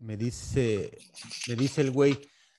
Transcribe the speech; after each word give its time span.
me 0.00 0.16
dice, 0.16 0.96
me 1.48 1.56
dice 1.56 1.80
el 1.80 1.90
güey, 1.90 2.18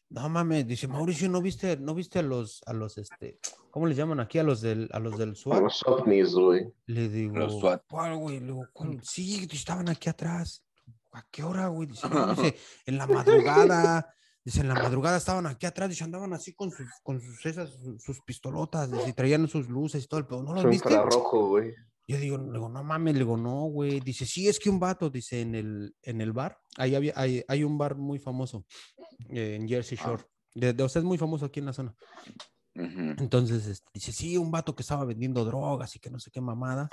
no 0.10 0.28
mames, 0.28 0.66
dice 0.68 0.88
Mauricio, 0.88 1.30
¿no 1.30 1.42
viste, 1.42 1.78
no 1.78 1.94
viste 1.94 2.20
a 2.20 2.24
los, 2.24 2.62
a 2.66 2.74
los, 2.74 2.98
este, 2.98 3.40
¿cómo 3.70 3.86
les 3.86 3.98
llaman 3.98 4.20
aquí? 4.20 4.40
A 4.40 4.44
los 4.44 4.62
del, 4.62 4.90
a 4.92 5.00
los 5.00 5.18
del 5.18 5.36
SWAT. 5.36 5.62
Los 5.62 5.84
ovnis, 5.86 6.34
güey. 6.34 6.74
Le 6.88 7.10
digo, 7.10 7.38
Los 7.38 7.60
SWAT. 7.60 7.84
¿cuál, 7.90 8.18
güey? 8.18 8.40
Le 8.40 8.48
digo, 8.48 8.68
¿cuál? 8.74 9.00
Sí, 9.04 9.48
estaban 9.52 9.88
aquí 9.90 10.10
atrás. 10.10 10.64
¿A 11.12 11.26
qué 11.32 11.44
hora, 11.44 11.68
güey? 11.68 11.88
Dice, 11.88 12.10
no, 12.10 12.34
dice, 12.34 12.56
en 12.86 12.98
la 12.98 13.08
madrugada. 13.08 14.14
Dice, 14.44 14.62
en 14.62 14.70
la 14.70 14.76
madrugada 14.76 15.18
estaban 15.18 15.46
aquí 15.46 15.66
atrás, 15.66 15.90
dice, 15.90 16.04
andaban 16.04 16.34
así 16.34 16.54
con 16.54 16.72
sus, 16.72 16.88
con 17.04 17.22
sus, 17.22 17.46
esas, 17.46 17.70
sus, 17.72 18.02
sus 18.02 18.22
pistolotas, 18.22 18.92
dice, 18.92 19.10
y 19.10 19.14
traían 19.14 19.48
sus 19.48 19.70
luces 19.70 20.04
y 20.04 20.08
todo 20.08 20.20
el 20.20 20.26
pedo. 20.26 20.42
¿No 20.42 20.54
los 20.54 20.64
Su 20.64 20.70
viste? 20.70 20.90
güey. 21.32 21.76
Yo 22.10 22.18
digo, 22.18 22.38
digo, 22.40 22.70
no 22.70 22.84
mames, 22.84 23.14
le 23.14 23.20
digo, 23.20 23.38
no, 23.38 23.66
güey. 23.66 24.00
Dice, 24.00 24.26
sí, 24.26 24.48
es 24.48 24.58
que 24.60 24.70
un 24.70 24.80
vato, 24.80 25.12
dice, 25.12 25.42
en 25.42 25.54
el, 25.54 25.96
en 26.02 26.22
el 26.22 26.34
bar, 26.34 26.58
ahí 26.78 26.96
había, 26.96 27.14
hay, 27.16 27.44
hay 27.48 27.64
un 27.64 27.78
bar 27.78 27.96
muy 27.98 28.18
famoso 28.18 28.66
eh, 29.30 29.56
en 29.60 29.68
Jersey 29.68 29.96
Ah. 30.02 30.06
Shore. 30.08 30.24
De, 30.56 30.74
de- 30.74 30.84
o 30.84 30.90
sea, 30.90 31.02
es 31.02 31.06
muy 31.06 31.20
famoso 31.20 31.46
aquí 31.46 31.60
en 31.60 31.68
la 31.68 31.74
zona. 31.74 31.96
Entonces, 32.74 33.68
este, 33.68 33.88
dice, 33.94 34.12
sí, 34.12 34.38
un 34.38 34.52
vato 34.52 34.76
que 34.76 34.82
estaba 34.82 35.06
vendiendo 35.06 35.46
drogas 35.46 35.96
y 35.96 36.00
que 36.00 36.10
no 36.10 36.20
sé 36.20 36.32
qué 36.32 36.42
mamada. 36.42 36.90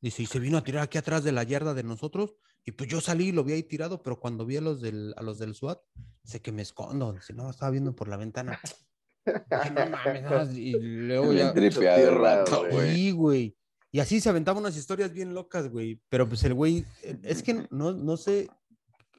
Dice, 0.00 0.22
y 0.22 0.26
se 0.26 0.38
vino 0.38 0.58
a 0.58 0.64
tirar 0.64 0.82
aquí 0.82 0.98
atrás 0.98 1.22
de 1.24 1.32
la 1.32 1.42
yarda 1.44 1.72
de 1.74 1.82
nosotros. 1.82 2.34
Y 2.64 2.72
pues 2.72 2.90
yo 2.90 3.00
salí 3.00 3.28
y 3.28 3.32
lo 3.32 3.44
vi 3.44 3.52
ahí 3.52 3.62
tirado, 3.62 4.02
pero 4.02 4.18
cuando 4.18 4.44
vi 4.44 4.56
a 4.56 4.60
los 4.60 4.80
del, 4.80 5.14
a 5.16 5.22
los 5.22 5.38
del 5.38 5.54
SWAT, 5.54 5.78
sé 6.24 6.42
que 6.42 6.50
me 6.52 6.62
escondo. 6.62 7.12
Dice, 7.12 7.32
no, 7.34 7.50
estaba 7.50 7.70
viendo 7.70 7.94
por 7.94 8.08
la 8.08 8.16
ventana. 8.16 8.58
No 9.26 9.90
mames, 9.90 10.22
no", 10.22 10.52
y 10.56 10.72
luego 10.78 11.32
ya, 11.32 11.52
tripeado 11.52 12.16
rato, 12.16 12.64
güey. 12.70 12.94
Sí, 12.94 13.10
güey. 13.10 13.56
Y 13.96 14.00
así 14.00 14.20
se 14.20 14.28
aventaban 14.28 14.60
unas 14.62 14.76
historias 14.76 15.10
bien 15.10 15.32
locas, 15.32 15.70
güey. 15.70 15.98
Pero 16.10 16.28
pues 16.28 16.44
el 16.44 16.52
güey, 16.52 16.84
eh, 17.02 17.18
es 17.22 17.42
que 17.42 17.66
no, 17.70 17.94
no 17.94 18.18
sé, 18.18 18.46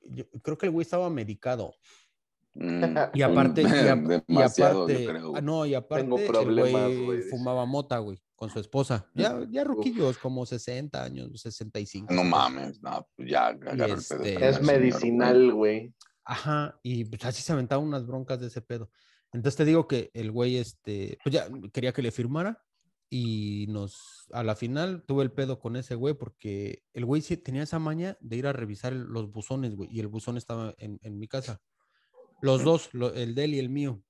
yo 0.03 0.29
creo 0.43 0.55
que 0.55 0.67
el 0.67 0.71
güey 0.71 0.83
estaba 0.83 1.09
medicado. 1.09 1.73
Mm, 2.53 2.83
Y 3.15 3.23
aparte, 3.23 3.63
y, 3.63 3.65
aparte, 4.37 5.03
yo 5.03 5.09
creo. 5.09 5.27
ah, 5.29 5.29
güey. 5.29 5.41
no, 5.41 5.65
y 5.65 5.73
aparte, 5.73 6.03
Tengo 6.03 6.19
el 6.19 6.27
problemas, 6.27 6.95
güey 6.95 7.23
fumaba 7.23 7.65
mota, 7.65 7.97
güey, 7.97 8.19
con 8.35 8.51
su 8.51 8.59
esposa. 8.59 9.09
Ya, 9.15 9.43
ya 9.49 9.63
ruquillos, 9.63 10.19
como 10.19 10.45
60 10.45 11.03
años, 11.03 11.31
65. 11.41 12.13
No 12.13 12.21
70. 12.21 12.37
mames, 12.37 12.79
no, 12.83 13.07
pues 13.15 13.31
ya 13.31 13.47
agarra 13.47 13.85
el 13.95 14.03
pedo 14.07 14.23
este, 14.23 14.47
Es 14.47 14.61
medicinal, 14.61 15.53
güey. 15.53 15.91
Ajá, 16.23 16.79
y 16.83 17.03
pues 17.05 17.25
así 17.25 17.41
se 17.41 17.51
aventaban 17.51 17.83
unas 17.83 18.05
broncas 18.05 18.39
de 18.39 18.45
ese 18.45 18.61
pedo. 18.61 18.91
Entonces 19.33 19.57
te 19.57 19.65
digo 19.65 19.87
que 19.87 20.11
el 20.13 20.31
güey, 20.31 20.57
este, 20.57 21.17
pues 21.23 21.33
ya 21.33 21.47
quería 21.73 21.93
que 21.93 22.03
le 22.03 22.11
firmara 22.11 22.63
y 23.09 23.65
nos, 23.69 24.27
a 24.33 24.43
la 24.43 24.55
final 24.55 25.03
tuve 25.07 25.23
el 25.23 25.31
pedo 25.31 25.59
con 25.59 25.75
ese 25.75 25.95
güey 25.95 26.13
porque 26.13 26.83
el 26.93 27.05
güey 27.05 27.21
sí 27.21 27.37
tenía 27.37 27.63
esa 27.63 27.79
maña 27.79 28.17
de 28.19 28.35
ir 28.35 28.47
a 28.47 28.53
revisar 28.53 28.91
el- 28.93 29.03
los 29.03 29.31
buzones, 29.31 29.75
güey, 29.75 29.89
y 29.91 29.99
el 30.01 30.07
buzón 30.07 30.35
estaba 30.37 30.73
en, 30.77 30.99
en 31.03 31.17
mi 31.17 31.27
casa. 31.27 31.61
Los 32.41 32.63
dos, 32.63 32.89
lo- 32.93 33.13
el 33.13 33.33
de 33.35 33.43
él 33.45 33.53
y 33.55 33.59
el 33.59 33.69
mío. 33.69 34.01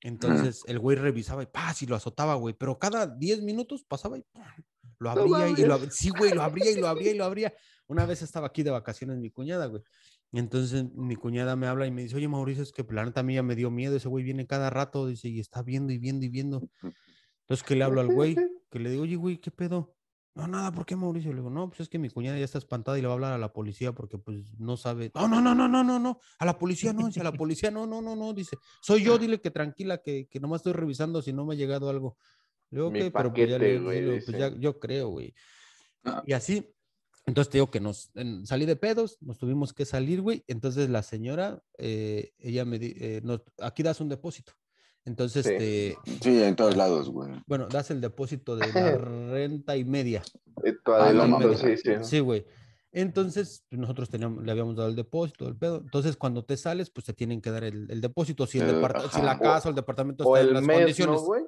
Entonces 0.00 0.62
el 0.66 0.78
güey 0.78 0.96
revisaba 0.96 1.42
y 1.42 1.46
¡paz! 1.46 1.82
y 1.82 1.86
lo 1.86 1.96
azotaba, 1.96 2.34
güey, 2.34 2.54
pero 2.54 2.78
cada 2.78 3.06
10 3.06 3.42
minutos 3.42 3.84
pasaba 3.84 4.16
y 4.18 4.22
¡pum! 4.32 4.44
lo 5.00 5.14
No 5.14 5.20
abría 5.22 5.48
y 5.48 5.62
lo 5.62 5.78
mames. 5.78 5.88
ab- 5.88 5.90
sí, 5.92 6.10
güey, 6.10 6.32
lo 6.34 6.42
abría 6.42 6.70
y 6.70 6.76
lo 6.76 6.88
abría 6.88 7.12
y 7.12 7.16
lo 7.16 7.24
abría. 7.24 7.54
Una 7.88 8.04
vez 8.06 8.22
estaba 8.22 8.46
aquí 8.48 8.62
de 8.62 8.70
vacaciones 8.70 9.18
mi 9.18 9.30
cuñada, 9.30 9.66
güey. 9.66 9.82
Entonces 10.32 10.84
mi 10.94 11.16
cuñada 11.16 11.56
me 11.56 11.66
habla 11.66 11.86
y 11.86 11.90
me 11.90 12.02
dice, 12.02 12.14
oye 12.16 12.28
Mauricio, 12.28 12.62
es 12.62 12.70
que 12.72 12.84
la 12.90 13.04
neta 13.04 13.20
a 13.20 13.22
mí 13.22 13.34
ya 13.34 13.42
me 13.42 13.56
dio 13.56 13.70
miedo, 13.70 13.96
ese 13.96 14.08
güey 14.08 14.22
viene 14.24 14.46
cada 14.46 14.68
rato, 14.70 15.06
dice, 15.06 15.28
y 15.28 15.40
está 15.40 15.62
viendo 15.62 15.92
y 15.92 15.98
viendo 15.98 16.24
y 16.26 16.28
viendo. 16.28 16.68
Entonces 17.48 17.66
que 17.66 17.74
le 17.76 17.84
hablo 17.84 18.00
al 18.00 18.08
güey, 18.14 18.36
que 18.70 18.78
le 18.78 18.90
digo, 18.90 19.02
oye 19.04 19.16
güey, 19.16 19.38
¿qué 19.38 19.50
pedo? 19.50 19.94
No, 20.34 20.46
nada, 20.46 20.70
¿por 20.70 20.86
qué 20.86 20.94
Mauricio? 20.94 21.30
Le 21.32 21.38
digo, 21.38 21.50
no, 21.50 21.68
pues 21.68 21.80
es 21.80 21.88
que 21.88 21.98
mi 21.98 22.10
cuñada 22.10 22.38
ya 22.38 22.44
está 22.44 22.58
espantada 22.58 22.96
y 22.98 23.00
le 23.00 23.08
va 23.08 23.14
a 23.14 23.16
hablar 23.16 23.32
a 23.32 23.38
la 23.38 23.52
policía 23.52 23.92
porque 23.92 24.18
pues 24.18 24.56
no 24.60 24.76
sabe. 24.76 25.10
No, 25.14 25.26
no, 25.26 25.40
no, 25.40 25.54
no, 25.54 25.66
no, 25.66 25.82
no, 25.82 25.98
no, 25.98 26.20
a 26.38 26.44
la 26.44 26.56
policía 26.58 26.92
no, 26.92 27.06
dice, 27.06 27.20
a 27.20 27.24
la 27.24 27.32
policía 27.42 27.70
no, 27.70 27.86
no, 27.86 28.00
no, 28.02 28.14
no, 28.14 28.32
dice, 28.34 28.56
soy 28.82 29.02
yo, 29.02 29.18
dile 29.18 29.40
que 29.40 29.50
tranquila, 29.50 29.98
que, 29.98 30.28
que 30.28 30.38
nomás 30.38 30.60
estoy 30.60 30.74
revisando 30.74 31.22
si 31.22 31.32
no 31.32 31.44
me 31.44 31.54
ha 31.54 31.56
llegado 31.56 31.88
algo. 31.90 32.16
Le 32.70 32.76
digo, 32.78 32.88
ok, 32.88 33.12
pero 33.12 33.32
pues 33.32 33.48
ya, 33.50 33.58
le- 33.58 33.80
güey, 33.80 34.00
le 34.00 34.10
digo, 34.12 34.24
pues 34.26 34.38
ya, 34.38 34.50
dice. 34.50 34.60
yo 34.60 34.78
creo, 34.78 35.08
güey. 35.08 35.34
Ah. 36.04 36.22
Y 36.26 36.34
así, 36.34 36.70
entonces 37.26 37.50
te 37.50 37.58
digo 37.58 37.70
que 37.70 37.80
nos 37.80 38.10
en- 38.14 38.46
salí 38.46 38.64
de 38.66 38.76
pedos, 38.76 39.16
nos 39.20 39.38
tuvimos 39.38 39.72
que 39.72 39.86
salir, 39.86 40.20
güey. 40.20 40.44
Entonces 40.46 40.88
la 40.88 41.02
señora, 41.02 41.64
eh, 41.78 42.32
ella 42.38 42.64
me 42.64 42.78
di, 42.78 42.94
eh, 42.96 43.20
nos- 43.24 43.42
aquí 43.60 43.82
das 43.82 44.00
un 44.00 44.08
depósito. 44.10 44.52
Entonces, 45.08 45.46
Sí. 45.46 45.52
este, 45.54 45.98
Sí, 46.22 46.42
en 46.42 46.54
todos 46.54 46.76
lados, 46.76 47.08
güey. 47.10 47.30
bueno, 47.46 47.66
das 47.68 47.90
el 47.90 48.00
depósito 48.00 48.56
de 48.56 48.66
la 48.72 48.72
renta 49.32 49.76
y 49.76 49.84
media. 49.84 50.22
No 51.14 51.54
sí, 51.56 51.76
sí. 51.76 51.90
Sí, 52.02 52.20
güey. 52.20 52.44
Entonces, 52.92 53.64
pues, 53.68 53.80
nosotros 53.80 54.08
teníamos, 54.08 54.44
le 54.44 54.50
habíamos 54.50 54.76
dado 54.76 54.88
el 54.88 54.96
depósito, 54.96 55.46
el 55.48 55.56
pedo. 55.56 55.78
Entonces, 55.78 56.16
cuando 56.16 56.44
te 56.44 56.56
sales, 56.56 56.90
pues 56.90 57.06
te 57.06 57.12
tienen 57.12 57.40
que 57.40 57.50
dar 57.50 57.64
el, 57.64 57.90
el 57.90 58.00
depósito. 58.00 58.46
Si, 58.46 58.58
el 58.58 58.68
Eh, 58.68 58.72
depart- 58.74 59.10
si 59.10 59.22
la 59.22 59.38
casa 59.38 59.68
o 59.68 59.70
el 59.70 59.76
departamento 59.76 60.24
O 60.24 60.36
está 60.36 60.42
en 60.42 60.48
el 60.48 60.54
las 60.54 60.62
mes, 60.64 60.76
condiciones. 60.78 61.20
¿no, 61.20 61.26
güey? 61.26 61.42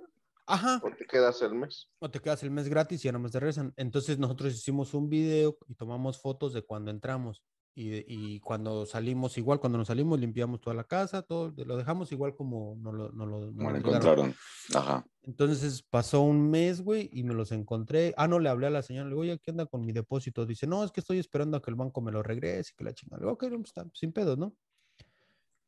Ajá. 0.47 0.81
O 0.85 0.91
te 0.97 1.07
quedas 1.07 1.41
el 1.43 1.55
mes. 1.55 1.89
o 2.01 2.11
te 2.11 2.19
quedas 2.21 2.43
el 2.43 2.51
mes 2.51 2.69
gratis 2.69 3.01
y 3.05 3.09
ya 3.09 3.13
nomás 3.13 3.33
te 3.33 3.41
regresan. 3.41 3.73
Entonces 3.77 4.19
nosotros 4.19 4.53
hicimos 4.55 4.95
un 4.95 5.09
video 5.09 5.57
y 5.69 5.75
tomamos 5.75 6.19
fotos 6.21 6.53
de 6.53 6.63
cuando 6.63 6.91
entramos 6.91 7.43
y, 7.83 8.41
cuando 8.41 8.85
salimos, 8.85 9.39
igual 9.39 9.59
cuando 9.59 9.79
nos 9.79 9.89
salimos 9.89 10.21
limpiamos 10.21 10.61
toda 10.61 10.75
la 10.75 10.85
casa, 10.85 11.23
todo, 11.23 11.53
lo 11.57 11.77
dejamos 11.77 12.13
igual 12.13 12.35
como 12.35 12.77
nos 12.81 12.95
lo, 12.95 13.13
nos 13.13 13.29
lo- 13.29 13.47
nos 13.53 13.57
lo 13.57 13.71
lo 13.71 13.77
encontraron. 13.77 14.35
Ajá. 14.75 15.07
Entonces 15.23 15.83
pasó 15.83 16.21
un 16.21 16.51
mes, 16.51 16.83
güey, 16.83 17.09
y 17.13 17.23
me 17.23 17.35
los 17.35 17.53
encontré. 17.53 18.13
Ah, 18.17 18.29
no, 18.29 18.39
le 18.39 18.49
hablé 18.49 18.67
a 18.67 18.71
la 18.71 18.83
señora, 18.83 19.05
le 19.05 19.11
digo, 19.11 19.23
oye, 19.23 19.39
¿qué 19.39 19.51
onda 19.51 19.67
con 19.67 19.85
mi 19.85 19.93
depósito? 19.93 20.47
Dice, 20.47 20.67
no, 20.67 20.85
es 20.85 20.93
que 20.93 21.01
estoy 21.01 21.19
esperando 21.19 21.57
a 21.57 21.63
que 21.63 21.71
el 21.71 21.77
banco 21.77 22.01
me 22.01 22.13
lo 22.13 22.23
regrese 22.23 22.73
y 22.73 22.77
que 22.77 22.85
la 22.85 22.93
chingada. 22.93 23.19
Le 23.21 23.25
digo, 23.25 23.33
ok, 23.35 23.43
no, 23.45 23.57
pues, 23.59 23.69
está, 23.69 23.87
sin 23.95 24.13
pedos, 24.13 24.37
¿no? 24.39 24.55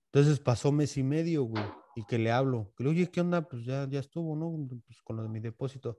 Entonces 0.07 0.41
pasó 0.41 0.73
mes 0.73 0.97
y 0.99 1.03
medio, 1.03 1.45
güey, 1.45 1.65
y 1.97 2.05
que 2.05 2.19
le 2.19 2.31
hablo. 2.31 2.73
Que 2.77 2.85
le 2.85 2.91
digo, 2.91 3.01
oye, 3.03 3.11
¿qué 3.11 3.21
onda? 3.23 3.43
Pues 3.49 3.65
ya, 3.65 3.89
ya 3.89 4.01
estuvo, 4.01 4.37
¿no? 4.37 4.69
Pues 4.85 5.01
con 5.03 5.17
lo 5.17 5.23
de 5.23 5.29
mi 5.29 5.41
depósito. 5.41 5.99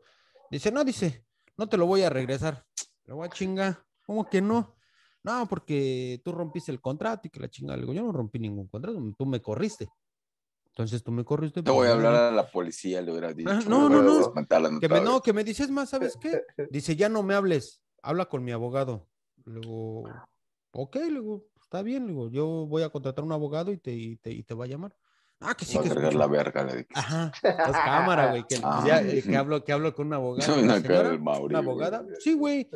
Dice, 0.52 0.72
no, 0.72 0.84
dice, 0.84 1.26
no 1.58 1.68
te 1.68 1.78
lo 1.78 1.88
voy 1.88 2.04
a 2.04 2.10
regresar. 2.10 2.66
Le 3.06 3.14
voy 3.14 3.26
a 3.26 3.30
chinga. 3.30 3.84
¿Cómo 4.06 4.30
que 4.30 4.42
no? 4.42 4.73
No, 5.24 5.48
porque 5.48 6.22
tú 6.24 6.34
rompiste 6.34 6.72
el 6.72 6.82
contrato 6.82 7.28
y 7.28 7.32
que 7.32 7.40
la 7.40 7.50
chingada. 7.50 7.78
Le 7.78 7.84
digo, 7.84 7.94
yo 7.94 8.04
no 8.04 8.12
rompí 8.12 8.40
ningún 8.40 8.68
contrato, 8.68 9.02
tú 9.18 9.26
me 9.26 9.42
corriste. 9.42 9.90
Entonces 10.68 11.04
tú 11.04 11.12
me 11.12 11.24
corriste. 11.24 11.62
Te 11.62 11.72
voy 11.72 11.88
a 11.88 11.94
hablar 11.94 12.16
a 12.16 12.32
la 12.32 12.50
policía, 12.50 13.02
le 13.02 13.12
hubiera 13.12 13.32
dicho. 13.32 13.54
no, 13.70 13.88
no, 13.90 14.02
no. 14.02 14.18
Desmantelan 14.18 14.80
Que 14.80 14.90
me, 14.90 15.02
no, 15.02 15.22
que 15.22 15.32
me 15.32 15.44
dices 15.44 15.70
más, 15.70 15.92
¿sabes 15.92 16.18
qué? 16.20 16.42
Dice, 16.72 16.96
ya 16.96 17.10
no 17.10 17.24
me 17.24 17.36
hables, 17.36 17.82
habla 18.02 18.26
con 18.26 18.44
mi 18.44 18.52
abogado. 18.52 19.08
Luego, 19.46 20.04
ok, 20.72 20.98
luego, 21.10 21.46
está 21.62 21.84
bien, 21.84 22.08
luego, 22.08 22.30
yo 22.30 22.66
voy 22.66 22.84
a 22.84 22.90
contratar 22.90 23.24
un 23.24 23.32
abogado 23.32 23.72
y 23.72 23.78
te, 23.78 23.94
y 23.94 24.16
te, 24.18 24.32
y 24.32 24.44
te 24.44 24.54
va 24.54 24.66
a 24.66 24.68
llamar. 24.68 24.96
Ah, 25.46 25.56
que 25.56 25.66
sí, 25.66 25.76
Va 25.76 25.82
a 25.82 25.84
que 25.84 25.90
cargar 25.90 26.06
escucho. 26.06 26.20
la 26.20 26.28
verga, 26.28 26.64
le 26.64 26.72
dije. 26.78 26.88
Ajá, 26.94 27.32
es 27.44 27.78
cámara, 27.78 28.30
güey, 28.32 28.44
que, 28.48 28.60
Ah. 28.64 28.84
ya, 28.88 29.02
eh, 29.02 29.22
que 29.22 29.36
hablo, 29.38 29.64
que 29.64 29.72
hablo 29.74 29.94
con 29.94 30.08
un 30.08 30.14
abogado. 30.14 30.54
Una 30.54 30.64
una 30.64 30.74
cara 30.76 30.88
señora, 30.88 31.10
del 31.10 31.20
Mauri, 31.22 31.46
una 31.56 31.60
güey. 31.60 31.70
abogada. 31.70 32.06
Sí, 32.20 32.34
güey. 32.34 32.70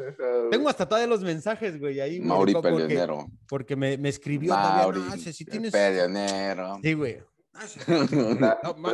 Tengo 0.52 0.70
hasta 0.70 0.88
todavía 0.88 1.08
los 1.08 1.22
mensajes, 1.22 1.80
güey, 1.80 2.00
ahí. 2.00 2.20
Mauri 2.20 2.54
co- 2.54 2.62
porque, 2.62 2.78
Peleonero. 2.84 3.28
porque 3.48 3.76
me, 3.76 3.98
me 3.98 4.10
escribió 4.10 4.54
Mauri, 4.54 5.00
todavía. 5.00 5.16
No, 5.18 5.22
si, 5.22 5.34
si 5.34 5.44
el 5.46 5.50
tienes. 5.50 5.72
Peleonero. 5.72 6.80
Sí, 6.84 6.94
güey. 6.94 7.20
Ah, 7.60 7.66
sí. 7.66 7.80
No, 7.88 7.96
me 7.96 8.56
con 8.62 8.82
mi 8.84 8.90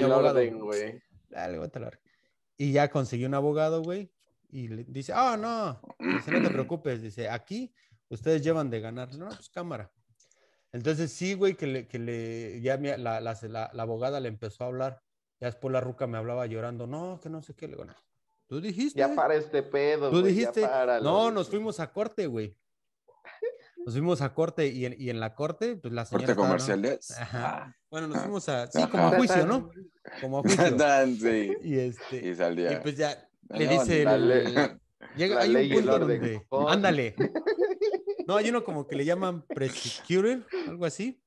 abogado. 0.00 0.18
orden, 0.30 0.60
güey. 0.60 1.02
Dale, 1.30 1.58
vete 1.58 1.78
a 1.78 1.80
la 1.80 1.86
verga. 1.86 2.00
Y 2.56 2.70
ya 2.70 2.88
conseguí 2.88 3.24
un 3.24 3.34
abogado, 3.34 3.82
güey. 3.82 4.12
Y 4.50 4.68
le 4.68 4.84
dice, 4.84 5.12
ah, 5.16 5.36
no, 5.36 5.80
dice, 5.98 6.30
no 6.30 6.40
te 6.46 6.50
preocupes. 6.54 7.02
Dice, 7.02 7.28
aquí 7.28 7.74
ustedes 8.08 8.40
llevan 8.42 8.70
de 8.70 8.78
ganar. 8.80 9.12
No, 9.16 9.26
pues 9.26 9.48
cámara. 9.50 9.90
Entonces 10.74 11.12
sí, 11.12 11.34
güey, 11.34 11.54
que 11.54 11.66
le, 11.68 11.86
que 11.86 11.98
le, 12.00 12.60
ya 12.60 12.76
mi- 12.76 12.88
la, 12.88 13.20
la, 13.20 13.38
la- 13.42 13.70
la 13.72 13.82
abogada 13.82 14.18
le 14.18 14.28
empezó 14.28 14.64
a 14.64 14.66
hablar. 14.66 15.00
Ya 15.40 15.46
después 15.46 15.72
la 15.72 15.80
ruca 15.80 16.06
me 16.08 16.18
hablaba 16.18 16.46
llorando, 16.46 16.86
no, 16.88 17.20
que 17.22 17.28
no 17.30 17.42
sé 17.42 17.54
qué. 17.54 17.66
Le 17.68 17.74
digo, 17.74 17.84
no. 17.84 17.94
Tú 18.48 18.60
dijiste. 18.60 18.98
Ya 18.98 19.14
para 19.14 19.36
este 19.36 19.62
pedo, 19.62 20.10
Tú 20.10 20.20
ya 20.20 20.26
dijiste. 20.26 20.62
páralo, 20.62 21.04
No, 21.04 21.30
nos 21.30 21.48
fuimos 21.48 21.78
a 21.80 21.92
corte, 21.92 22.26
güey. 22.26 22.56
Nos 23.86 23.94
fuimos 23.94 24.20
a 24.20 24.34
corte 24.34 24.66
y 24.66 24.86
en, 24.86 24.96
y 24.98 25.10
en 25.10 25.20
la 25.20 25.34
corte, 25.34 25.76
pues 25.76 25.92
la 25.94 26.06
señora. 26.06 26.34
Corte 26.34 26.56
estaba, 26.56 26.76
¿no? 26.76 26.98
Ajá. 27.22 27.76
Bueno, 27.90 28.08
nos 28.08 28.16
Ah. 28.16 28.20
fuimos 28.22 28.48
a. 28.48 28.66
Sí, 28.66 28.78
Ajá. 28.78 28.90
como 28.90 29.06
a 29.06 29.10
juicio, 29.16 29.46
¿no? 29.46 29.70
Como 30.20 30.38
a 30.38 30.42
juicio. 30.42 30.70
Dan, 30.72 31.14
sí. 31.16 31.52
Y 31.62 31.78
este. 31.78 32.28
Y 32.28 32.34
salía. 32.34 32.72
Y 32.72 32.76
pues 32.80 32.96
ya 32.96 33.28
le 33.50 33.68
dice 33.68 34.02
el- 34.02 34.80
llega, 35.16 35.40
hay 35.40 35.70
un 35.72 35.84
punto 35.84 35.98
donde 36.00 36.46
ándale. 36.68 37.14
No, 38.28 38.36
hay 38.36 38.48
uno 38.48 38.64
como 38.64 38.86
que 38.86 38.96
le 38.96 39.04
llaman 39.04 39.42
prosecutor, 39.46 40.46
algo 40.66 40.84
así. 40.86 41.20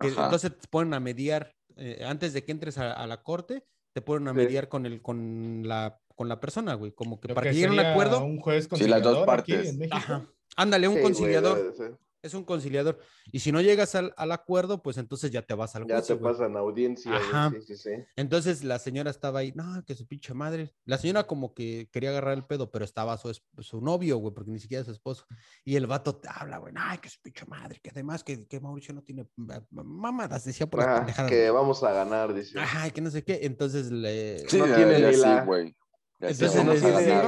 Que 0.00 0.08
entonces 0.08 0.56
te 0.58 0.68
ponen 0.68 0.94
a 0.94 1.00
mediar 1.00 1.54
eh, 1.76 2.04
antes 2.06 2.32
de 2.32 2.44
que 2.44 2.52
entres 2.52 2.78
a, 2.78 2.92
a 2.92 3.06
la 3.06 3.22
corte, 3.22 3.64
te 3.92 4.00
ponen 4.02 4.28
a 4.28 4.32
Sí. 4.32 4.36
mediar 4.36 4.68
con 4.68 4.86
el 4.86 5.02
con 5.02 5.62
la 5.66 6.00
con 6.14 6.28
la 6.28 6.40
persona, 6.40 6.74
güey, 6.74 6.90
como 6.92 7.20
que 7.20 7.28
Lo 7.28 7.34
para 7.34 7.50
que 7.50 7.54
lleguen 7.54 7.70
a 7.70 7.72
un 7.74 7.80
acuerdo. 7.80 8.24
Un 8.24 8.40
juez 8.40 8.68
Sí, 8.74 8.88
las 8.88 9.02
dos 9.02 9.18
aquí 9.18 9.26
partes. 9.26 9.68
en 9.68 9.78
México. 9.78 9.96
Ajá. 9.96 10.26
Ándale, 10.56 10.88
un 10.88 10.96
Sí, 10.96 11.02
conciliador. 11.02 11.74
Es 12.20 12.34
un 12.34 12.44
conciliador. 12.44 12.98
Y 13.30 13.38
si 13.38 13.52
no 13.52 13.60
llegas 13.60 13.94
al, 13.94 14.12
al 14.16 14.32
acuerdo, 14.32 14.82
pues 14.82 14.98
entonces 14.98 15.30
ya 15.30 15.42
te 15.42 15.54
vas 15.54 15.76
al 15.76 15.86
Ya 15.86 15.96
juicio, 15.98 16.16
te 16.16 16.20
güey. 16.22 16.32
pasan 16.34 16.56
audiencia, 16.56 17.14
Ajá. 17.14 17.50
Sí, 17.54 17.62
sí, 17.62 17.76
sí. 17.76 17.90
Entonces 18.16 18.64
la 18.64 18.80
señora 18.80 19.10
estaba 19.10 19.38
ahí, 19.38 19.52
no, 19.54 19.84
que 19.84 19.94
su 19.94 20.04
pinche 20.06 20.34
madre. 20.34 20.74
La 20.84 20.98
señora 20.98 21.28
como 21.28 21.54
que 21.54 21.88
quería 21.92 22.10
agarrar 22.10 22.34
el 22.34 22.44
pedo, 22.44 22.72
pero 22.72 22.84
estaba 22.84 23.16
su, 23.18 23.32
su 23.60 23.80
novio, 23.80 24.16
güey, 24.18 24.34
porque 24.34 24.50
ni 24.50 24.58
siquiera 24.58 24.80
es 24.80 24.86
su 24.86 24.92
esposo. 24.92 25.26
Y 25.64 25.76
el 25.76 25.86
vato 25.86 26.16
te 26.16 26.28
habla, 26.28 26.58
güey, 26.58 26.74
ay, 26.76 26.98
que 26.98 27.08
su 27.08 27.20
pinche 27.22 27.46
madre, 27.46 27.78
que 27.80 27.90
además 27.90 28.24
que, 28.24 28.46
que 28.48 28.58
Mauricio 28.58 28.92
no 28.94 29.02
tiene 29.02 29.28
ma- 29.36 29.64
ma- 29.70 29.84
mamadas, 29.84 30.44
decía 30.44 30.66
por 30.66 30.80
las 30.80 30.98
pendejadas. 30.98 31.30
que 31.30 31.50
vamos 31.50 31.84
a 31.84 31.92
ganar, 31.92 32.34
dice. 32.34 32.58
Ajá, 32.58 32.90
que 32.90 33.00
no 33.00 33.10
sé 33.12 33.22
qué. 33.22 33.40
Entonces 33.42 33.92
le. 33.92 34.40
Sí, 34.48 34.58
No 34.58 34.66
ya- 34.66 34.76
tiene 34.76 35.00
ya 35.00 35.08
ni 35.08 35.14
sí, 35.14 35.20
la- 35.20 35.44
güey. 35.44 35.76
Ya 36.20 36.30
Entonces 36.30 36.56
vamos 36.56 36.82
a 36.82 36.88
ganar. 36.90 37.22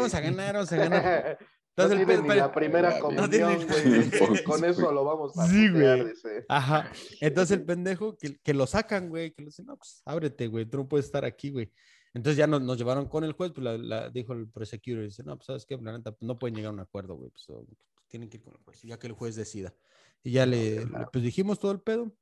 vamos 0.57 0.73
a 0.73 0.77
ganar, 0.77 1.39
no 1.89 1.95
Entonces 1.95 2.01
el 2.01 2.07
tiene 2.07 2.23
pedo- 2.23 2.35
ni 2.35 2.41
la 2.41 2.53
primera 2.53 2.91
No 2.95 3.01
comunión, 3.01 3.31
tiene- 3.31 3.65
güey. 3.65 4.45
Con 4.45 4.65
eso 4.65 4.93
lo 4.93 5.05
vamos 5.05 5.37
a 5.39 5.47
Sí, 5.47 5.69
güey. 5.71 6.13
Ajá. 6.49 6.91
Entonces 7.21 7.59
el 7.59 7.65
pendejo 7.65 8.17
que, 8.17 8.37
que 8.39 8.55
lo 8.55 8.67
sacan, 8.67 9.09
güey, 9.09 9.33
que 9.33 9.43
le 9.43 9.47
dicen, 9.47 9.67
no, 9.67 9.77
pues 9.77 10.03
ábrete, 10.05 10.47
güey, 10.49 10.67
tú 10.67 10.79
no 10.79 10.89
puedes 10.89 11.07
estar 11.07 11.25
aquí, 11.25 11.51
güey. 11.51 11.71
Entonces 12.15 12.37
ya 12.37 12.47
nos, 12.47 12.61
nos 12.63 12.77
llevaron 12.77 13.07
con 13.09 13.23
el 13.25 13.33
juez, 13.33 13.53
pues 13.53 13.65
la, 13.65 13.79
la- 13.79 14.11
dijo 14.11 14.33
el 14.33 14.49
prosecutor, 14.49 15.05
dice, 15.05 15.23
no, 15.23 15.37
pues 15.37 15.47
sabes 15.47 15.65
qué, 15.67 15.77
la 15.77 15.93
neta, 15.97 16.11
pues, 16.13 16.23
no 16.27 16.39
pueden 16.39 16.57
llegar 16.57 16.71
a 16.71 16.75
un 16.75 16.81
acuerdo, 16.81 17.15
güey, 17.15 17.31
pues 17.31 17.49
o- 17.51 17.65
tienen 18.09 18.29
que 18.29 18.39
ir 18.39 18.43
con 18.43 18.55
el 18.55 18.61
juez, 18.65 18.83
ya 18.83 18.99
que 18.99 19.07
el 19.07 19.13
juez 19.13 19.37
decida. 19.37 19.73
Y 20.25 20.33
ya 20.33 20.45
le, 20.47 20.85
le- 20.85 21.07
pues 21.13 21.23
dijimos 21.25 21.59
todo 21.61 21.71
el 21.73 21.81
pedo. 21.81 22.13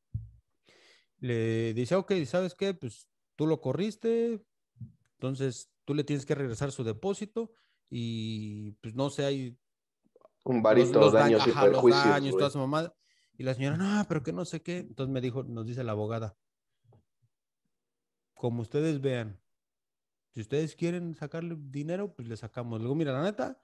Le 1.20 1.75
dice, 1.75 1.94
ok, 1.96 2.12
¿sabes 2.26 2.54
qué? 2.54 2.75
Pues 2.75 3.08
tú 3.34 3.46
lo 3.46 3.61
corriste, 3.61 4.40
entonces 5.14 5.70
tú 5.84 5.94
le 5.94 6.04
tienes 6.04 6.25
que 6.26 6.34
regresar 6.34 6.70
su 6.70 6.84
depósito 6.84 7.50
y 7.90 8.73
pues 8.81 8.94
no 8.94 9.11
sé, 9.11 9.25
hay 9.25 9.58
Un 10.44 10.56
los- 10.56 10.62
varito, 10.62 11.00
los 11.00 11.12
daños 11.12 11.46
y 11.46 11.50
ajá, 11.50 11.62
los 11.67 11.73
perjuicios, 11.75 12.05
daños, 12.05 12.37
toda 12.37 12.50
su 12.50 12.58
mamada. 12.58 12.94
Y 13.37 13.44
la 13.44 13.55
señora, 13.55 13.76
no, 13.76 14.05
pero 14.08 14.23
que 14.23 14.32
no 14.32 14.44
sé 14.44 14.62
qué. 14.62 14.79
Entonces 14.79 15.12
me 15.12 15.20
dijo, 15.20 15.43
nos 15.44 15.64
dice 15.67 15.85
la 15.85 15.93
abogada, 15.93 16.37
como 18.35 18.62
ustedes 18.62 19.00
vean, 19.00 19.40
si 20.35 20.40
ustedes 20.40 20.76
quieren 20.76 21.14
sacarle 21.14 21.56
dinero, 21.58 22.14
pues 22.14 22.29
le 22.29 22.37
sacamos. 22.37 22.81
Luego, 22.81 22.94
mira, 22.94 23.12
la 23.12 23.23
neta, 23.23 23.61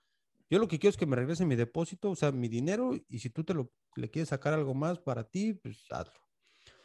yo 0.50 0.59
lo 0.59 0.67
que 0.69 0.79
quiero 0.79 0.91
es 0.91 0.97
que 0.97 1.06
me 1.06 1.17
regrese 1.17 1.44
mi 1.47 1.55
depósito, 1.56 2.11
o 2.11 2.17
sea, 2.17 2.32
mi 2.32 2.49
dinero, 2.49 2.93
y 3.09 3.19
si 3.19 3.31
tú 3.31 3.44
te 3.44 3.55
lo 3.55 3.73
le 3.97 4.11
quieres 4.11 4.31
sacar 4.31 4.55
algo 4.55 4.75
más 4.75 4.99
para 4.99 5.23
ti, 5.25 5.55
pues 5.55 5.85
hazlo. 5.91 6.12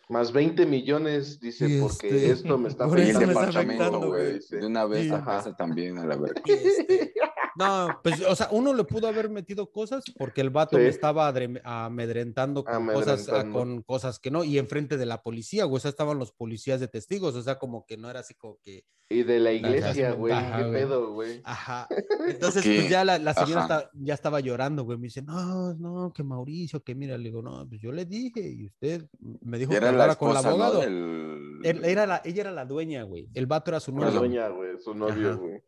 Más 0.10 0.32
20 0.32 0.66
millones, 0.66 1.40
dice, 1.40 1.68
Y 1.68 1.82
porque 1.82 2.08
este, 2.08 2.32
esto 2.32 2.58
me 2.58 2.68
está 2.70 2.88
por 2.88 3.00
Y 3.00 3.04
el 3.04 3.10
eso 3.10 3.20
me 3.22 3.26
está 3.28 3.42
afectando 3.50 3.72
departamento, 3.74 3.84
afectando, 3.84 4.08
güey. 4.08 4.62
De 4.62 4.68
una 4.68 4.86
vez 4.86 5.04
Sí. 5.08 5.12
Ajá. 5.12 5.26
casa 5.26 5.56
también, 5.56 5.98
a 5.98 6.06
la 6.06 6.16
verga. 6.18 6.42
Y 6.46 6.52
este, 6.52 7.14
no, 7.60 8.00
pues, 8.04 8.22
o 8.26 8.36
sea, 8.36 8.48
uno 8.52 8.74
le 8.74 8.84
pudo 8.86 9.08
haber 9.08 9.30
metido 9.30 9.72
cosas 9.72 10.04
porque 10.18 10.42
el 10.42 10.50
vato 10.50 10.78
Sí. 10.78 10.84
me 10.84 10.90
estaba 10.90 11.32
amedrentando 11.64 12.64
con 12.64 12.88
cosas, 12.88 13.30
ah, 13.30 13.46
con 13.52 13.82
cosas 13.84 14.20
que 14.20 14.32
no, 14.32 14.44
y 14.44 14.58
enfrente 14.58 14.98
de 14.98 15.06
la 15.06 15.22
policía, 15.22 15.66
güey, 15.66 15.78
o 15.78 15.80
sea, 15.80 15.90
estaban 15.90 16.18
los 16.18 16.32
policías 16.32 16.80
de 16.80 16.88
testigos, 16.88 17.36
o 17.36 17.42
sea, 17.42 17.60
como 17.60 17.86
que 17.86 17.98
no 17.98 18.10
era 18.10 18.22
así 18.22 18.34
como 18.34 18.58
que, 18.64 18.86
Y 19.12 19.24
de 19.24 19.40
la 19.40 19.52
iglesia, 19.52 20.12
güey. 20.14 20.34
Ajá, 20.34 20.58
¿Qué 20.58 20.64
güey. 20.68 20.74
pedo, 20.84 21.14
güey? 21.14 21.42
ajá. 21.44 21.88
Entonces, 22.28 22.64
pues 22.64 22.90
ya 22.90 23.04
la, 23.04 23.18
la 23.18 23.34
señora 23.34 23.62
está- 23.62 23.90
ya 23.94 24.14
estaba 24.14 24.40
llorando, 24.40 24.84
güey, 24.84 24.98
me 25.00 25.08
dice, 25.08 25.22
no, 25.24 25.74
no, 25.74 26.14
que 26.14 26.24
Mauricio, 26.24 26.84
que 26.84 26.94
mira, 26.96 27.18
le 27.18 27.26
digo, 27.26 27.42
no, 27.42 27.68
pues 27.68 27.82
yo 27.82 27.92
le 27.92 28.06
dije, 28.06 28.42
y 28.48 28.68
usted 28.68 29.08
me 29.42 29.58
dijo 29.58 29.72
que 29.72 29.82
la 29.82 29.90
hablara 29.90 30.16
con 30.16 30.32
el 30.32 30.38
abogado. 30.38 30.80
Del- 30.82 31.60
Él- 31.64 31.84
era 31.86 32.06
la, 32.06 32.22
ella 32.24 32.42
era 32.42 32.52
la 32.52 32.66
dueña, 32.66 33.04
güey, 33.04 33.28
el 33.34 33.48
vato 33.48 33.72
era 33.72 33.80
su 33.80 33.92
La 33.92 34.06
novio. 34.06 34.20
dueña, 34.20 34.48
güey, 34.50 34.78
su 34.80 34.94
novio, 34.94 35.30
Ajá. 35.32 35.38
güey. 35.40 35.64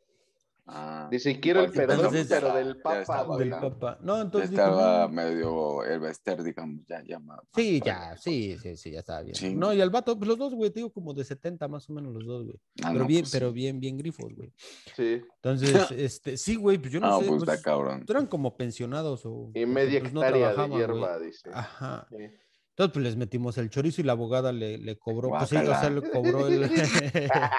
Ah, 0.73 1.09
Dice, 1.11 1.37
quiero 1.41 1.59
el 1.59 1.65
Entonces, 1.65 1.87
perdón, 1.97 2.13
ya- 2.13 2.25
pero 2.29 2.53
del 2.55 2.77
papa, 2.77 3.37
del 3.37 3.49
papá. 3.49 3.97
No, 4.01 4.15
ya 4.15 4.21
entonces 4.21 4.51
dijo, 4.51 4.61
estaba 4.61 5.01
"No". 5.07 5.09
medio 5.09 5.83
el 5.83 5.99
Bester, 5.99 6.41
digamos, 6.41 6.85
ya 6.87 7.03
llama. 7.03 7.41
Sí, 7.53 7.81
ya, 7.85 8.15
sí, 8.15 8.57
sí, 8.57 8.77
sí, 8.77 8.91
ya 8.91 8.99
estaba 8.99 9.21
bien. 9.21 9.35
Sí. 9.35 9.53
No, 9.53 9.73
y 9.73 9.81
el 9.81 9.89
vato, 9.89 10.17
pues 10.17 10.29
los 10.29 10.37
dos, 10.37 10.53
güey, 10.55 10.69
te 10.71 10.79
digo 10.79 10.89
como 10.91 11.13
de 11.13 11.25
70 11.25 11.67
más 11.67 11.89
o 11.89 11.93
menos 11.93 12.13
los 12.13 12.25
dos, 12.25 12.45
güey. 12.45 12.55
Ah, 12.83 12.87
pero 12.93 12.99
no, 12.99 13.05
bien, 13.05 13.23
pues, 13.23 13.31
pero 13.33 13.51
bien, 13.51 13.81
bien 13.81 13.97
grifos, 13.97 14.33
güey. 14.33 14.53
Sí. 14.95 15.21
Entonces, 15.35 15.73
este, 15.91 16.37
sí, 16.37 16.55
güey, 16.55 16.77
pues 16.77 16.93
yo 16.93 17.01
no 17.01 17.07
No, 17.09 17.19
sé, 17.19 17.25
pues 17.27 17.43
pues, 17.43 17.61
cabrón. 17.61 18.05
eran 18.07 18.27
como 18.27 18.55
pensionados 18.55 19.25
o 19.25 19.51
Y 19.53 19.65
media 19.65 19.99
pues, 19.99 20.13
no 20.13 20.23
hectárea 20.23 20.53
de 20.55 20.69
hierba, 20.69 21.19
dice. 21.19 21.49
Ajá. 21.53 22.07
Sí. 22.09 22.29
Entonces, 22.81 22.93
pues 22.95 23.03
les 23.03 23.15
metimos 23.15 23.59
el 23.59 23.69
chorizo 23.69 24.01
y 24.01 24.03
la 24.03 24.13
abogada 24.13 24.51
le, 24.51 24.79
le 24.79 24.97
cobró, 24.97 25.29
pues 25.29 25.49
sí, 25.49 25.55
o 25.55 25.65
sea, 25.65 25.87
le 25.91 26.01
cobró 26.09 26.47
el... 26.47 26.61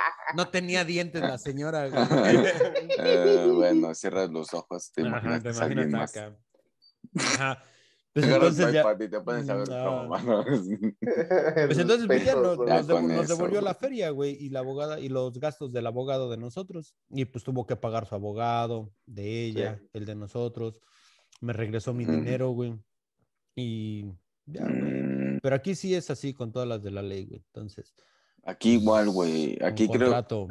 no 0.36 0.48
tenía 0.48 0.84
dientes 0.84 1.22
la 1.22 1.38
señora. 1.38 1.86
Eh, 1.86 3.46
bueno, 3.54 3.94
cierras 3.94 4.30
los 4.30 4.52
ojos, 4.52 4.90
te 4.90 5.02
Ajá, 5.02 5.10
imaginas 5.10 5.42
te 5.44 5.50
imaginas 5.50 5.86
más. 5.88 6.16
acá. 6.16 6.36
Ajá. 7.16 7.62
Pues 8.14 8.26
tu 8.26 8.34
entonces 8.34 8.72
ya... 8.74 8.80
iPad 8.82 9.00
y 9.00 9.08
te 9.08 9.20
pones 9.22 9.48
a 9.48 9.54
ver 9.54 9.68
No. 9.70 9.84
cómo 9.86 10.08
manos. 10.08 10.44
Pues 10.44 11.78
entonces 11.78 12.06
pues, 12.06 12.24
ya 12.26 12.34
nos, 12.34 13.26
devolvió 13.26 13.62
la 13.62 13.74
feria, 13.74 14.10
güey, 14.10 14.32
y 14.32 14.50
la 14.50 14.58
abogada 14.58 15.00
y 15.00 15.08
los 15.08 15.40
gastos 15.40 15.72
del 15.72 15.86
abogado 15.86 16.28
de 16.30 16.36
nosotros. 16.36 16.94
Y 17.08 17.24
pues 17.24 17.42
tuvo 17.42 17.66
que 17.66 17.74
pagar 17.74 18.04
su 18.04 18.14
abogado, 18.14 18.92
de 19.06 19.44
ella, 19.46 19.80
el 19.94 20.04
de 20.04 20.14
nosotros. 20.14 20.78
Me 21.40 21.54
regresó 21.54 21.94
mi 21.94 22.04
dinero, 22.04 22.50
güey. 22.50 22.78
Y 23.56 24.12
ya, 24.46 24.62
güey. 24.64 25.02
Mm, 25.02 25.38
Pero 25.42 25.56
aquí 25.56 25.74
sí 25.74 25.94
es 25.94 26.10
así 26.10 26.34
con 26.34 26.52
todas 26.52 26.68
las 26.68 26.82
de 26.82 26.90
la 26.90 27.02
ley, 27.02 27.26
güey. 27.26 27.42
Entonces, 27.52 27.94
Aquí 28.44 28.72
igual, 28.74 29.08
güey. 29.10 29.56
un 29.60 29.64
Aquí 29.66 29.86
creo, 29.88 30.10
contrato. 30.10 30.48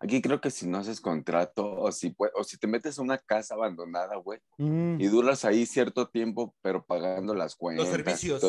aquí 0.00 0.22
creo 0.22 0.40
que 0.40 0.50
si 0.50 0.66
no 0.66 0.78
haces 0.78 1.00
contrato 1.02 1.70
o 1.82 1.92
si, 1.92 2.14
o 2.34 2.42
si 2.44 2.56
te 2.58 2.66
metes 2.66 2.98
a 2.98 3.02
una 3.02 3.18
casa 3.18 3.54
abandonada, 3.54 4.16
güey, 4.16 4.40
Mm, 4.58 4.98
y 5.00 5.06
duras 5.08 5.44
ahí 5.44 5.66
cierto 5.66 6.08
tiempo, 6.08 6.54
pero 6.62 6.84
pagando 6.84 7.34
las 7.34 7.56
cuentas. 7.56 7.88
y 7.88 7.90
servicios. 7.90 8.42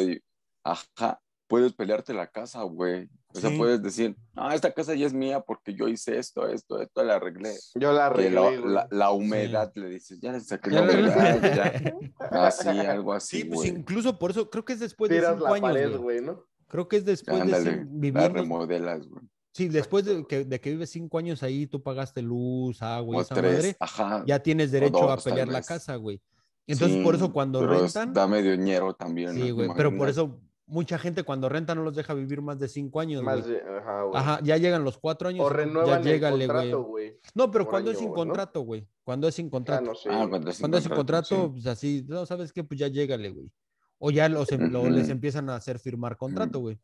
ajá, 0.63 1.21
puedes 1.51 1.74
pelearte 1.74 2.13
la 2.13 2.27
casa, 2.27 2.63
güey. 2.63 3.09
O 3.33 3.39
sea, 3.39 3.50
Sí. 3.50 3.57
puedes 3.57 3.83
decir, 3.83 4.15
ah, 4.36 4.56
esta 4.56 4.71
casa 4.74 4.94
ya 4.95 5.06
es 5.06 5.13
mía 5.13 5.42
porque 5.42 5.74
yo 5.74 5.89
hice 5.89 6.18
esto, 6.18 6.48
esto, 6.48 6.81
esto, 6.81 7.03
la 7.03 7.15
arreglé. 7.15 7.53
Yo 7.75 7.92
la 7.92 8.06
arreglé, 8.06 8.31
la, 8.36 8.42
güey. 8.42 8.57
la- 8.74 8.88
la 8.89 9.12
humedad 9.12 9.69
le 9.75 9.89
dices, 9.89 10.19
ya 10.21 10.31
le 10.31 10.39
saqué 10.39 10.71
Ya 10.71 10.81
la 10.86 10.94
humedad, 10.94 11.42
ya. 11.42 11.94
Así, 12.48 12.69
algo 12.69 13.12
así, 13.13 13.39
Sí, 13.42 13.44
pues 13.44 13.57
güey. 13.59 13.69
incluso 13.81 14.18
por 14.18 14.31
eso 14.31 14.50
creo 14.50 14.63
que 14.63 14.74
es 14.74 14.80
después 14.80 15.12
de 15.12 15.19
cinco 15.19 15.44
la 15.44 15.50
años, 15.50 15.62
pared, 15.62 15.89
güey. 15.89 16.01
güey, 16.01 16.21
¿no? 16.21 16.45
Creo 16.69 16.88
que 16.88 16.95
es 16.95 17.03
después 17.06 17.36
de 17.36 17.42
Ándale, 17.44 17.83
cin- 17.86 18.13
la 18.13 18.30
remodelas, 18.30 19.06
güey. 19.09 19.25
Sí, 19.53 19.68
después 19.68 20.06
de 20.06 20.25
que, 20.25 20.45
de 20.45 20.62
que 20.62 20.69
vives 20.69 20.89
cinco 20.92 21.18
años 21.18 21.44
ahí, 21.44 21.68
tú 21.68 21.83
pagaste 21.83 22.21
luz, 22.21 22.81
agua 22.81 23.15
y 23.15 23.19
O 23.19 23.21
esa 23.21 23.36
tres, 23.36 23.56
madre, 23.57 23.75
ajá. 23.81 24.24
ya 24.25 24.39
tienes 24.39 24.71
derecho 24.71 25.03
a 25.09 25.15
dos, 25.15 25.24
pelear 25.25 25.50
la 25.50 25.62
casa, 25.62 25.95
güey. 25.98 26.21
Entonces, 26.65 27.03
por 27.03 27.15
eso 27.15 27.33
cuando 27.33 27.59
pero 27.59 27.80
rentan, 27.81 28.13
Da 28.13 28.27
medio 28.27 28.56
ñero 28.56 28.94
también. 28.94 29.33
sí, 29.33 29.50
¿no? 29.50 29.56
güey, 29.56 29.69
pero 29.75 29.98
por 29.98 30.07
eso 30.07 30.39
mucha 30.71 30.97
gente 30.97 31.23
cuando 31.23 31.50
renta 31.50 31.75
no 31.75 31.83
los 31.83 31.95
deja 31.95 32.13
vivir 32.13 32.41
más 32.41 32.57
de 32.57 32.68
cinco 32.68 33.00
años, 33.00 33.21
Más 33.23 33.41
güey. 33.41 33.53
de, 33.53 33.62
ajá, 33.62 34.03
güey. 34.03 34.18
Ajá, 34.21 34.39
ya 34.44 34.57
llegan 34.57 34.83
los 34.83 34.97
cuatro 34.97 35.29
años. 35.29 35.41
O 35.45 35.47
y 35.47 35.51
ya 35.51 35.57
renuevan 35.57 36.01
el 36.01 36.07
llégale, 36.07 36.47
contrato, 36.47 36.83
güey. 36.83 37.09
güey. 37.09 37.19
No, 37.35 37.51
pero 37.51 37.68
cuando 37.68 37.91
es 37.91 37.97
año, 37.97 38.00
sin 38.06 38.09
güey, 38.09 38.18
¿no? 38.19 38.25
contrato, 38.29 38.62
güey. 38.62 38.88
Cuando 39.03 39.27
es 39.27 39.35
sin 39.35 39.47
Ah, 39.47 39.51
contrato. 39.51 39.83
no 39.83 39.95
sé. 39.95 40.09
Ah, 40.12 40.25
cuando 40.29 40.50
es 40.50 40.56
sin 40.56 40.63
Cuando 40.63 40.77
es 40.77 40.83
sin 40.83 40.94
contrato, 40.95 41.35
sí. 41.35 41.50
pues 41.51 41.68
así, 41.68 42.06
no, 42.07 42.25
¿sabes 42.25 42.51
qué? 42.53 42.63
Pues 42.63 42.79
ya 42.79 42.88
llégale, 42.88 43.29
güey. 43.29 43.51
O 44.00 44.09
ya 44.12 44.27
los, 44.29 44.51
em- 44.51 44.71
lo- 44.71 44.89
les 44.89 45.09
empiezan 45.09 45.50
a 45.50 45.56
hacer 45.56 45.77
firmar 45.77 46.18
contrato, 46.18 46.59
güey. 46.59 46.79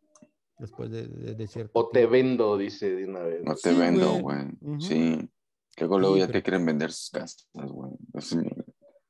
Después 0.59 0.89
de, 0.91 1.07
de, 1.07 1.35
de 1.35 1.47
cierto 1.47 1.71
O 1.79 1.87
te 1.89 1.99
tiempo. 1.99 2.11
vendo, 2.11 2.57
dice 2.57 2.89
de 2.95 3.05
una 3.05 3.21
vez. 3.21 3.43
No 3.43 3.55
te 3.55 3.71
Sí, 3.71 3.77
vendo, 3.79 4.11
güey. 4.19 4.37
güey. 4.59 4.81
Sí. 4.81 5.29
Que 5.75 5.85
luego 5.85 6.13
Sí, 6.15 6.19
ya 6.19 6.27
pero- 6.27 6.39
te 6.39 6.43
quieren 6.43 6.65
vender 6.65 6.91
sus 6.91 7.09
casas, 7.11 7.47
güey. 7.53 7.91
Es- 8.13 8.35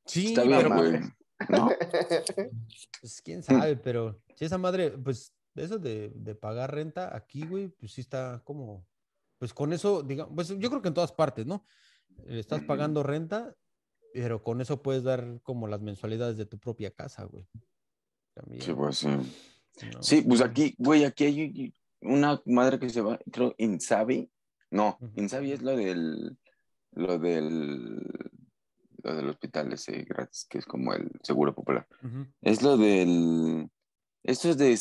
Sí, 0.06 0.28
Está 0.28 0.44
bien, 0.44 0.60
pero, 0.62 0.76
güey. 0.76 1.00
¿No? 1.50 1.70
Pues 3.02 3.22
quién 3.24 3.44
sabe, 3.44 3.76
pero 3.78 4.20
si 4.38 4.46
esa 4.46 4.60
madre, 4.60 4.92
pues 4.92 5.34
eso 5.56 5.80
de, 5.80 6.12
de 6.16 6.36
pagar 6.36 6.74
renta 6.74 7.16
aquí, 7.16 7.46
güey, 7.48 7.70
pues 7.70 7.92
sí 7.94 8.02
está 8.02 8.42
como, 8.44 8.86
pues 9.40 9.52
con 9.52 9.74
eso, 9.74 10.04
digamos, 10.04 10.34
pues 10.36 10.50
yo 10.60 10.70
creo 10.70 10.82
que 10.84 10.90
en 10.90 10.94
todas 10.94 11.12
partes, 11.12 11.48
¿no? 11.48 11.66
Estás 12.28 12.62
pagando 12.62 13.02
renta, 13.02 13.56
pero 14.14 14.44
con 14.44 14.62
eso 14.62 14.82
puedes 14.84 15.04
dar 15.04 15.42
como 15.42 15.68
las 15.68 15.82
mensualidades 15.82 16.38
de 16.38 16.46
tu 16.46 16.60
propia 16.60 16.92
casa, 16.92 17.24
güey. 17.26 17.48
También, 18.34 18.62
Sí, 18.62 18.74
pues 18.74 18.98
sí. 18.98 19.08
¿no? 19.08 20.04
Sí, 20.04 20.22
pues 20.22 20.42
aquí, 20.42 20.76
güey, 20.78 21.04
aquí 21.04 21.26
hay 21.26 21.74
una 22.02 22.40
madre 22.46 22.78
que 22.78 22.90
se 22.90 23.02
va, 23.02 23.20
creo, 23.32 23.56
Insabi. 23.58 24.32
No, 24.70 24.98
Ujú. 25.02 25.12
Insabi 25.16 25.52
es 25.52 25.64
lo 25.64 25.76
del, 25.76 26.38
lo 26.92 27.18
del, 27.18 28.04
lo 29.04 29.16
del 29.16 29.30
hospital 29.30 29.74
ese 29.74 30.04
gratis, 30.04 30.46
que 30.48 30.60
es 30.60 30.66
como 30.66 30.94
el 30.94 31.10
seguro 31.24 31.56
popular. 31.56 31.88
Es 32.42 32.62
lo 32.62 32.78
del, 32.78 33.70
esto 34.28 34.50
es 34.50 34.58
de 34.58 34.78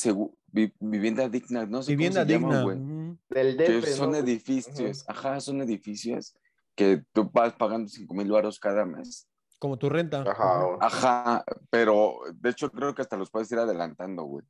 vivienda 0.80 1.28
digna, 1.28 1.64
no 1.66 1.82
sé 1.82 1.92
Vivienda 1.92 2.20
cómo 2.26 2.28
se 2.52 2.58
llama, 2.58 2.74
digna. 2.74 3.16
Del 3.30 3.56
Que 3.56 3.82
son 3.82 4.10
¿no? 4.12 4.16
edificios, 4.18 5.04
ajá, 5.08 5.40
son 5.40 5.60
edificios 5.62 6.34
que 6.74 7.02
tú 7.12 7.30
vas 7.32 7.52
pagando 7.54 7.88
cinco 7.88 8.14
mil 8.14 8.30
baros 8.30 8.58
cada 8.58 8.84
mes. 8.84 9.26
Como 9.58 9.78
tu 9.78 9.88
renta. 9.88 10.22
Ajá. 10.22 10.76
Ajá, 10.80 11.44
pero 11.70 12.18
de 12.34 12.50
hecho 12.50 12.70
creo 12.70 12.94
que 12.94 13.02
hasta 13.02 13.16
los 13.16 13.30
puedes 13.30 13.50
ir 13.52 13.58
adelantando, 13.58 14.24
güey. 14.24 14.44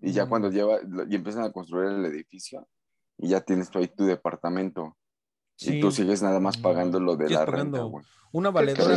Y 0.00 0.12
ya 0.12 0.26
Mm. 0.26 0.28
cuando 0.28 0.50
lleva, 0.50 0.78
lo- 0.88 1.06
y 1.08 1.14
empiezan 1.14 1.44
a 1.44 1.52
construir 1.52 1.90
el 1.90 2.04
edificio, 2.06 2.66
y 3.18 3.28
ya 3.28 3.40
tienes 3.40 3.70
tú 3.70 3.78
ahí 3.78 3.86
tu 3.88 4.04
departamento. 4.04 4.96
Sí. 5.56 5.76
Y 5.76 5.80
tú 5.80 5.92
sigues 5.92 6.22
nada 6.22 6.40
más 6.40 6.56
pagando 6.56 6.98
lo 6.98 7.14
de 7.16 7.30
la 7.30 7.44
pagando. 7.44 7.76
renta, 7.78 7.82
güey. 7.82 8.04
Una 8.32 8.48
¿Qué 8.48 8.54
valedora, 8.54 8.96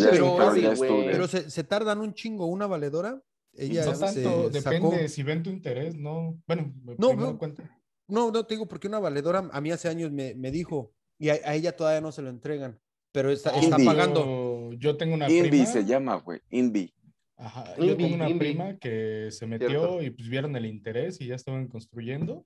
pero 1.11 1.27
se, 1.27 1.51
se 1.51 1.63
tardan 1.63 1.99
un 1.99 2.13
chingo. 2.13 2.45
Una 2.47 2.65
valedora 2.65 3.21
ella 3.57 3.85
No 3.85 3.91
tanto, 3.97 4.07
se 4.51 4.59
depende 4.59 4.62
sacó- 4.97 5.07
si 5.07 5.24
ven 5.24 5.43
tu 5.43 5.50
interés, 5.50 5.95
no. 5.95 6.39
Bueno, 6.47 6.74
No, 6.97 7.09
primero 7.09 7.31
no. 7.31 7.38
cuenta. 7.38 7.79
No, 8.07 8.31
no 8.31 8.45
te 8.45 8.53
digo 8.55 8.67
porque 8.67 8.88
una 8.88 9.00
valedora 9.00 9.50
a 9.51 9.62
mí 9.62 9.71
hace 9.71 9.89
años 9.89 10.12
me, 10.12 10.35
me 10.35 10.51
dijo 10.51 10.93
y 11.19 11.29
a, 11.29 11.33
a 11.45 11.55
ella 11.55 11.75
todavía 11.75 12.01
no 12.01 12.12
se 12.12 12.21
lo 12.21 12.29
entregan, 12.29 12.79
pero 13.12 13.31
está, 13.31 13.51
está 13.51 13.75
Invi. 13.77 13.85
pagando. 13.85 14.71
Yo, 14.74 14.77
yo 14.77 14.97
tengo 14.97 15.15
una 15.15 15.29
Invi 15.29 15.50
prima. 15.50 15.65
se 15.65 15.85
llama, 15.85 16.15
güey. 16.17 16.39
Invi. 16.51 16.93
Ajá, 17.38 17.75
yo 17.77 17.83
Invi, 17.85 17.95
tengo 18.03 18.15
una 18.15 18.29
Invi. 18.29 18.39
prima 18.39 18.77
que 18.77 19.29
se 19.31 19.45
metió 19.47 19.67
Cierto. 19.69 20.01
y 20.03 20.09
pues 20.12 20.29
vieron 20.29 20.55
el 20.55 20.65
interés 20.65 21.19
y 21.21 21.27
ya 21.27 21.35
estaban 21.35 21.67
construyendo 21.67 22.45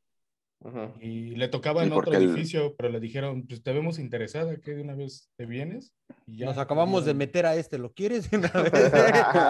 Y 1.00 1.36
le 1.36 1.48
tocaba 1.48 1.84
¿Y 1.84 1.88
en 1.88 1.94
otro 1.94 2.12
el- 2.14 2.24
edificio, 2.32 2.76
pero 2.76 2.90
le 2.90 3.00
dijeron, 3.00 3.48
pues 3.48 3.64
te 3.64 3.72
vemos 3.72 3.98
interesada, 3.98 4.58
que 4.58 4.72
de 4.72 4.82
una 4.82 4.94
vez 4.94 5.30
te 5.38 5.46
vienes 5.46 5.94
y 6.26 6.40
ya. 6.40 6.48
Nos 6.48 6.58
acabamos 6.58 7.06
de 7.06 7.14
ya- 7.14 7.18
meter 7.18 7.46
a 7.46 7.56
este, 7.56 7.78
¿lo 7.78 7.94
quieres? 7.94 8.30
Una 8.34 8.50
vez, 8.74 8.92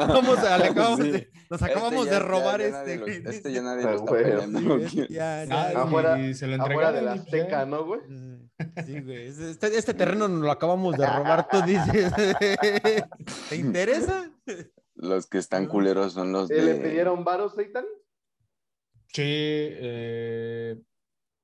Vamos 0.07 0.37
a- 0.39 0.57
le 0.59 0.65
acabamos 0.65 0.99
Sí. 0.99 1.11
de- 1.11 1.31
nos 1.49 1.61
acabamos 1.63 2.05
Este 2.05 2.11
ya- 2.11 2.19
de 2.19 2.19
robar 2.19 2.59
ya 2.61 2.67
este. 2.67 2.95
lo- 2.97 3.01
güey. 3.05 3.23
este 3.25 3.51
ya 3.51 3.61
nadie 3.63 3.85
Ah, 3.85 3.91
lo 3.91 3.97
está 3.97 4.11
güey. 4.11 4.23
peleando. 4.23 4.87
Sí, 4.89 5.07
ya, 5.09 5.41
Ah, 5.41 5.45
ya, 5.73 5.81
Afuera- 5.81 6.19
y 6.19 6.33
se 6.35 6.45
lo 6.45 6.61
Afuera 6.63 6.91
de 6.91 7.01
la 7.01 7.15
ya. 7.15 7.21
Azteca, 7.23 7.65
¿no, 7.65 7.85
güey? 7.85 8.01
Sí, 8.85 8.99
güey. 9.01 9.27
Este, 9.29 9.77
este 9.77 9.93
terreno 9.95 10.27
nos 10.27 10.41
lo 10.41 10.51
acabamos 10.51 10.95
de 10.95 11.07
robar, 11.07 11.47
tú 11.49 11.59
dices. 11.63 12.13
¿Te 13.49 13.55
interesa? 13.55 14.31
Los 14.93 15.25
que 15.27 15.39
están 15.39 15.65
culeros 15.65 16.13
son 16.13 16.31
los 16.33 16.51
¿Eh, 16.51 16.61
¿Le 16.61 16.73
de... 16.73 16.81
pidieron 16.87 17.23
varos, 17.23 17.55
Seitan? 17.55 17.85
Sí, 19.11 19.23
eh, 19.23 20.77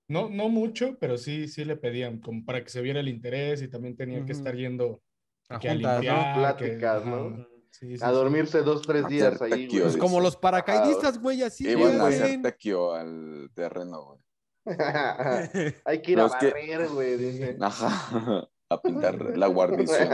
no, 0.07 0.29
no 0.29 0.50
mucho, 0.50 0.97
pero 1.00 1.17
sí, 1.17 1.47
sí 1.47 1.65
le 1.65 1.75
pedían, 1.77 2.19
como 2.19 2.45
para 2.45 2.63
que 2.63 2.69
se 2.69 2.81
viera 2.81 3.00
el 3.00 3.07
interés 3.07 3.62
y 3.62 3.67
también 3.67 3.95
tenía 3.95 4.24
que 4.25 4.31
estar 4.33 4.55
yendo 4.55 5.01
A 5.50 5.59
que 5.59 5.69
a 5.69 5.74
limpiar, 5.75 6.35
Pláticas, 6.38 7.03
que- 7.03 7.09
¿no? 7.09 7.15
ajá, 7.27 7.47
sí, 7.71 7.97
sí, 7.97 8.03
A 8.03 8.07
sí. 8.09 8.13
dormirse 8.13 8.62
dos, 8.62 8.81
tres 8.83 9.05
Hacer 9.05 9.12
días 9.17 9.41
ahí, 9.41 9.67
güey. 9.67 9.81
Pues 9.81 9.97
como 9.97 10.19
los 10.19 10.35
paracaidistas, 10.38 11.19
güey, 11.19 11.41
así. 11.43 11.67
Iban 11.69 12.00
a 12.01 12.07
hacer 12.07 12.41
tequio 12.41 12.93
al 12.93 13.50
terreno, 13.53 14.03
güey. 14.05 14.19
Hay 15.85 16.01
que 16.01 16.12
ir 16.13 16.19
a 16.19 16.29
que- 16.39 16.47
barrer, 16.47 16.88
güey, 16.89 17.17
dice. 17.17 17.57
Ajá. 17.62 18.47
A 18.67 18.81
pintar 18.81 19.15
la 19.38 19.45
guarnición. 19.47 20.09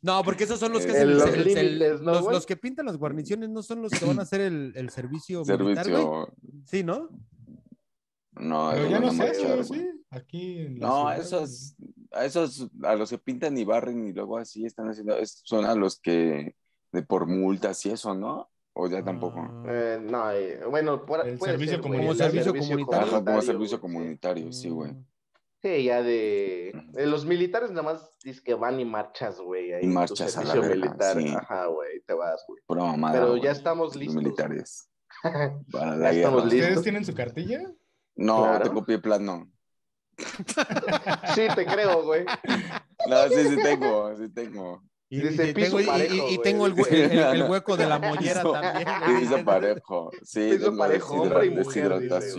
No, 0.00 0.22
porque 0.24 0.44
esos 0.44 0.58
son 0.58 0.72
los 0.72 0.86
que 0.86 0.90
En 0.92 0.96
hacen 0.96 1.08
el- 1.10 1.18
los 1.18 1.28
el- 1.28 1.34
el- 1.34 1.78
límites, 1.78 2.00
¿no, 2.00 2.30
los, 2.30 2.46
que 2.46 2.56
pintan 2.56 2.86
las 2.86 2.96
guarniciones 2.96 3.50
no 3.50 3.62
son 3.62 3.82
los 3.82 3.92
que 3.92 4.04
van 4.06 4.18
a 4.18 4.22
hacer 4.22 4.40
el, 4.40 4.72
el 4.74 4.88
servicio, 4.90 5.44
militar, 5.44 5.58
güey. 5.90 6.02
Servicio. 6.02 6.34
Sí, 6.64 6.82
¿no? 6.84 7.10
No, 8.40 8.70
Pero 8.72 8.82
eso 8.82 8.90
ya 8.90 9.00
no 9.00 9.08
hace, 9.08 9.16
marchar, 9.18 9.64
¿sí? 9.64 9.90
Aquí 10.10 10.58
en 10.60 10.78
la 10.80 10.86
No, 10.88 10.96
ciudad. 11.00 11.18
esos, 11.20 11.76
a 12.12 12.24
esos, 12.24 12.68
a 12.82 12.94
los 12.94 13.10
que 13.10 13.18
pintan 13.18 13.56
y 13.58 13.64
barren 13.64 14.06
y 14.08 14.12
luego 14.12 14.38
así 14.38 14.64
están 14.64 14.88
haciendo, 14.88 15.16
es- 15.18 15.40
son 15.44 15.64
a 15.66 15.74
los 15.74 15.98
que 16.00 16.54
de 16.92 17.02
por 17.02 17.26
multas 17.26 17.84
y 17.86 17.90
eso, 17.90 18.14
¿no? 18.14 18.48
O 18.72 18.86
ya 18.88 19.02
tampoco. 19.04 19.40
Ah. 19.40 19.64
Eh, 19.68 19.98
no, 20.02 20.30
eh, 20.30 20.60
bueno, 20.70 21.04
por, 21.04 21.26
El 21.26 21.36
puede 21.36 21.52
servicio 21.52 21.74
ser, 21.76 21.82
Como 21.82 21.94
el 21.94 22.16
servicio 22.16 22.54
comunitario. 22.54 23.06
Ajá, 23.08 23.24
como 23.24 23.42
servicio 23.42 23.56
güey, 23.58 23.68
sí. 23.68 23.78
comunitario, 23.78 24.52
sí, 24.52 24.68
güey. 24.70 24.92
Sí, 25.60 25.82
ya 25.82 26.02
de, 26.04 26.72
de 26.92 27.06
los 27.06 27.26
militares 27.26 27.70
nada 27.70 27.82
más 27.82 28.12
dices 28.22 28.40
que 28.40 28.54
van 28.54 28.78
y 28.78 28.84
marchas, 28.84 29.40
güey. 29.40 29.72
ahí 29.72 29.82
tu 29.82 29.88
marchas 29.88 30.36
a 30.38 30.44
la 30.44 30.54
verga, 30.54 30.74
militar. 30.76 31.16
sí. 31.20 31.28
Ajá, 31.36 31.66
güey, 31.66 32.00
te 32.06 32.14
vas, 32.14 32.44
güey. 32.46 32.62
Mamada. 32.68 33.14
Pero 33.14 33.30
güey, 33.30 33.42
ya 33.42 33.50
estamos 33.50 33.88
los 33.88 33.96
listos. 33.96 34.14
militares. 34.14 34.88
Para 35.72 35.90
Ya 35.90 35.96
la 35.96 36.10
estamos 36.12 36.44
guerra. 36.44 36.52
listos. 36.54 36.68
¿Ustedes 36.68 36.82
tienen 36.84 37.04
su 37.04 37.14
cartilla? 37.14 37.72
No, 38.18 38.42
Claro. 38.42 38.64
tengo 38.64 38.84
pie 38.84 38.98
plano. 38.98 39.50
Sí, 41.34 41.46
te 41.54 41.64
creo, 41.64 42.02
güey. 42.04 42.24
No, 43.08 43.28
sí, 43.28 43.48
sí 43.48 43.56
tengo, 43.62 44.16
sí 44.16 44.28
tengo. 44.30 44.82
Y, 45.10 45.20
y 45.26 45.54
piso 45.54 45.78
tengo, 45.78 45.80
y- 45.80 45.82
y- 45.84 45.86
parejo, 45.86 46.28
y 46.32 46.38
tengo 46.42 46.66
el, 46.66 46.74
hue- 46.74 46.88
el- 46.90 47.12
el- 47.12 47.40
el 47.42 47.42
hueco 47.50 47.76
de 47.78 47.86
la 47.86 47.98
mollera 47.98 48.42
Piso- 48.42 48.52
también. 48.52 48.86
Sí, 48.88 48.94
güey. 49.06 49.20
piso 49.20 49.44
parejo. 49.44 50.10
Sí, 50.22 50.50
Piso 50.52 50.76
parejo, 50.76 51.14
hombre 51.22 51.46
y 51.46 51.50
mujer, 51.50 51.98
dice. 52.00 52.36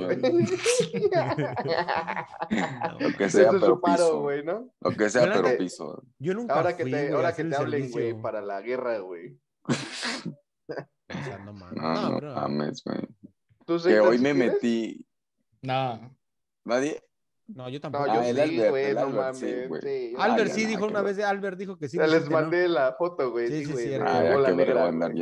Lo 2.99 3.17
que 3.17 3.29
sea, 3.29 3.45
es 3.47 3.51
su 3.53 3.59
pero 3.59 3.81
paro, 3.81 4.27
piso. 4.27 4.43
¿no? 4.43 4.69
Lo 4.81 4.91
que 4.91 5.09
sea, 5.09 5.31
pero 5.33 5.57
piso. 5.57 6.03
Yo 6.19 6.33
nunca 6.33 6.55
Ahora 6.55 6.75
que 6.77 6.85
te, 6.85 7.11
ahora 7.11 7.33
que 7.35 7.43
te 7.45 7.55
hablen, 7.55 7.89
güey, 7.91 8.13
para 8.21 8.41
la 8.41 8.61
guerra, 8.61 8.99
güey. 8.99 9.37
O 9.67 9.73
sea, 11.23 11.37
no 11.39 11.53
mames. 11.53 11.81
No, 11.81 11.93
No, 11.93 12.19
no 12.21 12.35
mames, 12.35 12.83
güey. 12.83 12.99
¿Tú, 13.65 13.77
Que 13.81 13.99
hoy 13.99 14.17
me 14.19 14.33
quieres? 14.33 14.53
metí. 14.53 15.05
No. 15.61 16.15
¿Nadie? 16.65 17.01
No, 17.47 17.67
yo 17.67 17.79
No, 17.79 17.81
tampoco. 17.81 18.05
yo 18.05 18.11
Ah, 18.21 18.27
el 18.29 18.35
sí, 18.35 18.41
Albert, 18.41 18.69
güey, 18.69 18.85
el 18.85 18.95
no 18.95 19.01
Albert, 19.01 19.33
sí, 19.35 19.45
mames. 19.45 19.69
güey. 19.69 19.81
sí. 19.81 20.13
Ah, 20.17 20.23
Albert 20.25 20.51
sí 20.51 20.63
no, 20.63 20.69
dijo 20.69 20.85
una 20.85 21.01
vez, 21.01 21.19
Albert 21.19 21.57
dijo 21.57 21.77
que 21.77 21.89
sí. 21.89 21.97
Ya 21.97 22.03
les 22.03 22.11
dijiste, 22.13 22.29
¿no? 22.29 22.41
mandé 22.41 22.67
la 22.67 22.93
foto, 22.93 23.31
güey. 23.31 23.47
Sí, 23.47 23.59
Sí, 23.59 23.65
sí, 23.65 23.71
güey. 23.71 23.83
sí, 23.85 23.89
de 23.89 23.95
era- 23.95 24.05
Ah, 24.17 24.23
negra, 24.57 24.73
voy 24.75 24.83
a 24.85 24.87
andar 24.89 25.11
güey. 25.11 25.21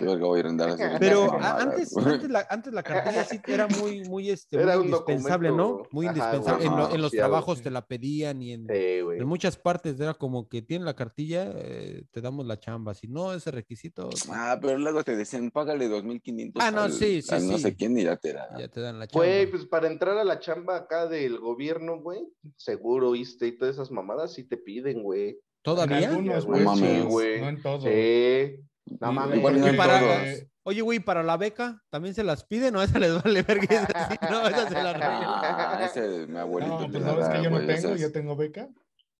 Voy 0.00 0.40
a 0.40 0.98
Pero 0.98 1.32
antes, 1.40 1.96
antes, 1.96 2.30
la, 2.30 2.46
antes 2.48 2.72
la 2.72 2.82
cartilla 2.82 3.24
sí 3.24 3.40
era 3.46 3.66
muy, 3.68 4.02
muy, 4.04 4.30
este, 4.30 4.60
Era 4.60 4.76
muy 4.78 4.86
indispensable, 4.86 5.50
¿no? 5.50 5.82
Muy 5.90 6.06
ajá, 6.06 6.16
indispensable. 6.16 6.64
En, 6.64 6.72
güey. 6.72 6.82
lo- 6.88 6.94
en 6.94 7.02
los 7.02 7.10
Sí, 7.10 7.16
trabajos 7.18 7.62
te 7.62 7.70
la 7.70 7.86
pedían 7.86 8.40
y 8.42 8.52
en, 8.52 8.66
Sí, 8.66 8.74
en 8.74 9.26
muchas 9.26 9.56
partes 9.56 10.00
era 10.00 10.14
como 10.14 10.48
que 10.48 10.62
tienen 10.62 10.86
la 10.86 10.94
cartilla, 10.94 11.50
eh, 11.54 12.04
te 12.10 12.20
damos 12.20 12.46
la 12.46 12.58
chamba. 12.58 12.94
Si 12.94 13.08
no, 13.08 13.34
ese 13.34 13.50
requisito, 13.50 14.08
Ah, 14.30 14.58
pero 14.60 14.78
luego 14.78 15.04
te 15.04 15.14
decían, 15.16 15.50
págale 15.50 15.88
2.500 15.88 16.52
Ah, 16.62 16.70
no, 16.70 16.82
al- 16.82 16.92
sí, 16.92 17.20
sí, 17.22 17.34
al 17.34 17.46
no 17.48 17.56
sí. 17.56 17.62
sé 17.64 17.76
quién 17.76 17.98
y 17.98 18.04
ya 18.04 18.16
te 18.16 18.32
da. 18.32 18.48
ya 18.58 18.68
te 18.68 18.80
dan 18.80 18.98
la 18.98 19.06
chamba. 19.06 19.26
Güey, 19.26 19.50
pues 19.50 19.66
para 19.66 19.88
entrar 19.88 20.16
a 20.16 20.24
la 20.24 20.38
chamba 20.40 20.76
acá 20.76 21.06
del 21.06 21.38
gobierno, 21.38 22.00
güey, 22.00 22.26
seguro, 22.56 23.14
ISTE 23.14 23.48
y 23.48 23.58
todas 23.58 23.74
esas 23.74 23.90
mamadas 23.90 24.32
sí 24.32 24.44
te 24.44 24.56
piden, 24.56 25.02
güey. 25.02 25.38
¿Todavía? 25.62 26.08
Algunos, 26.08 26.44
güey, 26.46 26.64
No 26.64 26.74
sí, 26.76 26.82
mames. 26.82 27.04
güey. 27.06 27.40
No 27.40 27.48
en 27.50 27.62
todos. 27.62 27.84
Sí. 27.84 28.56
No 28.86 29.12
mames. 29.12 29.38
Igual 29.38 29.60
no 29.60 29.66
en 29.68 29.76
para- 29.76 30.00
todos. 30.00 30.42
Oye, 30.64 30.80
güey, 30.80 31.00
¿para 31.00 31.22
la 31.24 31.36
beca 31.36 31.82
también 31.90 32.14
se 32.14 32.22
las 32.22 32.44
piden 32.44 32.76
o 32.76 32.82
esa 32.82 32.98
les 33.00 33.20
vale 33.22 33.42
verga? 33.42 33.64
Esa 33.68 34.08
sí, 34.10 34.16
no, 34.30 34.46
esa 34.46 34.68
se 34.68 34.74
la 34.74 34.92
regalan. 34.92 35.22
Ah, 35.26 35.80
ese 35.84 36.26
mi 36.28 36.38
abuelito 36.38 36.80
No, 36.80 36.88
pues 36.90 37.04
no, 37.04 37.12
es 37.12 37.18
da, 37.28 37.32
que 37.32 37.42
yo 37.42 37.50
no 37.50 37.56
güey, 37.56 37.66
tengo, 37.66 37.78
ese 37.78 37.92
es- 37.94 38.00
yo 38.00 38.12
tengo 38.12 38.36
beca. 38.36 38.68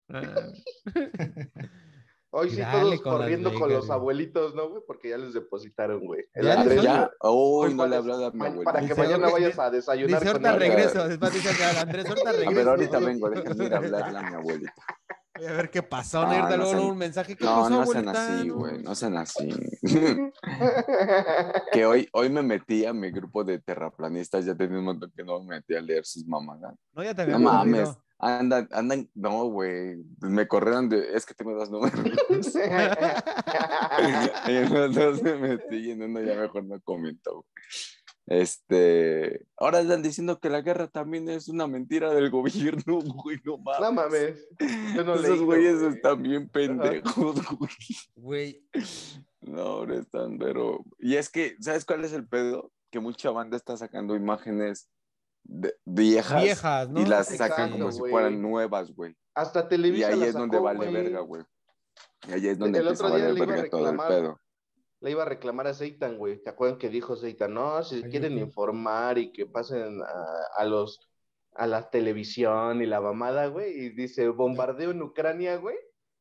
Ah. 0.09 0.23
Hoy 2.35 2.49
sí 2.49 2.57
dale 2.61 2.81
todos 2.81 3.01
con 3.03 3.13
corriendo 3.19 3.53
con 3.53 3.69
los 3.71 3.87
güey. 3.87 3.99
abuelitos, 3.99 4.55
¿no, 4.55 4.71
güey? 4.71 4.83
Porque 4.87 5.11
ya 5.11 5.19
les 5.19 5.35
depositaron, 5.35 6.01
güey. 6.07 6.25
El 6.33 6.47
Ya 6.47 6.61
Andrés. 6.63 6.83
¿Ya? 6.83 7.11
Uy, 7.25 7.67
Hoy 7.69 7.75
no 7.75 7.87
le 7.87 7.95
he 7.95 7.99
hablado 7.99 8.27
a 8.27 8.31
mi 8.31 8.41
abuelito. 8.41 8.65
Para 8.65 8.81
que 8.81 8.87
Dice, 8.87 9.01
mañana 9.03 9.27
ok, 9.27 9.33
vayas 9.35 9.59
a 9.59 9.65
Dice, 9.71 9.77
desayunar 9.77 10.21
con 10.23 10.47
ahorita 10.47 10.53
regreso. 10.59 11.09
Después 11.09 11.35
dice 11.35 11.49
a 11.65 11.81
Andrés, 11.83 12.07
ahorita 12.07 12.31
A 12.31 12.33
regreso. 12.33 12.55
ver, 12.57 12.69
ahorita 12.69 12.99
vengo, 13.01 13.29
déjame 13.31 13.65
ir 13.67 13.75
a 13.75 13.77
hablarle 13.77 14.19
a 14.19 14.23
mi 14.23 14.35
abuelita. 14.35 14.73
Voy 15.43 15.51
a 15.51 15.57
ver 15.57 15.71
qué 15.71 15.83
pasó. 15.83 16.23
No, 16.25 16.33
No, 16.33 16.49
no 16.51 16.57
luego 16.57 16.71
sean- 16.71 16.83
un 16.85 16.99
mensaje. 16.99 17.37
¿Qué 17.37 17.45
No, 17.45 17.51
pasó, 17.63 17.71
no 17.71 17.87
sean 17.87 18.09
abuelita? 18.09 18.39
así, 18.39 18.49
No. 18.49 18.55
güey, 18.57 18.83
no 18.83 18.95
sean 18.95 19.17
así. 19.17 19.49
que 21.73 21.85
hoy, 21.85 22.09
hoy 22.13 22.31
me 22.31 22.43
metí 22.43 22.85
a 22.85 22.93
mi 22.93 23.11
grupo 23.11 23.43
de 23.43 23.59
terraplanistas, 23.59 24.45
ya 24.45 24.55
tenía 24.55 24.79
un 24.79 24.85
montón 24.85 25.11
que 25.17 25.25
no 25.25 25.41
me 25.43 25.57
metí 25.57 25.75
a 25.75 25.81
leer 25.81 26.05
sus 26.05 26.25
mamadas. 26.27 26.75
No, 26.93 27.03
ya 27.03 27.13
te 27.15 27.23
había 27.23 27.35
No 27.39 27.41
mames, 27.41 27.89
andan, 28.21 28.69
andan, 28.71 29.11
no, 29.15 29.47
güey, 29.47 29.97
me 30.21 30.47
corrieron 30.47 30.89
de, 30.89 31.13
es 31.17 31.27
que 31.27 31.35
tengo 31.35 31.55
dos 31.55 31.71
números. 31.71 31.93
y 34.47 34.57
en 34.57 34.73
los 34.73 34.95
dos 34.95 35.23
me 35.23 35.35
metí 35.37 35.77
y 35.77 35.91
en 35.91 36.03
uno 36.03 36.21
ya 36.21 36.35
mejor 36.37 36.65
no 36.65 36.81
comento. 36.83 37.33
güey. 37.33 37.45
Este, 38.27 39.47
ahora 39.57 39.81
están 39.81 40.03
diciendo 40.03 40.39
que 40.39 40.49
la 40.49 40.61
guerra 40.61 40.87
también 40.89 41.29
es 41.29 41.49
una 41.49 41.67
mentira 41.67 42.13
del 42.15 42.31
gobierno, 42.87 43.01
güey, 43.01 43.39
no 43.45 43.59
mames. 43.59 43.81
No 43.81 43.93
mames. 43.93 44.49
Yo 44.95 45.05
no 45.05 45.15
Esos 45.15 45.41
güeyes 45.43 45.81
güey. 45.81 45.93
están 45.95 46.23
bien 46.23 46.49
pendejos, 46.53 47.41
güey. 47.57 47.71
Güey, 48.15 48.67
No, 49.41 49.61
ahora 49.63 49.97
están, 49.97 50.39
pero. 50.39 50.85
Y 50.99 51.17
es 51.17 51.29
que, 51.29 51.57
¿sabes 51.61 51.85
cuál 51.85 52.05
es 52.05 52.13
el 52.13 52.27
pedo? 52.27 52.71
Que 52.91 53.01
mucha 53.01 53.31
banda 53.31 53.57
está 53.57 53.77
sacando 53.77 54.15
imágenes 54.15 54.89
de- 55.45 55.75
viejas, 55.85 56.43
viejas, 56.43 56.89
¿no? 56.91 57.01
y 57.01 57.07
las 57.07 57.27
sacan 57.29 57.71
como 57.73 57.91
si 57.91 57.99
fueran 57.99 58.41
nuevas, 58.41 58.95
güey. 58.95 59.17
Hasta 59.35 59.61
Y 59.61 59.69
Televisa 59.69 60.09
ahí 60.09 60.23
es 60.23 60.35
donde 60.35 60.59
vale 60.59 60.79
güey. 60.79 60.93
verga, 60.93 61.21
güey. 61.21 61.43
Y 62.29 62.33
ahí 62.33 62.47
es 62.49 62.59
donde 62.59 62.79
El 62.79 62.87
empieza 62.87 63.05
a 63.05 63.07
otro 63.09 63.17
día 63.19 63.27
valer 63.29 63.39
le 63.39 63.45
iba 63.45 63.53
a 63.53 63.57
verga 63.57 63.71
todo 63.71 63.91
el 63.91 63.97
pedo. 63.97 64.41
Le 65.03 65.11
iba 65.11 65.23
a 65.23 65.27
reclamar 65.27 65.67
a 65.67 65.75
Seitan, 65.75 66.17
güey. 66.17 66.43
¿Te 66.43 66.51
acuerdan 66.51 66.79
que 66.79 66.89
dijo 66.89 67.17
Seitan? 67.17 67.53
No, 67.53 67.83
si 67.83 67.97
Ay, 67.97 68.11
quieren 68.11 68.35
yo- 68.39 68.45
informar 68.45 69.19
y 69.19 69.33
que 69.33 69.47
pasen 69.47 70.01
a, 70.03 70.63
a 70.63 70.65
los 70.65 71.01
a 71.55 71.67
la 71.67 71.91
televisión 71.91 72.81
y 72.81 72.87
la 72.87 73.01
mamada, 73.03 73.47
güey. 73.49 73.73
Y 73.73 73.89
dice 73.91 74.29
bombardeo 74.29 74.93
en 74.93 75.03
Ucrania, 75.03 75.57
güey. 75.57 75.77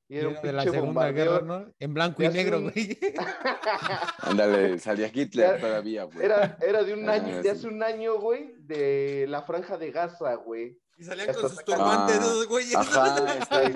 Y 0.10 0.18
era 0.18 0.28
un 0.28 0.42
de 0.42 0.52
la 0.52 0.64
Segunda 0.64 0.82
bombardeo. 0.86 1.32
Guerra, 1.32 1.46
¿no? 1.46 1.74
En 1.80 1.94
blanco 1.94 2.22
y 2.24 2.28
negro, 2.28 2.58
un- 2.58 2.64
güey. 2.72 2.98
Ándale, 4.20 4.78
salía 4.80 5.10
Hitler 5.14 5.46
Era- 5.52 5.60
todavía, 5.60 6.04
güey. 6.04 6.26
Era, 6.26 6.58
era 6.62 6.84
de 6.84 6.94
un 6.94 7.08
Ah, 7.10 7.14
año, 7.14 7.42
de 7.42 7.50
hace 7.50 7.68
un 7.68 7.82
año, 7.84 8.20
güey, 8.20 8.54
de 8.60 9.26
la 9.30 9.44
franja 9.44 9.78
de 9.78 9.92
Gaza, 9.92 10.36
güey. 10.36 10.78
Y 10.98 11.04
salían 11.04 11.30
Hasta 11.30 11.42
con 11.42 11.50
sus 11.52 11.64
turbantes, 11.66 12.18
Ah, 12.18 12.20
esos 12.20 12.48
güeyes. 12.48 12.76
Ajá, 12.76 13.38
están, 13.40 13.74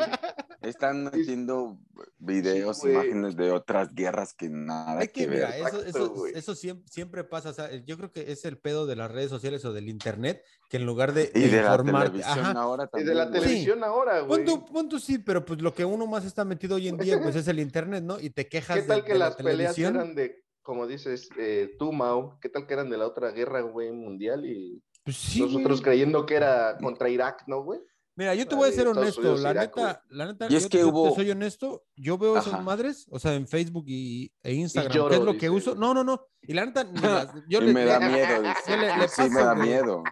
están 0.61 1.03
metiendo 1.05 1.79
videos, 2.25 2.79
Sí, 2.79 2.89
imágenes 2.89 3.35
de 3.35 3.51
otras 3.51 3.93
guerras 3.93 4.33
que 4.33 4.49
nada 4.49 4.99
Hay 4.99 5.07
que, 5.07 5.21
que, 5.21 5.27
ver. 5.27 5.35
mira, 5.37 5.57
eso, 5.57 5.67
Exacto, 5.81 5.85
eso, 5.87 6.25
eso 6.27 6.55
siempre, 6.55 6.87
siempre 6.91 7.23
pasa. 7.23 7.49
o 7.49 7.53
sea, 7.53 7.71
yo 7.85 7.97
creo 7.97 8.11
que 8.11 8.31
es 8.31 8.43
el 8.45 8.57
pedo 8.57 8.85
de 8.85 8.95
las 8.95 9.11
redes 9.11 9.29
sociales 9.29 9.63
o 9.65 9.73
del 9.73 9.87
internet, 9.89 10.43
que 10.69 10.77
en 10.77 10.85
lugar 10.85 11.13
de, 11.13 11.31
y 11.33 11.41
de 11.41 11.49
de 11.49 11.61
la 11.61 11.73
ajá, 11.73 12.51
ahora 12.51 12.89
Y 12.93 13.03
de 13.03 13.13
la 13.15 13.25
güey. 13.25 13.39
televisión 13.41 13.83
ahora, 13.83 14.21
güey. 14.21 14.45
Pon 14.45 14.89
tú 14.89 14.99
sí, 14.99 15.19
pero 15.19 15.45
pues 15.45 15.61
lo 15.61 15.73
que 15.73 15.85
uno 15.85 16.07
más 16.07 16.25
está 16.25 16.43
metido 16.45 16.75
hoy 16.75 16.87
en 16.87 16.97
día, 16.97 17.21
pues 17.21 17.35
es 17.35 17.47
el 17.47 17.59
internet, 17.59 18.03
¿no? 18.03 18.19
Y 18.19 18.29
te 18.31 18.47
quejas 18.47 18.77
¿Qué 18.79 18.83
tal 18.87 18.99
de, 19.01 19.05
que 19.05 19.13
de 19.13 19.19
la 19.19 19.25
las 19.25 19.35
peleas 19.35 19.75
televisión. 19.75 19.95
eran 19.95 20.15
de 20.15 20.43
como 20.61 20.87
dices, 20.87 21.29
eh, 21.37 21.75
tú, 21.77 21.91
Mau, 21.93 22.39
¿qué 22.41 22.49
tal 22.49 22.65
que 22.65 22.73
eran 22.73 22.89
de 22.89 22.97
la 22.97 23.05
otra 23.05 23.29
guerra, 23.29 23.61
güey, 23.61 23.91
mundial? 23.91 24.45
Y 24.47 24.81
Pues 25.03 25.15
sí, 25.15 25.41
nosotros 25.41 25.79
güey. 25.79 25.83
creyendo 25.83 26.25
que 26.25 26.33
era 26.33 26.75
contra 26.81 27.07
Irak, 27.07 27.43
¿no, 27.45 27.61
güey? 27.63 27.79
Mira, 28.17 28.33
yo 28.33 28.47
te 28.47 28.55
voy 28.55 28.69
a 28.69 28.71
ser 28.71 28.87
honesto, 28.87 29.19
Unidos, 29.19 29.41
la 29.41 29.51
Irak, 29.51 29.75
neta, 29.75 30.03
la 30.09 30.25
neta, 30.27 30.47
Y 30.49 30.55
es 30.55 30.63
yo 30.63 30.69
que 30.69 30.77
te- 30.77 30.83
te 30.83 30.89
hubo- 30.89 31.13
soy 31.13 31.31
honesto, 31.31 31.83
yo 31.97 32.17
veo 32.17 32.37
esas 32.37 32.53
Ajá. 32.53 32.61
madres, 32.63 33.05
o 33.09 33.19
sea, 33.19 33.33
en 33.33 33.45
Facebook 33.47 33.83
y, 33.87 34.31
e 34.41 34.53
Instagram, 34.53 34.93
lloro, 34.95 35.09
¿qué 35.09 35.15
es 35.17 35.21
lo 35.23 35.37
que 35.37 35.49
uso? 35.49 35.75
No, 35.75 35.93
no, 35.93 36.03
no, 36.05 36.21
y 36.41 36.53
la 36.53 36.65
neta, 36.65 36.85
ni 36.85 36.99
las- 37.01 37.27
yo 37.49 37.59
y 37.61 37.65
le, 37.65 37.73
me 37.73 37.83
le- 37.85 37.91
da 37.91 37.99
miedo. 37.99 38.41
dice. 38.41 38.53
yo 38.69 38.77
le- 38.77 38.97
le 38.97 39.07
sí, 39.09 39.21
me 39.29 39.41
da 39.41 39.53
güey. 39.53 39.67
miedo. 39.67 40.03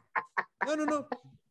no, 0.67 0.75
no, 0.75 0.85
no, 0.85 1.07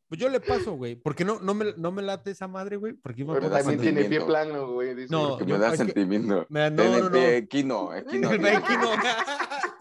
pues 0.09 0.21
yo 0.21 0.29
le 0.29 0.41
paso, 0.41 0.73
güey, 0.75 0.95
porque 0.95 1.25
no, 1.25 1.41
no 1.41 1.55
me, 1.55 1.73
no 1.79 1.91
me 1.91 2.03
late 2.03 2.33
esa 2.33 2.47
madre, 2.49 2.77
güey, 2.77 2.93
porque 2.93 3.25
me 3.25 3.33
Pero 3.33 3.49
da 3.49 3.59
también 3.61 3.81
tiene 3.81 4.05
pie 4.05 4.21
plano, 4.21 4.73
güey. 4.73 4.95
dice. 4.95 5.09
No, 5.11 5.31
Porque 5.39 5.47
yo- 5.47 5.55
me 5.59 5.65
da 5.65 5.75
sentimiento. 5.75 6.45
Me- 6.51 6.71
no, 6.71 6.83
Tiene 6.83 6.99
no, 6.99 7.05
no. 7.05 7.11
pie 7.13 7.37
equino, 7.39 7.95
equino. 7.95 8.29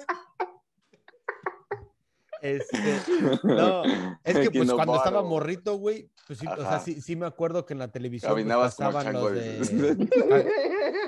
Este, 2.41 2.77
no, 3.43 3.83
es 4.24 4.38
que 4.38 4.51
pues 4.51 4.71
cuando 4.71 4.95
estaba 4.95 5.21
morrito, 5.21 5.75
güey, 5.75 6.10
pues 6.25 6.39
sí, 6.39 6.48
o 6.48 6.57
sea, 6.57 6.79
sí, 6.79 7.01
sí 7.01 7.15
me 7.15 7.27
acuerdo 7.27 7.65
que 7.65 7.74
en 7.74 7.79
la 7.79 7.91
televisión 7.91 8.33
pues, 8.33 8.45
pasaban 8.45 9.13
los 9.13 9.33
de... 9.33 10.50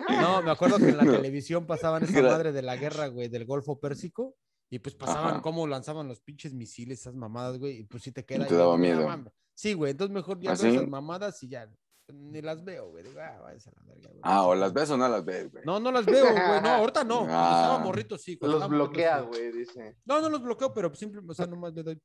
No, 0.22 0.42
me 0.42 0.52
acuerdo 0.52 0.78
que 0.78 0.90
en 0.90 0.98
la 0.98 1.06
televisión 1.06 1.66
pasaban 1.66 2.04
esa 2.04 2.22
madre 2.22 2.52
de 2.52 2.62
la 2.62 2.76
guerra, 2.76 3.08
güey, 3.08 3.30
del 3.30 3.46
Golfo 3.46 3.80
Pérsico, 3.80 4.36
y 4.70 4.80
pues 4.80 4.96
pasaban 4.96 5.36
Ajá. 5.36 5.42
cómo 5.42 5.66
lanzaban 5.66 6.08
los 6.08 6.22
pinches 6.22 6.54
misiles, 6.54 7.00
esas 7.00 7.16
mamadas, 7.16 7.58
güey, 7.58 7.80
y 7.80 7.84
pues 7.84 8.04
sí 8.04 8.12
te 8.12 8.26
queda 8.26 8.46
te 8.46 8.56
daba 8.56 8.78
miedo. 8.78 9.08
Sí, 9.56 9.74
güey, 9.74 9.92
entonces 9.92 10.14
mejor 10.14 10.40
ya 10.40 10.52
¿Ah, 10.52 10.56
sí? 10.56 10.68
esas 10.68 10.88
mamadas 10.88 11.42
y 11.44 11.50
ya 11.50 11.70
ni 12.12 12.42
las 12.42 12.64
veo, 12.64 12.90
güey. 12.92 13.04
Digo, 13.04 13.20
ah, 13.22 13.40
váyanse 13.42 13.70
a 13.70 13.74
la 13.80 13.86
verga, 13.94 14.10
güey. 14.10 14.22
Ah, 14.24 14.44
o 14.46 14.56
las 14.56 14.74
ves 14.74 14.90
o 14.92 14.98
no 14.98 15.08
las 15.08 15.24
ves, 15.24 15.52
güey. 15.52 15.64
No, 15.66 15.80
no 15.80 15.92
las 15.92 16.06
veo, 16.06 16.24
güey. 16.26 16.62
No, 16.62 16.70
ahorita 16.70 17.04
no. 17.04 17.20
Cuando 17.26 17.34
estaba 17.34 17.76
Ah. 17.76 17.80
morrito, 17.80 18.18
sí. 18.18 18.38
cuando 18.38 18.60
Los 18.60 18.70
bloquea, 18.70 19.22
güey, 19.22 19.52
dice. 19.52 19.98
No, 20.06 20.20
no 20.22 20.30
los 20.30 20.42
bloqueo, 20.42 20.74
pero 20.74 20.94
simplemente, 20.96 21.32
o 21.32 21.36
sea, 21.36 21.46
nomás 21.48 21.74
le 21.74 21.84
doy, 21.84 22.02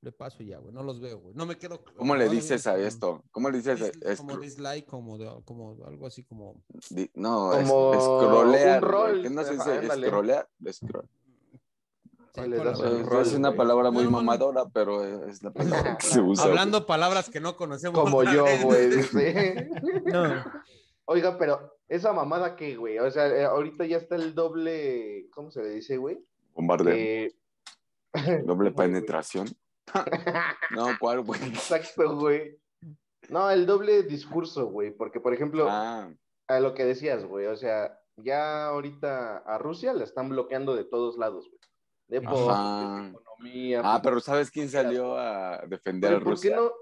le 0.00 0.12
paso 0.12 0.42
y 0.42 0.46
ya, 0.48 0.58
güey. 0.58 0.72
No 0.74 0.82
los 0.82 1.00
veo, 1.00 1.18
güey. 1.18 1.34
No 1.34 1.46
me 1.46 1.56
quedo. 1.56 1.82
¿Cómo 1.96 2.14
le 2.14 2.28
dices 2.28 2.66
a 2.66 2.78
esto? 2.78 3.24
¿Cómo 3.30 3.50
le 3.50 3.58
dices 3.58 3.80
a 3.82 4.16
Como 4.16 4.36
dislike, 4.36 4.86
como, 4.86 5.18
de- 5.18 5.42
como 5.44 5.76
algo 5.86 6.06
así 6.06 6.22
como. 6.24 6.62
Di- 6.90 7.10
No, 7.14 7.52
es, 7.54 7.68
Como 7.68 7.94
escrolear, 7.94 8.82
un 8.84 8.88
rol, 8.90 9.22
¿Qué 9.22 9.30
no 9.30 9.42
se 9.44 9.52
dice? 9.54 9.62
Escro- 9.80 9.94
Sí, 9.94 10.00
le 10.00 10.10
con 10.10 10.26
das 10.26 10.42
la- 10.60 10.68
el 10.70 11.08
Es, 12.44 13.32
una 13.34 13.54
palabra 13.54 13.90
muy 13.90 14.04
No, 14.04 14.10
no, 14.10 14.16
no. 14.18 14.24
mamadora, 14.24 14.64
pero 14.72 15.24
es 15.26 15.42
la 15.42 15.52
palabra 15.52 15.96
que 15.98 16.06
se 16.06 16.20
usa. 16.20 16.44
Hablando 16.44 16.86
palabras 16.86 17.28
que 17.30 17.40
no 17.40 17.56
conocemos. 17.56 17.98
Como 17.98 18.22
yo, 18.24 18.44
güey. 18.62 18.90
No. 20.06 20.44
Oiga, 21.06 21.38
pero 21.38 21.78
esa 21.88 22.12
mamada 22.12 22.54
que, 22.54 22.76
güey, 22.76 22.98
o 22.98 23.10
sea, 23.10 23.28
eh, 23.28 23.44
ahorita 23.44 23.86
ya 23.86 23.96
está 23.96 24.16
el 24.16 24.34
doble, 24.34 25.28
¿cómo 25.30 25.50
se 25.50 25.62
le 25.62 25.70
dice, 25.70 25.96
güey? 25.96 26.18
Bombardeo. 26.54 26.94
Eh, 26.94 27.34
Doble 28.44 28.70
penetración. 28.76 29.48
No, 30.74 30.88
¿cuál, 31.00 31.22
güey? 31.22 31.42
Exacto, 31.44 32.16
güey. 32.16 32.58
No, 33.30 33.50
el 33.50 33.64
doble 33.66 34.02
discurso, 34.02 34.66
güey, 34.66 34.90
porque, 34.90 35.20
por 35.20 35.32
ejemplo, 35.32 35.66
Ah, 35.70 36.10
a 36.46 36.60
lo 36.60 36.74
que 36.74 36.84
decías, 36.84 37.24
güey, 37.24 37.46
o 37.46 37.56
sea, 37.56 37.98
ya 38.16 38.66
ahorita 38.66 39.38
a 39.38 39.58
Rusia 39.58 39.92
la 39.92 40.04
están 40.04 40.28
bloqueando 40.28 40.74
de 40.76 40.84
todos 40.84 41.16
lados, 41.16 41.48
güey. 41.48 41.60
Deportes, 42.08 43.02
de 43.02 43.08
economía. 43.10 43.82
ah, 43.84 44.00
pero 44.02 44.20
¿sabes 44.20 44.50
quién 44.50 44.68
salió 44.68 45.16
a 45.18 45.58
defender 45.66 46.12
a 46.12 46.14
Pero 46.14 46.24
¿por 46.24 46.40
qué 46.40 46.50
Rusia? 46.50 46.56
no? 46.56 46.72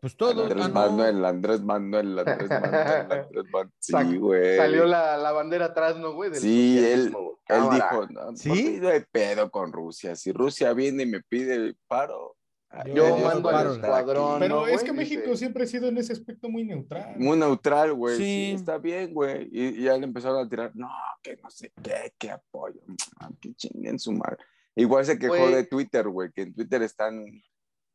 Pues 0.00 0.16
todo. 0.16 0.44
Andrés 0.44 0.64
ah, 0.64 0.68
no. 0.68 0.74
Manuel, 0.74 1.24
Andrés 1.26 1.60
Manuel, 1.62 2.18
Andrés 2.18 2.48
Manuel, 2.48 3.12
Andrés 3.12 3.44
Manuel. 3.52 3.70
Sí, 3.78 4.16
güey. 4.16 4.56
Salió 4.56 4.86
la, 4.86 5.16
la 5.18 5.32
bandera 5.32 5.66
atrás, 5.66 5.96
¿no, 5.98 6.14
güey? 6.14 6.34
Sí, 6.34 6.78
él-. 6.78 7.14
Él 7.48 7.62
dijo, 7.70 8.06
no, 8.10 8.36
¿Sí? 8.36 8.48
¿por 8.48 8.56
qué 8.58 8.78
no 8.80 8.88
hay 8.88 9.00
pedo 9.10 9.50
con 9.50 9.72
Rusia? 9.72 10.14
Si 10.16 10.32
Rusia 10.32 10.72
viene 10.72 11.02
y 11.02 11.06
me 11.06 11.20
pide 11.20 11.54
el 11.54 11.76
paro, 11.88 12.36
ay, 12.70 12.92
Yo 12.94 13.04
adiós, 13.04 13.22
mando 13.34 13.48
al 13.50 13.72
escuadrón. 13.72 14.40
Pero 14.40 14.56
no, 14.56 14.66
es 14.66 14.82
que 14.82 14.92
México 14.92 15.22
dice. 15.26 15.36
siempre 15.36 15.64
ha 15.64 15.66
sido 15.66 15.88
en 15.88 15.98
ese 15.98 16.12
aspecto 16.12 16.48
muy 16.48 16.64
neutral. 16.64 17.14
Muy 17.18 17.36
neutral, 17.36 17.92
güey. 17.92 18.16
Sí. 18.16 18.24
Sí. 18.24 18.52
está 18.54 18.78
bien, 18.78 19.12
güey. 19.12 19.48
Y, 19.52 19.80
y 19.80 19.82
ya 19.84 19.96
le 19.96 20.04
empezaron 20.04 20.44
a 20.44 20.48
tirar, 20.48 20.72
no, 20.74 20.90
que 21.22 21.36
no 21.36 21.50
sé 21.50 21.72
qué, 21.82 22.14
que 22.18 22.30
apoyo. 22.30 22.80
Ah, 23.18 23.30
Que 23.40 23.54
chinguen 23.54 23.98
su 23.98 24.12
madre. 24.12 24.38
Igual 24.74 25.04
se 25.04 25.18
quejó 25.18 25.50
de 25.50 25.64
Twitter, 25.64 26.08
güey, 26.08 26.30
que 26.32 26.42
en 26.42 26.54
Twitter 26.54 26.82
están 26.82 27.24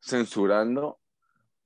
censurando 0.01 0.99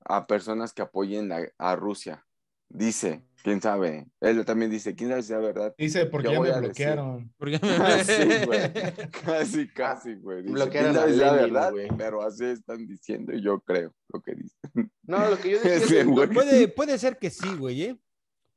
a 0.04 0.26
personas 0.26 0.72
que 0.72 0.82
apoyen 0.82 1.30
a 1.58 1.76
Rusia. 1.76 2.24
Dice, 2.68 3.24
quién 3.42 3.60
sabe. 3.60 4.06
Él 4.20 4.44
también 4.44 4.70
dice, 4.70 4.94
quién 4.94 5.10
sabe 5.10 5.22
si 5.22 5.32
es 5.32 5.40
verdad. 5.40 5.74
Dice, 5.78 6.06
porque 6.06 6.32
ya 6.32 6.40
me 6.40 6.52
bloquearon. 6.60 7.32
Porque- 7.38 7.58
Sí, 8.04 8.46
güey. 8.46 8.60
Casi, 9.24 9.68
casi, 9.74 10.14
güey. 10.16 10.42
Dice, 10.42 10.52
bloquearon 10.54 10.92
"¿Quién 10.92 11.00
sabe 11.02 11.14
si 11.14 11.22
es 11.22 11.32
verdad? 11.32 11.70
güey. 11.72 11.88
Pero 11.96 12.22
así 12.22 12.44
están 12.44 12.86
diciendo 12.86 13.32
y 13.34 13.42
yo 13.42 13.60
creo 13.60 13.92
lo 14.12 14.20
que 14.22 14.34
dicen. 14.34 14.92
No, 15.04 15.28
lo 15.30 15.38
que 15.38 15.50
yo 15.50 15.60
decía, 15.60 16.04
güey. 16.04 16.28
puede, 16.28 16.68
puede 16.68 16.98
ser 16.98 17.18
que 17.18 17.30
sí, 17.30 17.48
güey, 17.56 17.82
¿eh? 17.82 17.96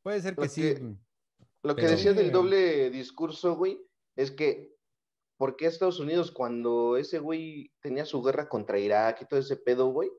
Puede 0.01 0.21
ser 0.21 0.35
que 0.35 0.41
Lo 0.41 0.47
sí. 0.49 0.61
que- 0.61 0.95
lo 1.63 1.75
que 1.75 1.81
pero- 1.83 1.91
decía 1.95 2.13
del 2.13 2.31
doble 2.31 2.89
discurso, 2.89 3.55
güey, 3.55 3.79
es 4.17 4.31
que, 4.31 4.75
¿por 5.37 5.55
qué 5.55 5.65
Estados 5.67 5.99
Unidos 5.99 6.29
cuando 6.31 6.97
ese 6.97 7.19
güey 7.19 7.71
tenía 7.81 8.05
su 8.05 8.21
guerra 8.21 8.49
contra 8.49 8.77
Irak 8.79 9.21
y 9.21 9.25
todo 9.25 9.39
ese 9.39 9.55
pedo, 9.55 9.87
güey? 9.87 10.09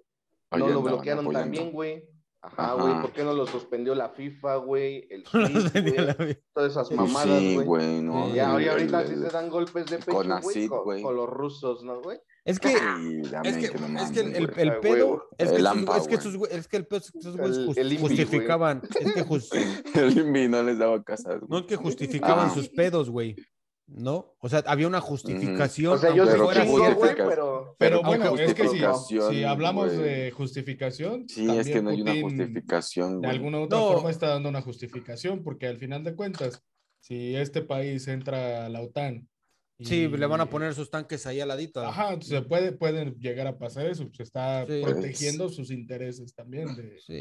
No 0.56 0.68
lo 0.68 0.80
bloquearon 0.82 1.30
también, 1.32 1.70
güey. 1.72 2.08
Ajá, 2.46 2.74
güey, 2.74 3.00
¿por 3.00 3.12
qué 3.12 3.24
no 3.24 3.32
lo 3.32 3.46
suspendió 3.46 3.94
la 3.94 4.10
FIFA, 4.10 4.56
güey? 4.56 5.06
El 5.10 5.24
güey, 5.32 5.96
la- 6.06 6.16
todas 6.52 6.72
esas 6.72 6.90
mamadas, 6.92 7.38
sí, 7.38 7.54
güey. 7.54 7.66
güey, 7.66 8.02
no. 8.02 8.26
Sí, 8.28 8.34
Ya, 8.34 8.54
el- 8.56 8.62
y 8.62 8.68
ahorita 8.68 9.06
sí 9.06 9.14
se 9.14 9.30
dan 9.30 9.48
golpes 9.48 9.86
de 9.86 9.98
pecho, 9.98 10.22
güey, 10.42 10.68
con, 10.68 10.84
güey. 10.84 11.02
con 11.02 11.16
los 11.16 11.28
rusos, 11.28 11.82
¿no, 11.84 12.00
güey? 12.02 12.18
Es 12.44 12.60
que, 12.60 12.68
Sí, 12.68 13.22
dame 13.30 13.48
es 13.48 13.56
que, 13.56 13.70
que 13.70 13.78
no 13.88 13.98
es 13.98 14.10
que 14.10 14.20
el, 14.20 14.36
el, 14.36 14.46
güey. 14.48 14.68
el 14.68 14.80
pedo, 14.80 15.28
es 15.38 15.50
que, 15.50 15.56
El 15.56 15.66
es 15.66 15.72
que 16.06 16.16
güey. 16.16 16.36
güey- 16.36 16.50
es 16.50 16.68
que 16.68 16.76
el 16.76 16.86
pedo, 16.86 17.00
esos 17.14 17.36
güeyes 17.38 17.66
güey. 17.66 17.96
justificaban, 17.98 18.82
es 19.00 19.12
que 19.12 19.20
El 20.00 20.18
INVI 20.18 20.48
no 20.48 20.62
les 20.62 20.78
daba 20.78 21.02
casas, 21.02 21.40
no 21.40 21.46
güey. 21.48 21.60
es 21.62 21.66
que 21.66 21.76
justificaban 21.76 22.48
Ah. 22.50 22.54
sus 22.54 22.68
pedos, 22.68 23.08
güey, 23.08 23.34
¿no? 23.86 24.34
O 24.40 24.48
sea, 24.48 24.62
había 24.66 24.86
una 24.86 25.00
justificación. 25.00 25.92
O 25.94 25.98
sea, 25.98 26.14
yo 26.14 26.24
Pero 26.26 26.52
chingo, 26.52 26.94
güey, 26.94 27.14
pero... 27.78 28.02
Bueno, 28.02 28.36
es 28.38 28.54
que 28.54 28.68
si, 28.68 29.44
hablamos 29.44 29.92
de 29.92 30.30
justificación, 30.32 31.28
Sí, 31.28 31.48
es 31.50 31.68
que 31.68 31.82
no 31.82 31.90
hay 31.90 32.02
una 32.02 32.20
justificación, 32.20 33.20
De 33.20 33.28
alguna 33.28 33.58
u 33.58 33.62
otra 33.64 33.78
No. 33.78 33.92
forma 33.92 34.10
está 34.10 34.28
dando 34.28 34.48
una 34.48 34.62
justificación, 34.62 35.42
porque 35.42 35.66
al 35.66 35.78
final 35.78 36.02
de 36.02 36.14
cuentas, 36.14 36.62
si 37.00 37.36
este 37.36 37.62
país 37.62 38.08
entra 38.08 38.66
a 38.66 38.68
la 38.68 38.80
OTAN. 38.80 39.28
Sí, 39.80 40.02
y- 40.02 40.08
le 40.08 40.26
van 40.26 40.40
a 40.40 40.46
poner 40.48 40.72
sus 40.74 40.88
tanques 40.88 41.26
ahí 41.26 41.40
al 41.40 41.48
ladito. 41.48 41.80
Ajá, 41.80 42.16
se 42.20 42.42
puede, 42.42 42.70
pueden 42.72 43.14
llegar 43.18 43.46
a 43.48 43.58
pasar 43.58 43.86
eso, 43.86 44.08
se 44.12 44.22
está 44.22 44.64
Sí. 44.66 44.80
protegiendo 44.82 45.48
sus 45.48 45.70
intereses 45.72 46.32
también 46.34 46.76
de, 46.76 47.00
Sí. 47.00 47.12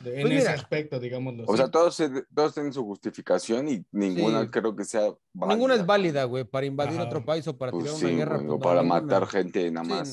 de- 0.00 0.14
en 0.14 0.22
Pues 0.22 0.32
ese 0.34 0.40
mira. 0.40 0.52
aspecto, 0.54 0.98
digámoslo 0.98 1.44
O 1.44 1.52
así. 1.52 1.56
sea, 1.58 1.70
todos, 1.70 1.94
se- 1.94 2.24
todos 2.34 2.54
tienen 2.54 2.72
su 2.72 2.82
justificación 2.84 3.68
y 3.68 3.84
ninguna 3.92 4.42
Sí. 4.44 4.48
creo 4.48 4.74
que 4.74 4.84
sea 4.84 5.02
válida. 5.34 5.54
Ninguna 5.54 5.74
es 5.74 5.84
válida, 5.84 6.24
güey, 6.24 6.44
para 6.44 6.64
invadir 6.64 6.94
Ajá. 6.98 7.04
otro 7.08 7.24
país 7.24 7.46
o 7.46 7.58
para 7.58 7.72
Pues 7.72 7.84
tirar 7.84 7.98
sí, 7.98 8.04
una 8.06 8.16
guerra. 8.16 8.36
güey, 8.36 8.46
pues 8.48 8.56
o 8.56 8.60
para 8.60 8.82
ninguna. 8.82 9.00
matar 9.02 9.26
gente 9.28 9.70
nada 9.70 9.84
Sí, 10.04 10.12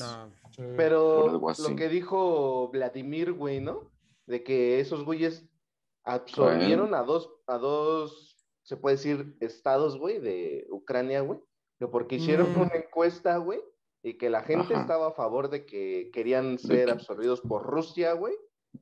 no. 0.58 0.74
Pero 0.76 1.28
lo 1.28 1.76
que 1.76 1.88
dijo 1.88 2.68
Vladimir, 2.72 3.32
güey, 3.32 3.60
¿no? 3.60 3.90
De 4.26 4.42
que 4.42 4.80
esos 4.80 5.04
güeyes 5.04 5.46
absorbieron 6.04 6.94
a 6.94 7.02
dos, 7.02 7.30
a 7.46 7.58
dos, 7.58 8.36
se 8.62 8.76
puede 8.76 8.96
decir, 8.96 9.36
estados, 9.40 9.98
güey, 9.98 10.18
de 10.20 10.66
Ucrania, 10.70 11.20
güey. 11.20 11.40
Que 11.78 11.86
porque 11.88 12.16
hicieron 12.16 12.52
Mm. 12.54 12.60
una 12.62 12.74
encuesta, 12.74 13.36
güey, 13.38 13.60
y 14.02 14.14
que 14.18 14.30
la 14.30 14.42
gente 14.42 14.72
Ajá. 14.74 14.82
estaba 14.82 15.08
a 15.08 15.12
favor 15.12 15.50
de 15.50 15.66
que 15.66 16.10
querían 16.12 16.58
ser 16.58 16.90
absorbidos 16.90 17.40
por 17.40 17.64
Rusia, 17.64 18.12
güey. 18.12 18.34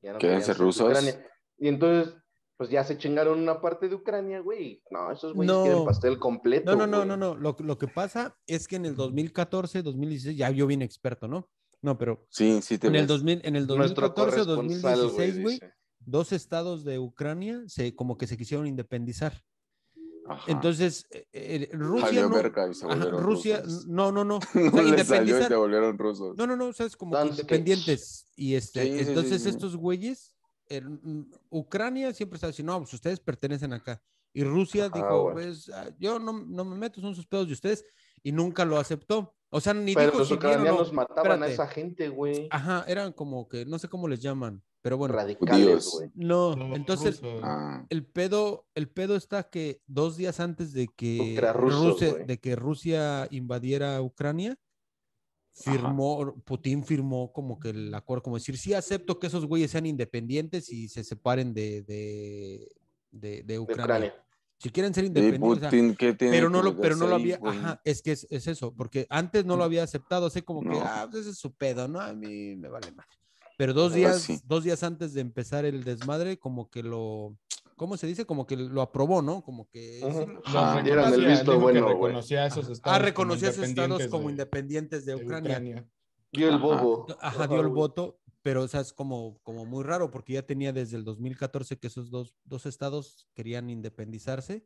ya 0.02 0.12
no 0.12 0.18
¿Querían 0.18 0.42
ser 0.42 0.56
rusos? 0.58 0.88
Ucrania. 0.88 1.24
Y 1.56 1.68
entonces, 1.68 2.14
pues 2.56 2.68
ya 2.68 2.82
se 2.84 2.98
chingaron 2.98 3.38
una 3.38 3.60
parte 3.60 3.88
de 3.88 3.94
Ucrania, 3.94 4.40
güey. 4.40 4.82
No, 4.90 5.10
esos 5.12 5.34
güeyes 5.34 5.54
No. 5.54 5.62
quieren 5.62 5.84
pastel 5.84 6.18
completo. 6.18 6.72
No, 6.72 6.76
no, 6.78 6.86
no, 6.86 6.96
güey. 6.98 7.08
no, 7.08 7.16
no. 7.16 7.34
Lo, 7.36 7.56
lo 7.60 7.78
que 7.78 7.86
pasa 7.88 8.36
es 8.46 8.66
que 8.66 8.74
en 8.76 8.86
el 8.86 8.96
2014, 8.96 9.82
2016, 9.82 10.36
ya 10.36 10.50
yo 10.50 10.66
bien 10.66 10.82
experto, 10.82 11.28
¿no? 11.28 11.48
No, 11.80 11.96
pero 11.98 12.26
Sí, 12.30 12.60
sí 12.62 12.76
te 12.78 12.86
en 12.88 12.94
el, 12.96 13.02
ves. 13.02 13.08
2000, 13.08 13.40
en 13.44 13.56
el 13.56 13.66
Nuestro 13.66 14.08
2014 14.08 14.40
o 14.40 14.44
corresponsal, 14.56 14.98
2016, 15.00 15.42
güey, 15.42 15.60
dos 16.00 16.32
estados 16.32 16.84
de 16.84 16.98
Ucrania 16.98 17.62
se 17.66 17.94
como 17.94 18.16
que 18.18 18.26
se 18.26 18.36
quisieron 18.36 18.66
independizar. 18.66 19.32
Ajá. 20.26 20.50
Entonces, 20.50 21.06
eh, 21.10 21.26
eh, 21.32 21.68
Rusia 21.72 22.22
no, 22.22 22.30
verga 22.30 22.68
y 22.70 22.74
se 22.74 22.86
ajá, 22.86 22.94
Rusia, 23.10 23.60
rusos. 23.62 23.86
no, 23.86 24.10
no, 24.10 24.24
no. 24.24 24.36
O 24.38 24.40
sea, 24.52 24.70
No 24.70 24.82
les 24.82 25.06
salió 25.06 25.36
y 25.36 25.40
independizar- 25.40 25.48
se 25.48 25.54
volvieron 25.56 25.98
rusos. 25.98 26.36
No, 26.36 26.46
no, 26.46 26.56
no, 26.56 26.72
sabes, 26.72 26.96
como 26.96 27.12
que 27.12 27.18
Danske. 27.18 27.42
independientes. 27.42 28.26
Y 28.36 28.54
este, 28.54 28.82
Sí, 28.84 28.92
sí, 28.92 28.98
sí, 29.04 29.08
entonces 29.10 29.42
sí. 29.42 29.48
estos 29.50 29.76
güeyes, 29.76 30.34
el- 30.68 30.88
mm, 30.88 31.30
Ucrania 31.50 32.12
siempre 32.14 32.36
está 32.36 32.46
diciendo, 32.46 32.72
no, 32.72 32.80
pues 32.80 32.94
ustedes 32.94 33.20
pertenecen 33.20 33.72
acá. 33.72 34.02
Y 34.32 34.42
Rusia 34.44 34.86
Ajá, 34.86 34.94
dijo, 34.96 35.22
güey. 35.24 35.34
pues 35.34 35.68
ah, 35.70 35.90
yo 35.98 36.18
no, 36.18 36.32
no 36.32 36.64
me 36.64 36.76
meto, 36.76 37.00
son 37.00 37.14
sus 37.14 37.26
pedos 37.26 37.46
de 37.46 37.52
ustedes. 37.52 37.84
Y 38.22 38.32
nunca 38.32 38.64
lo 38.64 38.78
aceptó. 38.78 39.34
O 39.50 39.60
sea, 39.60 39.74
ni 39.74 39.94
Pero 39.94 40.06
dijo 40.06 40.18
los 40.20 40.28
si 40.28 40.34
o 40.34 40.36
ucranianos 40.38 40.92
mataban 40.92 41.42
a 41.42 41.46
Espérate. 41.46 41.52
esa 41.52 41.66
gente, 41.68 42.08
güey. 42.08 42.48
Ajá, 42.50 42.84
eran 42.88 43.12
como 43.12 43.46
que, 43.46 43.64
no 43.66 43.78
sé 43.78 43.88
cómo 43.88 44.08
les 44.08 44.20
llaman. 44.20 44.62
Pero 44.84 44.98
bueno, 44.98 45.14
Radicales, 45.14 45.88
güey. 45.94 46.10
no, 46.14 46.52
entonces. 46.76 47.18
Ah, 47.42 47.86
el 47.88 48.04
pedo, 48.04 48.66
el 48.74 48.90
pedo 48.90 49.16
está 49.16 49.48
que 49.48 49.80
dos 49.86 50.18
días 50.18 50.40
antes 50.40 50.74
de 50.74 50.88
que, 50.94 51.40
Rusia, 51.54 52.12
de 52.12 52.38
que 52.38 52.54
Rusia 52.54 53.26
invadiera 53.30 54.02
Ucrania, 54.02 54.58
firmó, 55.54 56.34
Putin 56.44 56.84
firmó 56.84 57.32
como 57.32 57.58
que 57.58 57.70
el 57.70 57.94
acuerdo, 57.94 58.24
como 58.24 58.36
decir, 58.36 58.58
sí 58.58 58.74
acepto 58.74 59.18
que 59.18 59.28
esos 59.28 59.46
güeyes 59.46 59.70
sean 59.70 59.86
independientes 59.86 60.68
y 60.68 60.90
se 60.90 61.02
separen 61.02 61.54
de, 61.54 61.80
de, 61.84 62.70
de, 63.10 63.42
de 63.42 63.58
Ucrania. 63.58 63.84
Ucrania. 63.84 64.26
Si 64.58 64.68
quieren 64.68 64.92
ser 64.92 65.04
¿Y 65.04 65.06
independientes, 65.06 65.50
o 65.50 65.60
sea, 65.60 65.70
Putin 65.70 65.96
qué 65.96 66.12
tiene 66.12 66.36
pero 66.36 66.50
no 66.50 66.58
que 66.58 66.64
lo, 66.68 66.76
pero 66.78 66.96
no 66.96 67.06
lo 67.06 67.14
había, 67.14 67.40
ajá, 67.42 67.80
es 67.84 68.02
que 68.02 68.12
es, 68.12 68.26
es 68.28 68.46
eso, 68.48 68.74
porque 68.74 69.06
antes 69.08 69.46
no 69.46 69.56
lo 69.56 69.64
había 69.64 69.82
aceptado, 69.82 70.26
así 70.26 70.42
como 70.42 70.60
que, 70.60 70.68
No. 70.68 70.82
ah, 70.84 71.08
pues 71.10 71.22
ese 71.22 71.30
es 71.30 71.38
su 71.38 71.54
pedo, 71.54 71.88
¿no? 71.88 72.02
A 72.02 72.12
mí 72.12 72.54
me 72.54 72.68
vale 72.68 72.92
madre. 72.92 73.08
Pero 73.56 73.72
dos 73.72 73.92
Pues 73.92 73.96
días, 73.96 74.22
sí. 74.22 74.40
dos 74.44 74.64
días 74.64 74.82
antes 74.82 75.14
de 75.14 75.20
empezar 75.20 75.64
el 75.64 75.84
desmadre, 75.84 76.38
como 76.38 76.70
que 76.70 76.82
lo, 76.82 77.36
¿cómo 77.76 77.96
se 77.96 78.06
dice? 78.06 78.24
Como 78.26 78.46
que 78.46 78.56
lo 78.56 78.82
aprobó, 78.82 79.22
¿no? 79.22 79.42
Como 79.42 79.68
que 79.68 80.00
Ajá. 80.44 80.82
Dieron 80.82 81.04
el 81.04 81.10
reconocía, 81.12 81.28
visto 81.28 81.60
bueno, 81.60 81.88
reconocía 81.88 82.42
a 82.44 82.46
esos 82.48 82.68
estados. 82.68 82.98
ah, 82.98 83.04
esos 83.48 83.64
estados 83.64 83.68
independientes 83.68 84.08
como 84.10 84.24
de- 84.26 84.30
independientes 84.32 85.04
de 85.04 85.14
de 85.16 85.24
Ucrania. 85.24 85.88
Dio 86.32 86.48
el 86.48 86.54
Ajá. 86.54 86.62
bobo. 86.64 87.06
Ajá, 87.20 87.46
dio 87.46 87.60
el 87.60 87.68
voto, 87.68 88.18
pero 88.42 88.62
o 88.64 88.68
sea, 88.68 88.80
es 88.80 88.92
como, 88.92 89.38
como 89.44 89.64
muy 89.64 89.84
raro 89.84 90.10
porque 90.10 90.32
ya 90.32 90.42
tenía 90.42 90.72
desde 90.72 90.96
el 90.96 91.04
2014 91.04 91.78
que 91.78 91.86
esos 91.86 92.10
dos, 92.10 92.34
dos 92.44 92.66
estados 92.66 93.28
querían 93.34 93.70
independizarse. 93.70 94.64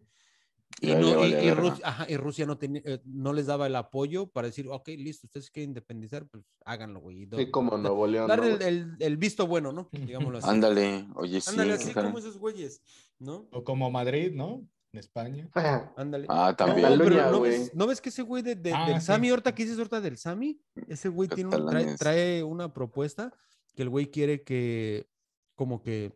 Y, 0.80 0.94
no- 0.94 1.76
ajá, 1.82 2.06
Rusia 2.18 2.46
no, 2.46 2.56
eh, 2.60 3.00
no 3.04 3.32
les 3.32 3.46
daba 3.46 3.66
el 3.66 3.74
apoyo 3.74 4.28
para 4.28 4.46
decir, 4.46 4.68
ok, 4.68 4.88
listo, 4.96 5.26
ustedes 5.26 5.50
quieren 5.50 5.70
independizar, 5.70 6.26
pues 6.28 6.44
háganlo, 6.64 7.00
güey. 7.00 7.26
do- 7.26 7.36
Sí, 7.36 7.50
como 7.50 7.76
Nuevo 7.76 8.06
León. 8.06 8.28
Dar 8.28 8.38
¿no, 8.38 8.44
el, 8.46 8.56
güey? 8.56 8.68
el- 8.68 8.96
el 9.00 9.16
visto 9.16 9.46
bueno, 9.46 9.72
¿no? 9.72 9.88
Digámoslo 9.90 10.38
así. 10.38 10.48
Ándale, 10.48 11.06
oye, 11.16 11.40
sí. 11.40 11.50
Ándale, 11.50 11.76
¿qué 11.78 11.84
así 11.84 11.94
como 11.94 12.18
esos 12.18 12.38
güeyes, 12.38 12.80
¿no? 13.18 13.48
O 13.50 13.64
como 13.64 13.90
Madrid, 13.90 14.32
¿no? 14.34 14.64
En 14.92 15.00
España. 15.00 15.50
Ándale. 15.96 16.26
Ah, 16.28 16.50
No, 16.50 16.56
también. 16.56 16.98
pero 16.98 17.30
¿no 17.32 17.40
ves, 17.40 17.74
¿no 17.74 17.86
ves 17.86 18.00
que 18.00 18.10
ese 18.10 18.22
güey 18.22 18.42
de, 18.42 18.54
de- 18.54 18.72
Ah, 18.72 18.86
del 18.88 19.00
sí. 19.00 19.06
Sami, 19.06 19.30
ahorita 19.30 19.54
que 19.54 19.64
dices 19.64 19.78
ahorita 19.78 20.00
del 20.00 20.16
Sami, 20.16 20.60
ese 20.86 21.08
güey 21.08 21.28
tiene 21.28 21.54
un- 21.56 21.66
trae, 21.66 21.96
trae 21.96 22.42
una 22.44 22.72
propuesta 22.72 23.32
que 23.74 23.82
el 23.82 23.88
güey 23.88 24.10
quiere 24.10 24.44
que, 24.44 25.08
como 25.56 25.82
que, 25.82 26.12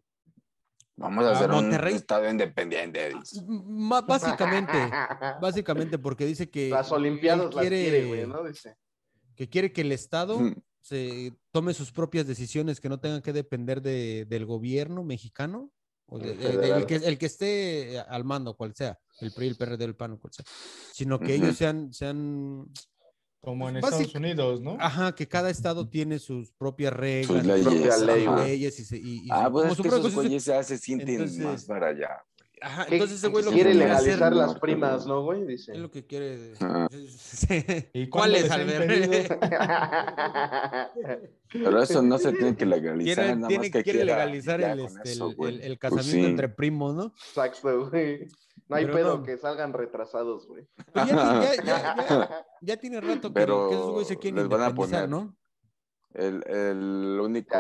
Vamos 1.02 1.24
a 1.24 1.30
a 1.30 1.32
hacer 1.32 1.50
Monterrey. 1.50 1.92
un 1.92 1.96
estado 1.98 2.30
independiente. 2.30 3.12
ma- 3.68 4.00
básicamente, 4.02 4.78
básicamente 5.40 5.98
porque 5.98 6.24
dice 6.24 6.48
que 6.48 6.70
Las 6.70 6.90
Olimpiadas 6.92 7.54
las 7.54 7.60
quiere, 7.66 8.06
güey, 8.06 8.26
¿no? 8.26 8.42
Dice. 8.44 8.76
que 9.34 9.48
quiere 9.48 9.72
que 9.72 9.80
el 9.80 9.92
Estado 9.92 10.38
Mm. 10.38 10.54
se 10.82 11.32
tome 11.52 11.72
sus 11.74 11.90
propias 11.90 12.26
decisiones, 12.26 12.80
que 12.80 12.88
no 12.90 13.00
tengan 13.00 13.22
que 13.22 13.32
depender 13.32 13.80
de- 13.80 14.26
del 14.28 14.44
gobierno 14.46 15.02
mexicano, 15.04 15.72
o 16.06 16.18
de- 16.18 16.32
El 16.32 16.60
de- 16.60 16.86
que, 16.86 16.96
el 16.96 17.16
que 17.18 17.26
esté 17.26 17.98
al 18.00 18.24
mando, 18.24 18.54
cual 18.54 18.74
sea, 18.74 18.98
el 19.20 19.32
PRI, 19.32 19.48
el 19.48 19.56
PRD, 19.56 19.84
el 19.84 19.96
PAN, 19.96 20.18
cual 20.18 20.32
sea, 20.34 20.44
sino 20.92 21.18
que 21.18 21.34
ellos 21.34 21.56
sean, 21.56 21.92
sean, 21.94 22.66
Como 23.42 23.68
en 23.68 23.80
Pues, 23.80 23.92
Estados 23.92 24.14
Unidos, 24.14 24.60
¿no? 24.60 24.76
ajá, 24.78 25.16
que 25.16 25.26
cada 25.26 25.50
estado 25.50 25.88
tiene 25.88 26.20
sus 26.20 26.52
propias 26.52 26.92
reglas, 26.92 27.26
Sus 27.38 27.44
leyes. 27.44 27.66
propias 27.66 28.00
leyes 28.46 28.78
y, 28.78 28.84
se- 28.84 28.98
y- 28.98 29.22
y 29.24 29.28
Ah, 29.32 29.48
pues 29.50 29.62
como 29.66 29.72
es 29.74 29.80
que 29.82 29.88
esos 29.88 30.14
güeyes 30.14 30.44
ya 30.44 30.62
se 30.62 30.78
sienten 30.78 31.08
Entonces- 31.08 31.44
más 31.44 31.64
para 31.64 31.88
allá. 31.88 32.22
Ajá, 32.64 32.86
¿Qué- 32.86 32.94
entonces 32.94 33.18
ese 33.18 33.26
güey 33.26 33.44
lo 33.44 33.50
que 33.50 33.56
quiere 33.56 33.70
quiere 33.72 33.86
legalizar 33.88 34.22
hacer- 34.22 34.36
las 34.36 34.54
primas, 34.60 35.04
¿no, 35.08 35.24
güey? 35.24 35.44
Dice. 35.44 35.72
es 35.72 35.78
lo 35.78 35.90
que 35.90 36.06
quiere. 36.06 36.54
Sí. 36.54 36.60
¿Y 37.92 38.08
cuándo 38.08 38.38
¿Cuáles, 38.38 38.42
les 38.42 38.50
ha 38.52 38.54
Albert? 38.54 39.40
Pero 41.52 41.82
eso 41.82 42.00
no 42.02 42.18
se 42.18 42.30
tiene 42.32 42.56
que 42.56 42.64
legalizar, 42.64 43.16
Quiere, 43.24 43.34
nada 43.34 43.48
tiene- 43.48 43.64
más 43.64 43.72
que 43.72 43.82
quiere 43.82 44.04
legalizar 44.04 44.60
el, 44.60 44.78
este, 44.80 45.10
eso, 45.10 45.34
el- 45.40 45.54
el- 45.54 45.60
el 45.62 45.78
Pues 45.78 45.92
casamiento 45.92 46.24
sí. 46.26 46.30
entre 46.30 46.48
primos, 46.48 46.94
¿no? 46.94 47.06
Exacto, 47.06 47.90
güey. 47.90 48.28
No 48.72 48.78
hay 48.78 48.84
Pero 48.86 48.96
pedo 48.96 49.18
no. 49.18 49.22
que 49.22 49.36
salgan 49.36 49.72
retrasados, 49.72 50.46
güey. 50.48 50.66
Pues 50.92 51.06
ya, 51.08 51.14
ya- 51.14 51.54
ya- 51.64 51.96
ya- 52.08 52.46
ya 52.62 52.76
tiene 52.78 53.00
rato 53.00 53.28
que, 53.28 53.34
Pero 53.34 53.68
que 53.68 53.74
esos 53.74 53.90
güeyes 53.90 54.08
se 54.08 54.16
quieren 54.18 54.38
les 54.40 54.48
van 54.48 54.62
a 54.62 54.74
poner- 54.74 55.08
¿no? 55.08 55.36
El, 56.14 56.42
el 56.46 57.18
único, 57.22 57.56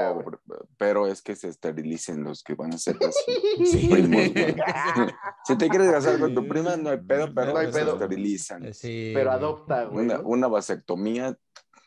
pero 0.76 1.06
es 1.06 1.22
que 1.22 1.34
se 1.36 1.48
esterilicen 1.48 2.22
los 2.22 2.42
que 2.42 2.54
van 2.54 2.74
a 2.74 2.78
ser 2.78 2.96
así. 3.00 3.64
Sí. 3.66 3.88
primos, 3.90 4.32
güey. 4.32 4.56
Si 5.46 5.56
te 5.56 5.68
quieres 5.68 5.90
casar 5.90 6.18
con 6.20 6.34
tu 6.34 6.46
prima, 6.46 6.76
no 6.76 6.90
hay 6.90 6.98
pedo, 6.98 7.32
pero 7.34 7.52
No 7.52 7.58
hay 7.58 7.72
se 7.72 7.80
pedo. 7.80 7.94
esterilizan. 7.94 8.72
Sí, 8.74 9.12
Pero 9.14 9.32
adopta, 9.32 9.84
güey. 9.84 10.04
Una, 10.04 10.20
una 10.20 10.48
vasectomía, 10.48 11.36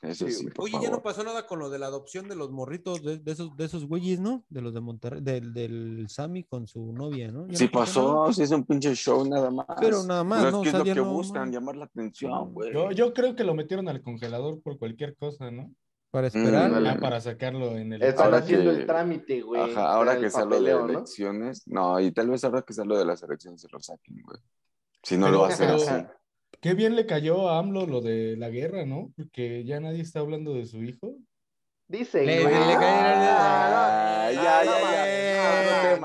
eso 0.05 0.25
Sí, 0.25 0.31
sí, 0.33 0.43
güey. 0.43 0.53
por 0.53 0.65
Oye, 0.65 0.77
ya 0.81 0.89
no 0.89 1.01
pasó 1.03 1.23
nada 1.23 1.45
con 1.45 1.59
lo 1.59 1.69
de 1.69 1.79
la 1.79 1.87
adopción 1.87 2.27
de 2.27 2.35
los 2.35 2.51
morritos 2.51 3.03
de, 3.03 3.17
de 3.19 3.31
esos, 3.31 3.55
de 3.57 3.65
esos 3.65 3.85
güeyes, 3.87 4.19
¿no? 4.19 4.45
De 4.49 4.61
los 4.61 4.73
de 4.73 4.81
Monterrey, 4.81 5.21
del, 5.21 5.53
del 5.53 6.05
Sammy 6.09 6.43
con 6.43 6.67
su 6.67 6.91
novia, 6.93 7.31
¿no? 7.31 7.47
Ya 7.47 7.57
Sí 7.57 7.65
no 7.65 7.71
pasó, 7.71 8.31
sí 8.33 8.43
es 8.43 8.51
un 8.51 8.63
pinche 8.65 8.93
show 8.95 9.27
nada 9.27 9.49
más. 9.51 9.65
Pero 9.79 10.03
nada 10.03 10.23
más, 10.23 10.39
Pues 10.41 10.47
es 10.47 10.53
¿no? 10.53 10.61
que 10.63 10.69
O 10.69 10.71
sea, 10.71 10.81
es 10.81 10.87
lo 10.87 10.93
que 10.93 10.99
no- 11.01 11.11
buscan, 11.13 11.47
no. 11.49 11.53
llamar 11.53 11.75
la 11.75 11.85
atención, 11.85 12.53
güey. 12.53 12.73
Yo, 12.73 12.91
yo 12.91 13.13
creo 13.13 13.35
que 13.35 13.43
lo 13.43 13.53
metieron 13.55 13.87
al 13.89 14.01
congelador 14.01 14.61
por 14.61 14.77
cualquier 14.79 15.15
cosa, 15.15 15.51
¿no? 15.51 15.71
Para 16.11 16.27
esperar. 16.27 16.71
Mm, 16.71 16.85
Ah, 16.87 16.97
para 17.01 17.19
sacarlo 17.19 17.77
en 17.77 17.91
el. 17.91 18.01
Están 18.01 18.25
Ahora 18.27 18.37
haciendo 18.37 18.71
que- 18.71 18.77
el 18.79 18.85
trámite, 18.85 19.41
güey. 19.41 19.61
Ajá, 19.71 19.93
ahora 19.93 20.17
que 20.17 20.29
sea 20.29 20.45
lo 20.45 20.61
de 20.61 20.71
elecciones, 20.71 21.67
¿no? 21.67 21.99
y 21.99 22.11
tal 22.13 22.29
vez 22.29 22.43
ahora 22.45 22.61
que 22.61 22.71
sea 22.73 22.85
lo 22.85 22.97
de 22.97 23.03
las 23.03 23.21
elecciones 23.23 23.59
se 23.61 23.67
lo 23.69 23.79
saquen, 23.81 24.21
güey. 24.23 24.39
Si 25.03 25.17
no 25.17 25.25
Pero- 25.25 25.35
lo 25.35 25.41
va 25.41 25.47
a 25.49 25.51
hacer 25.51 25.67
pero- 25.67 25.81
así. 25.81 26.05
Qué 26.61 26.73
bien 26.73 26.95
le 26.95 27.05
cayó 27.05 27.49
a 27.49 27.59
AMLO 27.59 27.85
lo 27.85 28.01
de 28.01 28.35
la 28.37 28.49
guerra, 28.49 28.85
¿no? 28.85 29.11
Porque 29.15 29.63
ya 29.65 29.79
nadie 29.79 30.01
está 30.01 30.19
hablando 30.21 30.53
de 30.53 30.65
su 30.65 30.81
hijo. 30.83 31.15
Dicen, 31.87 32.25
Le- 32.25 32.41
güey. 32.41 32.53
le- 32.53 32.59
le 32.65 32.73
cayeron- 32.73 33.27
Ah, 33.37 34.29
ya, 34.33 34.63
ya, 34.63 34.65
no, 34.65 34.91
ya. 34.91 35.97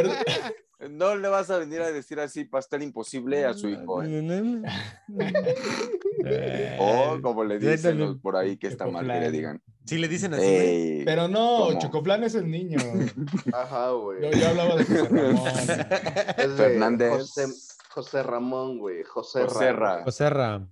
no, 0.00 0.02
no, 0.02 0.88
no, 0.88 1.16
le 1.16 1.28
vas 1.28 1.50
a 1.50 1.58
venir 1.58 1.80
a 1.82 1.92
decir 1.92 2.18
así 2.20 2.44
pastel 2.44 2.82
imposible 2.82 3.44
a 3.44 3.52
su 3.54 3.68
hijo, 3.68 4.02
¿eh? 4.02 4.22
O 6.78 7.18
como 7.22 7.44
le 7.44 7.58
dicen 7.58 7.98
los 7.98 8.16
por 8.18 8.36
ahí 8.36 8.56
que 8.56 8.68
está 8.68 8.86
mal 8.86 9.06
que 9.06 9.20
le 9.20 9.30
digan. 9.30 9.62
Sí, 9.86 9.98
le 9.98 10.08
dicen 10.08 10.32
así. 10.34 10.44
Ey, 10.46 11.04
Pero 11.04 11.28
no, 11.28 11.66
¿Cómo? 11.68 11.78
Chocoflan 11.78 12.24
es 12.24 12.34
el 12.34 12.50
niño. 12.50 12.78
Ajá, 13.52 13.90
güey. 13.90 14.22
Yo, 14.22 14.30
yo 14.30 14.48
hablaba 14.48 14.76
de 14.76 14.84
José 14.84 15.08
Ramón. 15.08 15.46
Es 16.38 16.52
Fernández. 16.52 17.10
José, 17.12 17.46
José 17.90 18.22
Ramón, 18.22 18.78
güey. 18.78 19.02
José 19.04 19.42
Joserra. 19.44 20.02
Joserra. 20.04 20.66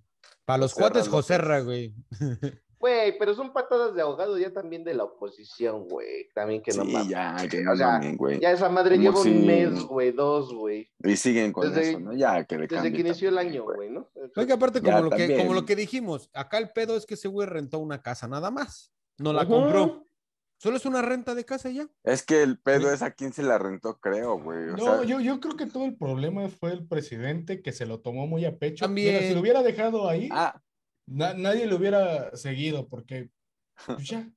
Para 0.45 0.59
los 0.59 0.75
cuates, 0.75 1.07
López. 1.07 1.11
Joserra, 1.13 1.61
güey. 1.61 1.95
Güey, 2.83 3.17
pero 3.17 3.33
son 3.33 3.53
patadas 3.53 3.95
de 3.95 4.03
ahogado 4.03 4.37
ya 4.37 4.53
también 4.53 4.83
de 4.83 4.93
la 4.93 5.05
oposición, 5.05 5.87
güey. 5.89 6.27
También 6.35 6.61
que 6.61 6.73
no 6.73 6.85
Sí, 6.85 6.91
mames. 6.93 7.09
ya, 7.11 7.37
que 7.49 7.61
no 7.63 7.75
O 7.75 7.77
sea, 7.77 7.87
mamen, 7.93 8.17
güey. 8.17 8.41
Ya 8.41 8.51
esa 8.51 8.69
madre 8.69 8.99
lleva 8.99 9.23
si- 9.23 9.31
un 9.31 9.47
mes, 9.47 9.85
güey, 9.85 10.11
dos, 10.11 10.53
güey. 10.53 10.91
Y 11.05 11.15
siguen 11.17 11.53
con 11.53 11.73
Desde- 11.73 11.91
eso, 11.91 12.01
¿no? 12.01 12.13
Ya, 12.13 12.43
que 12.45 12.59
le 12.59 12.67
Desde 12.67 12.93
que 12.93 13.03
inició 13.03 13.29
el 13.29 13.39
año, 13.39 13.63
güey, 13.63 13.89
¿no? 13.89 14.11
Oiga, 14.35 14.57
aparte, 14.57 14.81
Ya, 14.83 14.95
como 14.97 15.05
lo, 15.05 15.11
que, 15.17 15.37
como 15.37 15.55
lo 15.55 15.65
que 15.65 15.77
dijimos, 15.77 16.29
acá 16.35 16.59
el 16.59 16.71
pedo 16.71 16.97
es 16.97 17.07
que 17.07 17.15
ese 17.15 17.29
güey 17.29 17.47
rentó 17.47 17.79
una 17.79 18.03
casa 18.03 18.27
nada 18.27 18.51
más. 18.51 18.93
No 19.23 19.33
la 19.33 19.43
Ajá. 19.43 19.51
compró. 19.51 20.07
Solo 20.59 20.77
es 20.77 20.87
una 20.87 21.03
renta 21.03 21.35
de 21.35 21.45
casa 21.45 21.71
y 21.71 21.75
ya. 21.75 21.89
Es 22.05 22.23
que 22.23 22.43
el 22.43 22.59
pedo 22.59 22.93
es 22.93 23.03
a 23.03 23.11
quién 23.11 23.33
se 23.33 23.43
la 23.43 23.59
rentó, 23.59 23.99
creo, 23.99 24.39
güey. 24.41 24.69
O 24.71 24.77
No, 24.77 24.85
sea, 24.99 25.03
yo, 25.05 25.21
yo 25.21 25.41
creo 25.41 25.57
que 25.57 25.67
todo 25.67 25.85
el 25.85 25.97
problema 25.97 26.49
fue 26.49 26.73
el 26.73 26.87
presidente 26.87 27.63
que 27.63 27.73
se 27.73 27.85
lo 27.87 27.99
tomó 28.01 28.27
muy 28.29 28.45
a 28.45 28.57
pecho. 28.59 28.85
También. 28.85 29.15
Mira, 29.15 29.27
si 29.27 29.35
lo 29.35 29.41
hubiera 29.41 29.63
dejado 29.63 30.09
ahí, 30.09 30.29
Ah, 30.31 30.61
na- 31.07 31.35
nadie 31.35 31.67
lo 31.67 31.77
hubiera 31.77 32.35
seguido 32.37 32.87
porque 32.89 33.31
pues 33.87 34.09
ya, 34.09 34.31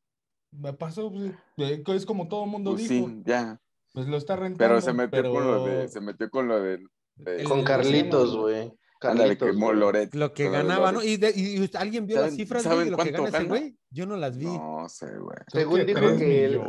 me 0.51 0.73
pasó, 0.73 1.11
pues, 1.11 1.31
eh, 1.57 1.83
es 1.85 2.05
como 2.07 2.27
todo 2.27 2.45
el 2.45 2.49
mundo 2.49 2.71
pues 2.71 2.89
dijo, 2.89 3.07
sí, 3.07 3.21
ya. 3.23 3.61
pues 3.93 4.07
lo 4.07 4.17
está 4.17 4.35
rentando. 4.35 4.57
Pero 4.57 4.81
se 4.81 4.93
metió 4.93 5.09
pero- 5.21 5.31
con 5.31 5.45
lo 5.45 5.65
de, 5.65 5.87
se 5.89 6.01
metió 6.01 6.29
con 6.31 6.47
lo 6.47 6.59
de- 6.59 6.83
El- 7.23 7.43
Con 7.47 7.63
Carlitos, 7.63 8.35
güey. 8.35 8.73
Ándale, 9.01 9.35
güey. 9.35 9.75
Loret. 9.75 10.15
Lo 10.15 10.33
que 10.33 10.49
ganaba, 10.49 10.91
¿no? 10.91 11.03
Y, 11.03 11.17
de- 11.17 11.33
y 11.35 11.61
usted- 11.61 11.77
alguien 11.79 12.07
vio 12.07 12.15
las 12.17 12.25
¿Saben- 12.31 12.37
cifras 12.37 12.63
de 12.63 12.69
lo 12.91 12.97
que 12.97 13.11
cuánto 13.11 13.23
gana 13.23 13.37
ese 13.37 13.47
güey. 13.47 13.77
Yo 13.91 14.05
no 14.05 14.17
las 14.17 14.37
vi. 14.37 14.45
No 14.45 14.87
sé, 14.89 15.05
güey. 15.17 15.37
Según 15.51 15.85
dijo 15.85 15.99
que 16.17 16.45
él- 16.45 16.61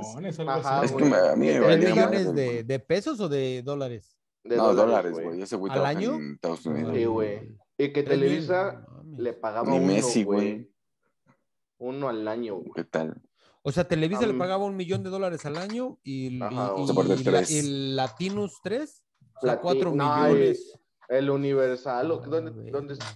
Ajá. 0.48 0.84
Es 0.84 0.92
que 0.92 1.04
me- 1.04 1.16
a 1.16 1.36
mí 1.36 1.46
me 1.46 1.52
¿Tres 1.52 1.62
¿Tres 1.62 1.62
valía 1.62 1.88
millones 1.94 2.34
de, 2.34 2.64
de 2.64 2.78
pesos 2.80 3.20
o 3.20 3.28
de 3.28 3.62
dólares? 3.62 4.18
De 4.44 4.56
No, 4.56 4.74
dólares, 4.74 5.12
güey. 5.12 5.40
Ese 5.42 5.56
güey 5.56 5.70
¿Al 5.70 5.76
trabaja 5.80 5.98
año? 5.98 6.14
en 6.14 6.32
Estados 6.34 6.66
Unidos. 6.66 6.94
Sí, 6.94 7.04
güey. 7.04 7.56
Y 7.78 7.92
que 7.92 8.02
Televisa 8.02 8.86
no 9.04 9.18
le 9.22 9.32
pagaba 9.32 9.70
Ni 9.70 9.78
uno, 9.78 9.86
Messi, 9.86 10.22
güey. 10.24 10.52
güey. 10.54 10.70
Uno 11.78 12.08
al 12.08 12.26
año, 12.28 12.56
güey. 12.56 12.70
¿Qué 12.74 12.84
tal? 12.84 13.20
O 13.62 13.72
sea, 13.72 13.84
Televisa 13.86 14.22
le 14.22 14.30
Am- 14.32 14.38
pagaba 14.38 14.64
un 14.64 14.76
millón 14.76 15.02
de 15.02 15.10
dólares 15.10 15.44
al 15.44 15.56
año 15.56 15.98
y, 16.04 16.36
y- 16.36 16.42
Ajá, 16.42 16.72
y- 16.76 16.86
de 16.86 16.92
y 16.92 17.24
la- 17.24 17.38
tres. 17.38 17.50
y 17.50 17.62
Latinus 17.94 18.60
3, 18.62 19.04
o 19.34 19.40
sea, 19.40 19.54
Lati- 19.56 19.60
4 19.62 19.94
no, 19.94 20.16
millones. 20.26 20.78
El 21.08 21.30
Universal, 21.30 22.10
o 22.10 22.22
Ah, 22.24 22.26
donde, 22.28 22.52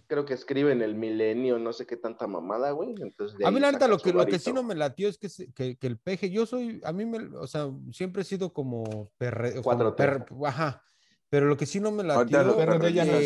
creo 0.06 0.24
que 0.24 0.34
escriben 0.34 0.80
el 0.82 0.94
milenio, 0.94 1.58
no 1.58 1.72
sé 1.72 1.86
qué 1.86 1.96
tanta 1.96 2.26
mamada, 2.26 2.70
güey. 2.70 2.94
Entonces, 3.00 3.36
de 3.38 3.46
A 3.46 3.50
mí 3.50 3.58
la 3.60 3.72
neta 3.72 3.88
lo 3.88 3.98
que, 3.98 4.12
lo 4.12 4.24
que 4.26 4.38
sí 4.38 4.52
no 4.52 4.62
me 4.62 4.74
latió 4.74 5.08
es 5.08 5.18
que, 5.18 5.28
se- 5.28 5.52
que, 5.52 5.76
que 5.76 5.86
el 5.86 5.98
peje, 5.98 6.30
yo 6.30 6.46
soy, 6.46 6.80
a 6.84 6.92
mí 6.92 7.04
me, 7.04 7.18
o 7.36 7.46
sea, 7.46 7.70
siempre 7.92 8.22
he 8.22 8.24
sido 8.24 8.52
como 8.52 9.10
perre, 9.18 9.60
como 9.62 9.76
4T. 9.76 9.96
perre- 9.96 10.46
ajá, 10.46 10.82
Pero 11.28 11.46
lo 11.46 11.56
que 11.56 11.64
sí 11.66 11.78
no 11.80 11.90
me 11.92 12.02
la 12.02 12.14
Ahorita 12.14 12.42
los 12.42 12.56
ella 12.88 13.04
no 13.04 13.18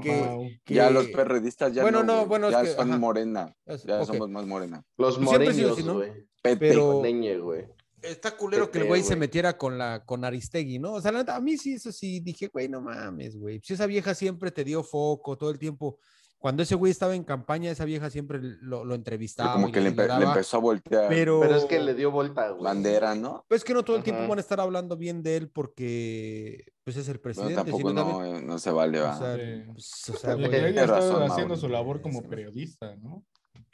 que-. 0.00 0.74
Ya 0.74 0.90
los 0.90 1.06
perredistas 1.08 1.74
ya 1.74 1.82
Bueno, 1.82 2.02
no, 2.02 2.16
no, 2.22 2.26
bueno, 2.26 2.46
es 2.48 2.52
ya 2.52 2.62
que, 2.62 2.68
son 2.70 2.88
ajá. 2.88 2.98
morena. 2.98 3.54
Ya 3.66 4.04
somos 4.04 4.28
más 4.30 4.46
morena. 4.46 4.82
Los 4.96 5.14
sido 5.16 5.24
moreños, 5.32 5.72
así, 5.72 5.82
¿no? 5.82 5.98
Pete. 6.42 6.56
Pero- 6.58 7.00
Neñe, 7.02 7.38
güey. 7.38 7.66
Está 8.02 8.36
culero 8.36 8.70
que 8.70 8.78
el 8.78 8.86
güey 8.86 9.02
se 9.02 9.16
metiera 9.16 9.56
con 9.58 9.76
la 9.78 10.04
con 10.04 10.24
Aristegui, 10.24 10.78
¿no? 10.78 10.94
O 10.94 11.00
sea, 11.00 11.12
la 11.12 11.18
neta, 11.20 11.36
a 11.36 11.40
mí 11.40 11.56
sí, 11.58 11.74
eso 11.74 11.92
sí, 11.92 12.20
dije, 12.20 12.48
güey, 12.48 12.68
no 12.68 12.80
mames, 12.80 13.36
güey. 13.36 13.60
Si 13.62 13.74
esa 13.74 13.86
vieja 13.86 14.14
siempre 14.14 14.50
te 14.50 14.64
dio 14.64 14.82
foco 14.82 15.36
todo 15.36 15.50
el 15.50 15.58
tiempo. 15.58 15.98
Cuando 16.38 16.62
ese 16.62 16.74
güey 16.74 16.90
estaba 16.90 17.14
en 17.14 17.22
campaña, 17.22 17.70
esa 17.70 17.84
vieja 17.84 18.08
siempre 18.08 18.38
lo, 18.40 18.78
lo 18.78 18.82
Pero 18.84 18.94
entrevistaba. 18.94 19.52
como 19.52 19.68
y 19.68 19.72
que 19.72 19.80
le, 19.82 19.94
empe- 19.94 20.22
empezó 20.26 20.56
a 20.56 20.60
voltear 20.60 21.06
Pero, 21.10 21.38
Pero 21.40 21.54
es 21.56 21.66
que 21.66 21.78
le 21.80 21.92
dio 21.94 22.10
vuelta, 22.10 22.48
güey. 22.48 22.64
bandera, 22.64 23.14
¿no? 23.14 23.44
Pues 23.46 23.62
que 23.62 23.74
no 23.74 23.84
todo 23.84 23.96
el 23.98 24.02
tiempo 24.02 24.20
Ajá. 24.20 24.28
van 24.30 24.38
a 24.38 24.40
estar 24.40 24.58
hablando 24.58 24.96
bien 24.96 25.22
de 25.22 25.36
él 25.36 25.50
porque 25.50 26.64
pues 26.82 26.96
es 26.96 27.08
el 27.08 27.20
presidente. 27.20 27.56
tampoco 27.56 27.90
sino 27.90 27.92
no, 27.92 28.10
también- 28.18 28.36
eh, 28.36 28.42
no 28.42 28.58
se 28.58 28.70
vale, 28.70 29.00
o 29.02 29.04
va. 29.04 29.18
sea, 29.18 29.36
Sí. 29.36 29.62
pues, 29.70 30.08
o 30.08 30.16
sea, 30.16 30.32
güey, 30.34 30.46
ella 30.46 30.68
está 30.68 30.86
razón, 30.86 31.22
haciendo 31.24 31.54
Mau. 31.54 31.60
su 31.60 31.68
labor 31.68 32.00
como 32.00 32.22
periodista, 32.22 32.96
¿no? 32.96 33.22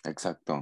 Exacto. 0.05 0.55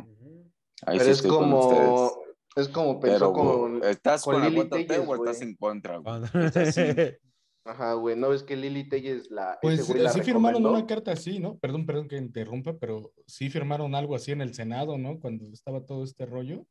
Ahí 0.86 0.98
Pero 0.98 1.04
sí 1.04 1.10
es 1.10 1.16
estoy 1.16 1.30
con 1.30 1.50
como. 1.50 2.23
Es 2.56 2.68
como 2.68 3.00
pensó 3.00 3.18
Pero, 3.18 3.32
con. 3.32 3.84
¿estás 3.84 4.22
con 4.22 4.34
con, 4.34 4.44
Lili 4.44 4.56
4T 4.58 4.86
Telles, 4.86 5.08
o 5.08 5.14
estás 5.16 5.42
en 5.42 5.56
contra, 5.56 5.98
güey? 5.98 6.22
Ajá, 7.66 7.94
güey. 7.94 8.14
No 8.14 8.32
es 8.32 8.42
que 8.42 8.56
Lili 8.56 8.88
Telles 8.88 9.30
la. 9.30 9.58
Pues 9.60 9.80
ese 9.80 9.92
güey 9.92 10.04
la 10.04 10.12
sí 10.12 10.20
firmaron 10.22 10.64
una 10.64 10.86
carta 10.86 11.12
así, 11.12 11.40
¿no? 11.40 11.58
Perdón, 11.58 11.86
perdón 11.86 12.08
que 12.08 12.16
interrumpa, 12.16 12.76
pero 12.78 13.12
sí 13.26 13.50
firmaron 13.50 13.94
algo 13.94 14.14
así 14.14 14.32
en 14.32 14.40
el 14.40 14.54
Senado, 14.54 14.98
¿no? 14.98 15.18
Cuando 15.18 15.46
estaba 15.52 15.84
todo 15.84 16.04
este 16.04 16.26
rollo. 16.26 16.64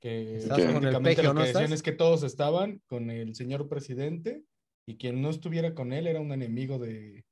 Que 0.00 0.36
¿Estás 0.36 0.58
con 0.58 0.74
el 0.74 0.80
prácticamente 0.80 1.22
lo 1.22 1.32
no 1.32 1.40
que 1.40 1.46
decían 1.46 1.64
estás? 1.64 1.78
es 1.78 1.82
que 1.82 1.92
todos 1.92 2.24
estaban 2.24 2.82
con 2.86 3.10
el 3.10 3.34
señor 3.34 3.68
presidente 3.70 4.42
y 4.86 4.98
quien 4.98 5.22
no 5.22 5.30
estuviera 5.30 5.74
con 5.74 5.94
él 5.94 6.06
era 6.06 6.20
un 6.20 6.30
enemigo 6.32 6.78
de, 6.78 7.24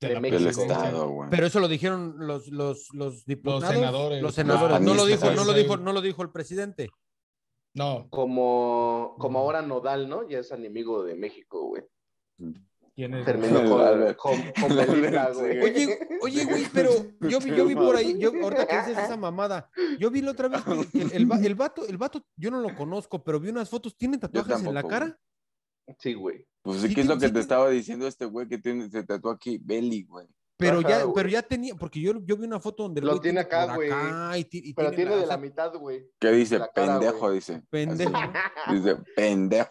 De 0.00 0.20
México. 0.20 0.48
Estado, 0.48 1.08
güey. 1.08 1.30
Pero 1.30 1.46
eso 1.46 1.58
lo 1.58 1.66
dijeron 1.66 2.14
los, 2.18 2.46
los, 2.48 2.88
los 2.92 3.24
diputados. 3.24 3.74
senadores. 3.74 4.22
Los 4.22 4.34
senadores. 4.36 4.76
Ah, 4.76 4.78
no, 4.78 4.94
lo 4.94 5.04
dijo, 5.04 5.32
no, 5.32 5.44
lo 5.44 5.52
dijo, 5.52 5.76
no 5.78 5.92
lo 5.92 6.00
dijo 6.00 6.22
el 6.22 6.30
presidente. 6.30 6.88
No, 7.76 8.08
Como, 8.10 9.16
como 9.18 9.38
ahora 9.38 9.60
Nodal, 9.62 10.08
¿no? 10.08 10.26
Ya 10.28 10.38
es 10.38 10.50
enemigo 10.50 11.04
de 11.04 11.14
México, 11.14 11.66
güey. 11.68 11.82
¿quién 12.94 13.12
es? 13.12 13.26
Terminó 13.26 13.60
El 13.60 14.16
con, 14.16 14.34
con, 14.42 14.68
con 14.68 14.76
Belinda, 14.76 15.30
güey. 15.34 15.58
Oye, 15.60 15.98
oye, 16.22 16.44
güey, 16.46 16.64
pero 16.72 16.90
yo 17.28 17.38
vi, 17.38 17.54
yo 17.54 17.66
vi 17.66 17.74
por 17.74 17.94
ahí, 17.94 18.18
yo, 18.18 18.30
ahorita 18.42 18.66
que 18.66 18.76
dices 18.78 18.96
esa 18.98 19.18
mamada, 19.18 19.70
yo 19.98 20.10
vi 20.10 20.22
la 20.22 20.30
otra 20.30 20.48
vez 20.48 20.62
que, 20.64 21.02
el, 21.14 21.30
va- 21.30 21.38
el 21.38 21.54
vato, 21.54 21.86
el 21.86 21.98
vato, 21.98 22.24
yo 22.36 22.50
no 22.50 22.60
lo 22.60 22.74
conozco, 22.74 23.22
pero 23.22 23.38
vi 23.38 23.50
unas 23.50 23.68
fotos, 23.68 23.94
¿tiene 23.94 24.16
tatuajes 24.16 24.60
en 24.60 24.72
la 24.74 24.80
tampoco, 24.80 24.88
cara? 24.88 25.18
Sí, 25.98 26.14
güey. 26.14 26.46
Pues 26.62 26.80
Sí 26.80 26.88
sí, 26.88 26.94
¿qué 26.94 27.02
es 27.02 27.06
lo 27.06 27.14
que 27.18 27.20
sí 27.20 27.26
te 27.26 27.34
te- 27.34 27.40
estaba 27.40 27.68
diciendo 27.68 28.06
este 28.06 28.24
güey 28.24 28.48
que 28.48 28.56
tiene, 28.58 28.88
se 28.88 29.04
tatuó 29.04 29.30
aquí? 29.32 29.58
Belly, 29.62 30.04
güey. 30.04 30.26
Pero 30.58 30.78
Ajá, 30.78 30.88
ya, 30.88 31.02
güey. 31.02 31.14
pero 31.14 31.28
ya 31.28 31.42
tenía, 31.42 31.74
porque 31.74 32.00
yo, 32.00 32.12
yo 32.24 32.36
vi 32.36 32.44
una 32.46 32.58
foto 32.60 32.84
donde 32.84 33.00
el 33.00 33.06
Lo 33.06 33.12
güey 33.12 33.22
tiene 33.22 33.40
acá, 33.40 33.66
por 33.66 33.74
güey. 33.76 33.90
acá 33.90 34.38
y 34.38 34.44
ti- 34.44 34.62
y 34.64 34.72
Pero 34.74 34.90
tiene 34.90 35.10
la- 35.10 35.16
de 35.16 35.22
o 35.22 35.26
la 35.26 35.32
sea, 35.34 35.36
mitad, 35.36 35.74
güey. 35.74 36.06
¿Qué 36.18 36.30
dice? 36.32 36.58
La 36.58 36.68
cara, 36.72 36.98
pendejo, 36.98 37.18
güey. 37.26 37.34
dice. 37.40 37.62
pendejo. 37.70 38.12
Así. 38.64 38.76
Dice, 38.76 38.96
pendejo. 39.14 39.70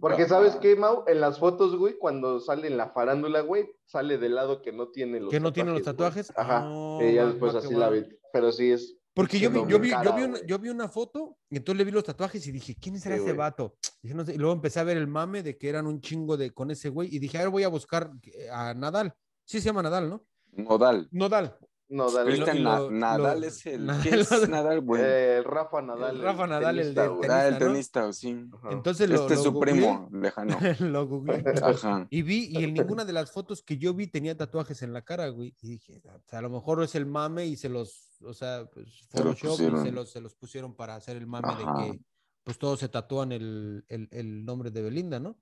Porque 0.00 0.26
¿sabes 0.26 0.56
qué, 0.56 0.74
Mau? 0.76 1.04
En 1.06 1.20
las 1.20 1.38
fotos, 1.38 1.76
güey, 1.76 1.96
cuando 1.98 2.40
sale 2.40 2.66
en 2.66 2.76
la 2.76 2.90
farándula, 2.90 3.40
güey, 3.40 3.66
sale 3.84 4.18
del 4.18 4.34
lado 4.34 4.62
que 4.62 4.72
no 4.72 4.88
tiene 4.88 5.20
los 5.20 5.30
¿Que 5.30 5.40
no 5.40 5.52
tiene 5.52 5.70
los 5.70 5.80
güey. 5.82 5.84
tatuajes? 5.84 6.32
Ajá. 6.36 6.60
No, 6.60 6.98
y 7.02 7.14
ya 7.14 7.26
después 7.26 7.54
así 7.54 7.74
la 7.74 7.90
vi. 7.90 8.04
Pero 8.32 8.52
sí 8.52 8.72
es. 8.72 8.96
Porque 9.14 9.38
yo 9.38 9.48
vi, 9.50 9.60
yo 9.68 9.78
vi, 9.78 9.90
yo 9.90 10.12
vi 10.16 10.22
una, 10.24 10.44
yo 10.44 10.58
vi 10.58 10.68
una 10.70 10.88
foto 10.88 11.36
y 11.48 11.56
entonces 11.58 11.78
le 11.78 11.84
vi 11.84 11.92
los 11.92 12.02
tatuajes 12.02 12.44
y 12.48 12.52
dije, 12.52 12.74
¿quién 12.80 12.98
será 12.98 13.14
Sí, 13.14 13.20
ese 13.22 13.30
güey. 13.30 13.36
vato? 13.38 13.76
Dije, 14.02 14.14
no 14.14 14.24
sé, 14.24 14.34
Y 14.34 14.38
luego 14.38 14.52
empecé 14.54 14.80
a 14.80 14.84
ver 14.84 14.96
el 14.96 15.06
mame 15.06 15.42
de 15.44 15.56
que 15.56 15.68
eran 15.68 15.86
un 15.86 16.00
chingo 16.00 16.36
de 16.36 16.50
con 16.50 16.70
ese 16.72 16.88
güey 16.88 17.14
y 17.14 17.18
dije, 17.20 17.38
a 17.38 17.42
ver, 17.42 17.50
voy 17.50 17.62
a 17.62 17.68
buscar 17.68 18.10
eh, 18.24 18.48
a 18.50 18.74
Nadal. 18.74 19.14
Sí 19.44 19.60
se 19.60 19.66
llama 19.66 19.82
Nadal, 19.82 20.08
¿no? 20.08 20.24
Nodal. 20.52 21.08
Nodal. 21.10 21.56
No, 21.86 22.10
dale. 22.10 22.34
Y 22.34 22.38
lo- 22.38 22.44
Cristian 22.46 22.58
y 22.58 22.64
Na- 22.64 22.78
lo- 22.80 22.90
Nadal 22.90 23.40
lo- 23.42 23.46
es 23.46 23.66
el. 23.66 23.86
Nadal- 23.86 24.02
¿Qué 24.02 24.20
es 24.20 24.48
Nadal, 24.48 24.80
güey? 24.80 25.02
Eh, 25.04 25.42
Rafa 25.44 25.82
Nadal. 25.82 26.16
El 26.16 26.22
Rafa 26.22 26.46
Nadal, 26.46 26.78
el 26.78 26.94
de 26.94 27.08
güey. 27.08 27.30
ah, 27.30 27.46
el 27.46 27.58
tenista, 27.58 28.00
¿no? 28.00 28.06
tenista, 28.06 28.12
sí. 28.14 28.48
Ajá. 28.54 28.68
Entonces 28.72 29.10
lo, 29.10 29.16
Este 29.16 29.34
es 29.34 29.42
su 29.42 29.60
primo 29.60 30.08
lejano. 30.10 30.56
lo 30.80 31.06
googleé. 31.06 31.44
Ajá. 31.62 32.06
Y 32.08 32.22
vi, 32.22 32.46
y 32.50 32.64
en 32.64 32.72
ninguna 32.72 33.04
de 33.04 33.12
las 33.12 33.30
fotos 33.30 33.62
que 33.62 33.76
yo 33.76 33.92
vi 33.92 34.06
tenía 34.06 34.34
tatuajes 34.36 34.80
en 34.82 34.94
la 34.94 35.02
cara, 35.02 35.28
güey. 35.28 35.54
Y 35.60 35.68
dije, 35.68 36.00
o 36.06 36.22
sea, 36.26 36.38
a 36.38 36.42
lo 36.42 36.48
mejor 36.50 36.82
es 36.82 36.94
el 36.94 37.04
mame 37.04 37.46
y 37.46 37.56
se 37.56 37.68
los, 37.68 38.16
o 38.22 38.32
sea, 38.32 38.64
pues 38.72 39.06
Se 39.10 39.22
los 39.22 39.38
Photoshop 39.38 39.78
y 39.78 39.82
se 39.84 39.92
los, 39.92 40.10
se 40.10 40.20
los 40.22 40.34
pusieron 40.34 40.74
para 40.74 40.96
hacer 40.96 41.18
el 41.18 41.26
mame 41.26 41.48
Ajá. 41.48 41.82
de 41.82 41.90
que 41.92 42.00
pues 42.44 42.58
todos 42.58 42.80
se 42.80 42.88
tatúan 42.88 43.30
el, 43.30 43.84
el, 43.88 44.08
el 44.10 44.44
nombre 44.44 44.70
de 44.70 44.82
Belinda, 44.82 45.20
¿no? 45.20 45.38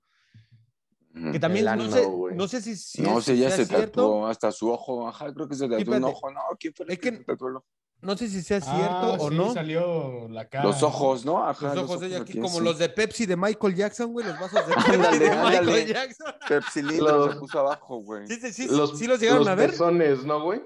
Que 1.31 1.39
también 1.39 1.67
El 1.67 1.77
no 1.77 1.83
ano, 1.83 1.91
sé, 1.95 2.07
no 2.35 2.47
sé 2.47 2.61
si, 2.61 2.75
si 2.75 3.01
No 3.03 3.19
es- 3.19 3.25
sé, 3.25 3.37
ya 3.37 3.49
sea 3.49 3.57
se 3.57 3.65
cierto, 3.67 3.85
tatuó 4.01 4.27
hasta 4.27 4.51
su 4.51 4.71
ojo. 4.71 5.07
Ajá, 5.07 5.31
creo 5.33 5.47
que 5.47 5.53
se 5.55 5.65
tatuó 5.65 5.75
un 5.77 5.81
espérate. 5.83 6.05
ojo. 6.05 6.31
No, 6.31 6.39
¿quién 6.59 6.73
fue 6.73 6.85
el 6.87 6.91
Es 6.93 6.99
que 6.99 7.11
que- 7.11 7.17
se 7.17 7.23
tatuó 7.23 7.47
el 7.49 7.55
ojo? 7.57 7.65
no 8.01 8.17
sé 8.17 8.27
si 8.27 8.41
sea 8.41 8.57
Ah, 8.65 8.75
cierto 9.15 9.23
o 9.25 9.29
sí, 9.29 9.35
no. 9.37 9.53
salió 9.53 10.27
la 10.29 10.49
cara. 10.49 10.63
Los 10.65 10.81
ojos, 10.83 11.23
¿no? 11.23 11.47
Ajá. 11.47 11.75
Los 11.75 11.83
ojos 11.85 11.99
de 12.01 12.07
ella 12.07 12.21
aquí, 12.21 12.33
como 12.39 12.57
sí. 12.57 12.63
los 12.63 12.77
de 12.79 12.89
Pepsi 12.89 13.25
de 13.27 13.37
Michael 13.37 13.75
Jackson, 13.75 14.11
güey, 14.11 14.25
los 14.25 14.39
vasos 14.39 14.67
de 14.67 14.73
Pepsi 14.75 14.91
Ándale, 14.91 15.19
de 15.19 15.29
ándale. 15.29 15.61
Michael 15.61 15.87
Jackson. 15.93 16.33
Pepsilindro 16.49 17.17
Los- 17.27 17.33
se 17.35 17.39
puso 17.39 17.59
abajo, 17.59 17.97
güey. 18.01 18.27
Sí, 18.27 18.35
sí, 18.41 18.51
sí, 18.51 18.67
Los, 18.69 18.97
sí 18.97 19.05
los 19.07 19.19
llegaron 19.19 19.39
los 19.41 19.47
a 19.49 19.55
ver. 19.55 19.69
pezones, 19.69 20.25
¿no, 20.25 20.41
güey? 20.43 20.61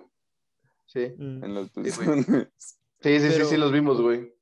Sí. 0.86 1.02
En 1.20 1.54
los 1.54 1.70
pezones. 1.72 2.26
Sí, 3.02 3.20
sí, 3.20 3.32
sí, 3.32 3.46
sí, 3.50 3.58
los 3.58 3.72
vimos, 3.72 4.02
güey. 4.02 4.34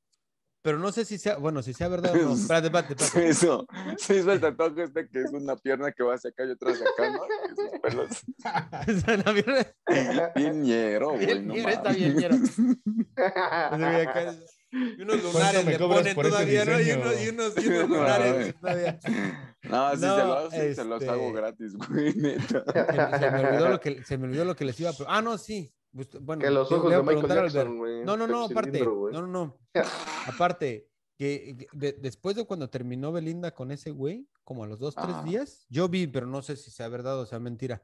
Pero 0.66 0.80
no 0.80 0.92
sé 0.92 1.06
si 1.06 1.20
sea, 1.20 1.38
bueno, 1.38 1.62
si 1.62 1.74
sea 1.76 1.88
verdad 1.90 2.12
o 2.12 2.16
no. 2.18 2.34
Espérate, 2.42 2.66
espérate, 2.68 2.96
Se 2.98 3.06
espérate. 3.06 3.30
hizo, 3.30 3.68
se 3.98 4.16
hizo 4.18 4.32
el 4.32 4.42
tatuaje 4.42 4.84
este 4.86 5.08
que 5.08 5.22
es 5.22 5.32
una 5.32 5.56
pierna 5.56 5.92
que 5.92 6.02
va 6.04 6.16
hacia 6.16 6.32
acá 6.32 6.44
y 6.44 6.50
otra 6.50 6.72
hacia 6.72 6.86
acá, 6.90 7.12
¿no? 7.12 7.20
Esos 7.52 7.70
pelos. 7.84 8.10
La 9.26 9.32
vieron- 9.32 10.32
Bien 10.36 10.64
ñero, 10.64 11.10
güey. 11.12 11.26
Bien 11.28 11.48
ñero, 11.48 11.70
está 11.70 11.92
bien 11.92 12.16
ñero. 12.18 12.36
Y 14.72 15.02
unos 15.04 15.24
lunares 15.24 15.64
me 15.66 15.72
le 15.72 15.80
ponen 15.80 16.16
todavía, 16.16 16.66
¿no? 16.66 16.82
Y 16.82 16.92
unos, 16.92 17.22
y 17.22 17.30
unos, 17.30 17.54
y 17.64 17.68
unos 17.68 17.90
No, 17.90 17.96
lunares 17.98 18.56
todavía. 18.60 19.00
No, 19.70 19.96
si 19.96 20.02
No, 20.02 20.02
se 20.02 20.04
los 20.06 20.20
hago, 20.20 20.52
se 20.52 20.84
los 20.84 21.02
este- 21.02 21.14
hago 21.14 21.32
gratis, 21.32 21.78
güey, 21.78 22.14
neta. 22.16 22.64
Se, 22.74 23.20
se 23.20 23.32
me 23.32 23.40
olvidó 23.48 23.70
lo 23.70 23.80
que, 23.80 24.04
se 24.04 24.18
me 24.18 24.26
olvidó 24.26 24.44
lo 24.46 24.56
que 24.56 24.66
les 24.66 24.80
iba 24.80 24.90
a 24.90 24.94
Ah, 25.08 25.22
no, 25.22 25.38
sí. 25.38 25.72
Pues, 25.96 26.10
Bueno, 26.22 26.42
Que 26.42 26.52
los 26.52 26.70
ojos 26.72 26.92
de 26.92 27.02
Michael 27.02 27.28
Jackson, 27.28 27.78
güey. 27.78 28.04
No, 28.04 28.18
no, 28.18 28.28
no, 28.28 28.44
aparte. 28.52 28.80
No, 28.84 29.10
no, 29.22 29.28
no. 29.28 29.58
Aparte, 30.28 30.90
que 31.18 31.68
de- 31.72 31.94
después 31.94 32.36
de 32.36 32.46
cuando 32.46 32.70
terminó 32.70 33.12
Belinda 33.14 33.52
con 33.52 33.72
ese 33.72 33.92
güey, 33.92 34.28
como 34.44 34.64
a 34.64 34.68
los 34.68 34.80
dos, 34.80 34.96
tres 34.96 35.24
días, 35.24 35.66
yo 35.70 35.88
vi, 35.88 36.08
pero 36.08 36.28
no 36.28 36.42
sé 36.42 36.58
si 36.58 36.70
sea 36.72 36.90
verdad 36.90 37.20
o 37.20 37.26
sea 37.26 37.40
mentira, 37.40 37.82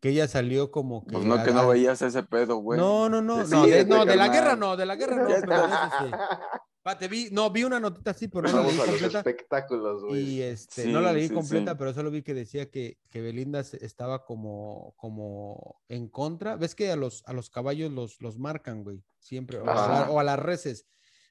que 0.00 0.08
ella 0.08 0.26
salió 0.26 0.70
como 0.72 1.04
que. 1.06 1.12
Pues 1.12 1.24
no, 1.24 1.42
que 1.44 1.52
no 1.52 1.60
a- 1.60 1.66
veías 1.68 2.02
ese 2.02 2.24
pedo, 2.24 2.56
güey. 2.56 2.78
No, 2.80 3.08
no, 3.08 3.22
no, 3.22 3.46
Sí, 3.46 3.52
no, 3.54 3.66
de, 3.66 3.84
no, 3.84 4.04
de 4.04 4.16
la 4.16 4.28
guerra 4.28 4.56
no, 4.56 4.76
de 4.76 4.86
la 4.86 4.96
guerra 4.96 5.16
no, 5.16 5.28
pero 5.28 5.66
sí. 5.68 6.10
Pate, 6.82 7.06
vi, 7.06 7.28
no, 7.30 7.48
vi 7.50 7.62
una 7.64 7.78
notita 7.78 8.10
así, 8.10 8.26
pero 8.28 8.42
no 8.42 8.48
la 8.48 8.54
Vamos 8.56 8.72
leí 8.72 8.80
a 8.80 8.84
los 8.86 8.90
completa. 9.00 9.18
espectáculos, 9.20 10.02
güey. 10.04 10.20
Y 10.22 10.42
este, 10.42 10.82
Sí, 10.84 10.92
no 10.92 11.00
la 11.00 11.12
leí 11.12 11.28
sí, 11.28 11.34
completa, 11.34 11.72
sí. 11.72 11.76
pero 11.78 11.94
solo 11.94 12.10
vi 12.10 12.22
que 12.22 12.34
decía 12.34 12.70
que, 12.70 12.98
que 13.08 13.20
Belinda 13.20 13.60
estaba 13.60 14.24
como, 14.24 14.94
como 14.96 15.80
en 15.88 16.08
contra. 16.08 16.56
¿Ves 16.56 16.74
que 16.74 16.90
a 16.90 16.96
los, 16.96 17.22
a 17.26 17.32
los 17.32 17.50
caballos 17.50 17.92
los, 17.92 18.20
los 18.20 18.36
marcan, 18.38 18.82
güey? 18.82 19.04
Siempre. 19.20 19.58
O 19.58 19.70
a, 19.70 19.74
la- 19.74 20.10
o 20.10 20.18
a 20.18 20.24
las 20.24 20.38
reses. 20.40 20.86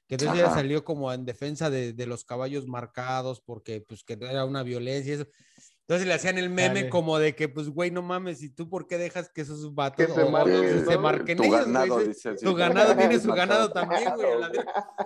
Que 0.08 0.14
entonces 0.16 0.38
ella 0.38 0.46
Ajá. 0.46 0.56
salió 0.56 0.84
como 0.84 1.12
en 1.12 1.24
defensa 1.26 1.68
de, 1.70 1.92
de 1.92 2.06
los 2.06 2.24
caballos 2.24 2.66
marcados 2.66 3.40
porque 3.40 3.80
pues 3.80 4.04
que 4.04 4.14
era 4.14 4.44
una 4.46 4.62
violencia 4.62 5.10
y 5.12 5.14
eso. 5.16 5.26
Entonces 5.92 6.08
le 6.08 6.14
hacían 6.14 6.38
el 6.38 6.48
meme 6.48 6.68
Dale. 6.80 6.88
como 6.88 7.18
de 7.18 7.34
que, 7.36 7.50
pues, 7.50 7.68
güey, 7.68 7.90
no 7.90 8.00
mames, 8.00 8.42
¿y 8.42 8.48
tú 8.48 8.66
por 8.70 8.86
qué 8.86 8.96
dejas 8.96 9.28
que 9.28 9.42
esos 9.42 9.74
vatos 9.74 10.06
Que 10.06 10.10
se 10.10 10.22
o- 10.22 10.26
o 10.26 10.30
marquen, 10.30 10.86
se 10.86 10.94
¿no? 10.94 11.00
marquen 11.02 11.36
Tu 11.36 11.42
ellos, 11.44 11.66
ganado, 11.66 12.00
Sí. 12.00 12.08
dice 12.08 12.28
así. 12.30 12.44
Tu 12.46 12.54
ganado 12.54 12.96
tiene 12.96 13.18
su 13.20 13.30
ganado 13.30 13.70
también, 13.70 14.04
güey. 14.14 14.26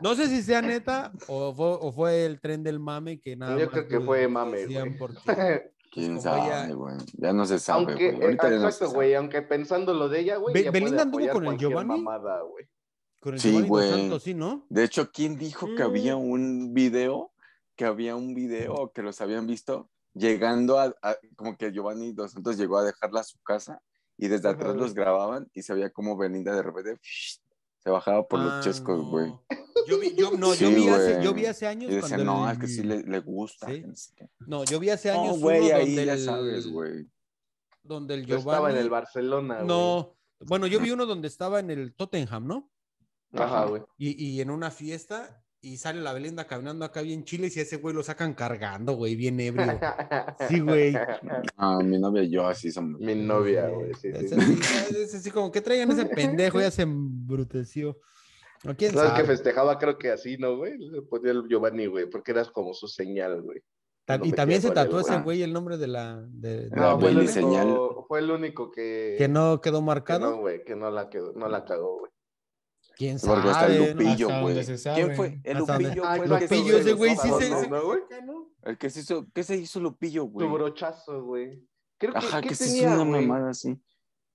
No 0.00 0.14
sé 0.14 0.28
si 0.28 0.42
sea 0.42 0.62
neta 0.62 1.10
o 1.26 1.52
fue, 1.52 1.66
o 1.80 1.90
fue 1.92 2.24
el 2.24 2.40
tren 2.40 2.62
del 2.62 2.78
mame 2.78 3.18
que 3.20 3.34
nada 3.34 3.58
Yo 3.58 3.64
más 3.66 3.68
creo 3.70 3.88
que 3.88 4.00
fue 4.00 4.28
mame, 4.28 4.64
güey. 4.66 4.96
porque- 4.96 5.16
¿Quién 5.90 6.08
como 6.18 6.20
sabe, 6.22 6.72
güey? 6.74 6.96
Ya 7.14 7.32
no 7.32 7.46
se 7.46 7.58
sabe, 7.58 7.78
Aunque, 7.86 8.10
güey. 8.12 8.20
eh, 8.20 8.24
Ahorita 8.26 8.44
ya 8.44 8.54
no 8.54 8.60
se 8.60 8.66
exacto, 8.66 8.84
sabe. 8.86 8.94
güey, 8.94 9.14
aunque 9.14 9.42
pensando 9.42 9.92
lo 9.92 10.08
de 10.08 10.20
ella, 10.20 10.36
güey, 10.36 10.54
Be- 10.54 10.70
Belinda 10.70 11.02
anduvo 11.02 11.28
con 11.30 11.46
el 11.46 11.56
Giovanni. 11.58 11.88
mamada, 12.00 12.42
güey. 12.42 12.64
Con 13.20 13.34
el 13.34 13.40
Sí, 13.40 13.48
Giovanni 13.50 13.68
güey. 13.68 13.90
Santos, 13.90 14.22
sí, 14.22 14.34
¿no? 14.34 14.66
De 14.68 14.84
hecho, 14.84 15.10
¿quién 15.10 15.36
dijo 15.36 15.66
que 15.74 15.82
había 15.82 16.14
Mm. 16.14 16.30
un 16.30 16.74
video? 16.74 17.32
Que 17.74 17.86
había 17.86 18.14
un 18.14 18.34
video 18.34 18.92
que 18.94 19.02
los 19.02 19.20
habían 19.20 19.46
visto 19.46 19.90
llegando 20.16 20.78
a, 20.78 20.94
a- 21.02 21.16
como 21.36 21.56
que 21.56 21.70
Giovanni 21.72 22.12
Dos 22.12 22.32
Santos 22.32 22.56
llegó 22.56 22.78
a 22.78 22.84
dejarla 22.84 23.20
a 23.20 23.24
su 23.24 23.38
casa 23.42 23.80
y 24.16 24.28
desde 24.28 24.48
atrás 24.48 24.74
los 24.74 24.94
grababan 24.94 25.48
y 25.52 25.62
se 25.62 25.74
veía 25.74 25.90
como 25.90 26.16
Belinda 26.16 26.54
de 26.54 26.62
repente 26.62 26.98
se 27.02 27.90
bajaba 27.90 28.26
por 28.26 28.40
Ah, 28.40 28.44
los 28.44 28.64
chescos, 28.64 28.98
no. 29.04 29.10
güey. 29.10 29.32
Yo 29.86 30.00
vi, 30.00 30.14
yo, 30.16 30.32
no, 30.32 30.54
yo 30.54 30.68
vi 30.70 30.88
hace, 30.88 31.22
yo 31.22 31.32
vi 31.34 31.46
hace 31.46 31.66
años 31.66 31.92
Y 31.92 31.96
decían, 31.96 32.24
cuando 32.24 32.32
no, 32.44 32.46
el- 32.46 32.52
es 32.54 32.58
que 32.58 32.66
sí 32.66 32.82
le, 32.82 33.02
le 33.02 33.20
gusta. 33.20 33.66
Sí. 33.68 33.82
no 33.86 33.94
sé 33.94 34.12
qué". 34.16 34.28
No, 34.40 34.64
yo 34.64 34.80
vi 34.80 34.90
hace 34.90 35.10
años 35.10 35.36
No, 35.36 35.42
güey, 35.42 35.66
uno 35.66 35.76
ahí 35.76 35.86
donde 35.86 36.06
ya 36.06 36.12
el- 36.14 36.24
sabes, 36.24 36.66
güey. 36.66 37.06
donde 37.82 38.14
el 38.14 38.26
Yo 38.26 38.38
Giovanni... 38.38 38.50
estaba 38.50 38.70
en 38.72 38.76
el 38.78 38.90
Barcelona, 38.90 39.54
güey. 39.56 39.66
No, 39.68 40.16
bueno, 40.40 40.66
yo 40.66 40.80
vi 40.80 40.90
uno 40.90 41.06
donde 41.06 41.28
estaba 41.28 41.60
en 41.60 41.70
el 41.70 41.94
Tottenham, 41.94 42.46
¿no? 42.46 42.70
Ajá, 43.32 43.66
güey. 43.66 43.82
Y, 43.98 44.24
y 44.30 44.40
en 44.40 44.50
una 44.50 44.70
fiesta 44.72 45.44
y 45.66 45.76
sale 45.78 46.00
la 46.00 46.12
Belinda 46.12 46.46
caminando 46.46 46.84
acá 46.84 47.02
bien 47.02 47.24
chile 47.24 47.50
y 47.54 47.58
ese 47.58 47.76
güey 47.78 47.94
lo 47.94 48.02
sacan 48.02 48.34
cargando, 48.34 48.92
güey, 48.94 49.16
bien 49.16 49.38
ebrio. 49.40 49.66
Sí, 50.48 50.60
güey. 50.60 50.94
Ah, 51.56 51.78
mi 51.82 51.98
novia 51.98 52.22
y 52.22 52.30
yo 52.30 52.46
así 52.46 52.70
somos. 52.70 53.00
Mi 53.00 53.14
novia, 53.14 53.68
güey. 53.68 53.92
Sí, 53.94 54.08
Es 54.12 54.30
sí. 54.30 54.36
así, 54.38 54.96
es 55.02 55.14
así 55.14 55.30
como 55.30 55.50
que 55.50 55.60
traigan 55.60 55.90
ese 55.90 56.06
pendejo, 56.06 56.60
ya 56.60 56.70
se 56.70 56.82
embruteció. 56.82 57.98
¿O 58.68 58.74
quién 58.74 58.94
No, 58.94 59.02
el 59.02 59.08
que 59.10 59.16
sabe? 59.16 59.24
festejaba 59.26 59.78
creo 59.78 59.98
que 59.98 60.10
así, 60.10 60.36
¿no, 60.38 60.56
güey? 60.56 60.78
Le 60.78 61.02
ponía 61.02 61.32
el 61.32 61.46
Giovanni, 61.48 61.86
güey, 61.86 62.08
porque 62.08 62.32
eras 62.32 62.50
como 62.50 62.72
su 62.74 62.88
señal, 62.88 63.42
güey. 63.42 63.60
Ta- 64.04 64.18
no 64.18 64.24
y 64.24 64.32
también 64.32 64.62
se 64.62 64.70
tatuó 64.70 65.00
ese 65.00 65.18
güey. 65.20 65.42
el 65.42 65.52
nombre 65.52 65.76
de 65.78 65.88
la. 65.88 66.24
de- 66.28 66.68
de 66.70 66.76
La 66.76 66.92
No, 66.92 67.00
fue 67.00 67.10
el, 67.10 67.16
único, 67.18 67.32
señal. 67.32 67.76
fue 68.06 68.18
el 68.20 68.30
único 68.30 68.70
que, 68.70 69.16
que 69.18 69.26
no 69.28 69.60
quedó 69.60 69.80
que 69.80 69.84
marcado. 69.84 70.30
no, 70.30 70.36
güey, 70.38 70.64
que 70.64 70.76
no 70.76 70.90
la, 70.90 71.08
quedó, 71.10 71.32
no 71.34 71.48
la 71.48 71.64
cagó, 71.64 71.98
güey. 71.98 72.12
¿Quién 72.96 73.18
Porque 73.20 73.48
hasta 73.50 73.66
el 73.66 73.72
sabe? 73.76 73.94
no? 73.94 74.00
Lupillo, 74.00 74.40
güey. 74.40 74.78
sabe. 74.78 74.94
¿Quién 75.04 75.16
fue? 75.16 75.40
El 75.44 75.56
Hasta 75.58 75.78
Lupillo 75.78 76.02
Ah, 76.04 76.16
fue 76.16 76.24
el 76.24 76.30
Lupillo, 76.30 76.48
se 76.48 76.78
ese 76.80 76.88
hizo 76.88 76.96
güey 76.96 77.16
sí 77.16 77.28
se. 77.38 77.50
¿no? 77.50 77.62
¿no, 77.68 77.84
güey? 77.84 78.00
¿no? 78.24 78.48
El 78.62 78.78
que 78.78 78.90
se 78.90 79.00
hizo, 79.00 79.26
¿qué 79.34 79.42
se 79.42 79.56
hizo 79.56 79.80
Lupillo, 79.80 80.24
güey? 80.24 80.46
Tu 80.48 80.52
brochazo, 80.54 81.22
güey. 81.22 81.62
Creo 81.98 82.12
que, 82.14 82.18
Ajá, 82.18 82.40
¿qué 82.40 82.48
que 82.48 82.54
se 82.54 82.64
hizo 82.64 82.74
tenía, 82.86 82.94
una 82.94 83.04
mamada 83.04 83.50
así. 83.50 83.78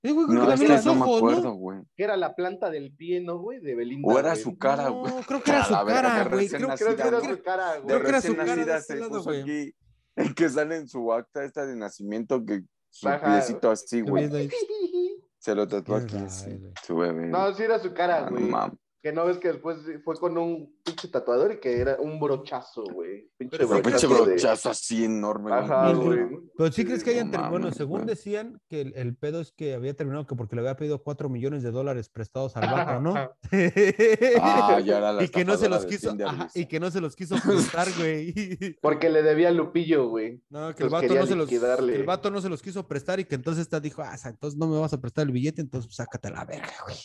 Eh, 0.04 0.12
güey, 0.12 0.28
creo 0.28 0.40
No, 0.40 0.48
que 0.48 0.54
es 0.54 0.60
también 0.60 0.68
que 0.70 0.76
los 0.78 0.86
no 0.86 0.96
me 0.96 1.02
ojos, 1.02 1.18
acuerdo, 1.18 1.42
¿no? 1.44 1.54
güey. 1.56 1.80
Que 1.96 2.04
era 2.04 2.18
la 2.18 2.36
planta 2.36 2.70
del 2.70 2.96
pie, 2.96 3.22
¿no, 3.22 3.40
güey? 3.40 3.60
De 3.60 3.76
Belinda. 3.76 4.08
O 4.08 4.20
era 4.20 4.32
güey. 4.32 4.44
su 4.44 4.58
cara, 4.58 4.84
No, 4.86 5.00
güey. 5.00 5.14
creo 5.28 5.42
que 5.44 5.52
era 5.52 5.66
su 5.66 5.74
cara, 5.74 6.24
güey. 6.30 6.48
Creo, 6.50 6.70
Creo 6.76 6.96
que 6.96 7.08
era 7.08 7.22
su 7.22 7.42
cara, 7.44 7.74
De 7.74 7.80
güey. 7.82 7.88
Creo 7.88 8.02
que 8.04 8.10
era 8.10 8.22
su 8.22 8.28
recién 8.28 8.36
cara 8.38 8.52
de 8.52 8.58
nacida 8.58 8.78
este 8.78 8.94
se 8.94 9.00
lado, 9.00 9.10
puso 9.12 9.24
güey. 9.30 9.42
aquí. 9.42 9.76
El 10.16 10.36
que 10.36 10.50
sale 10.50 10.76
en 10.76 10.88
su 10.88 11.12
acta 11.14 11.44
esta 11.44 11.66
de 11.66 11.76
nacimiento, 11.76 12.44
que 12.46 12.62
su 12.90 13.10
piecito 13.24 13.72
así, 13.72 14.02
güey. 14.02 14.30
Se 15.42 15.56
lo 15.56 15.68
tatuó 15.68 15.96
¿Quién 15.96 16.06
aquí, 16.06 16.30
sabe, 16.30 16.30
sí, 16.30 16.58
güey? 16.60 16.74
su 16.84 16.96
bebé. 16.98 17.26
No, 17.26 17.52
sí 17.56 17.64
era 17.64 17.80
su 17.80 17.92
cara, 17.96 18.30
no. 18.30 18.78
Que 19.02 19.12
no 19.12 19.26
ves 19.26 19.40
que 19.40 19.48
después 19.48 19.80
fue 20.04 20.16
con 20.18 20.38
un 20.38 20.76
pinche 20.84 21.08
tatuador 21.08 21.54
y 21.54 21.60
que 21.60 21.80
era 21.80 21.98
un 22.00 22.20
brochazo, 22.20 22.84
güey. 22.84 23.32
Pinche 23.36 23.58
Pero 23.58 23.70
Pero 23.70 23.82
pinche 23.82 24.06
brochazo 24.06 24.26
de- 24.26 24.32
brochazo 24.34 24.70
así 24.70 25.06
enorme, 25.06 25.50
güey. 25.50 25.64
Ajá, 25.64 25.94
güey. 25.94 26.20
Pero 26.56 26.72
sí 26.72 26.86
crees 26.86 27.04
que 27.04 27.10
hayan 27.10 27.28
no 27.28 27.32
terminado. 27.32 27.52
Bueno, 27.60 27.72
según 27.76 28.06
decían 28.06 28.62
que 28.70 28.82
el, 28.82 28.94
el 28.96 29.16
pedo 29.16 29.42
es 29.42 29.52
que 29.54 29.74
había 29.74 29.96
terminado 29.96 30.28
que 30.28 30.36
porque 30.36 30.56
le 30.56 30.62
había 30.62 30.76
pedido 30.76 31.02
4 31.02 31.30
millones 31.30 31.64
de 31.64 31.72
dólares 31.72 32.10
prestados 32.10 32.56
al 32.56 32.70
vato, 32.72 33.02
¿no? 33.02 33.16
Ah, 34.40 34.80
ya 34.80 34.98
era 35.00 35.14
la 35.14 35.24
y 35.24 35.30
que 35.30 35.46
no 35.46 35.58
se 35.58 35.68
los 35.70 35.86
quiso, 35.86 36.16
ajá, 36.26 36.50
y 36.54 36.66
que 36.68 36.80
no 36.80 36.92
se 36.92 37.02
los 37.02 37.16
quiso 37.16 37.36
prestar, 37.44 37.88
güey. 37.98 38.78
Porque 38.82 39.10
le 39.10 39.24
debía 39.24 39.50
a 39.50 39.52
Lupillo, 39.52 40.10
güey. 40.10 40.42
No, 40.50 40.74
que 40.76 40.84
el 40.84 40.90
vato 40.90 41.14
no 41.14 41.26
se 41.26 41.36
los, 41.36 41.52
el 41.52 42.04
vato 42.04 42.30
no 42.32 42.42
se 42.42 42.50
los 42.50 42.62
quiso 42.62 42.88
prestar 42.88 43.20
y 43.20 43.26
que 43.26 43.36
entonces 43.36 43.64
esta 43.64 43.80
dijo, 43.80 44.02
ah, 44.04 44.16
entonces 44.26 44.60
no 44.60 44.68
me 44.68 44.80
vas 44.80 44.94
a 44.94 45.02
prestar 45.02 45.26
el 45.26 45.32
billete, 45.32 45.62
entonces 45.62 45.94
sácate 45.96 46.28
a 46.28 46.32
la 46.32 46.46
verga, 46.46 46.74
güey. 46.86 46.98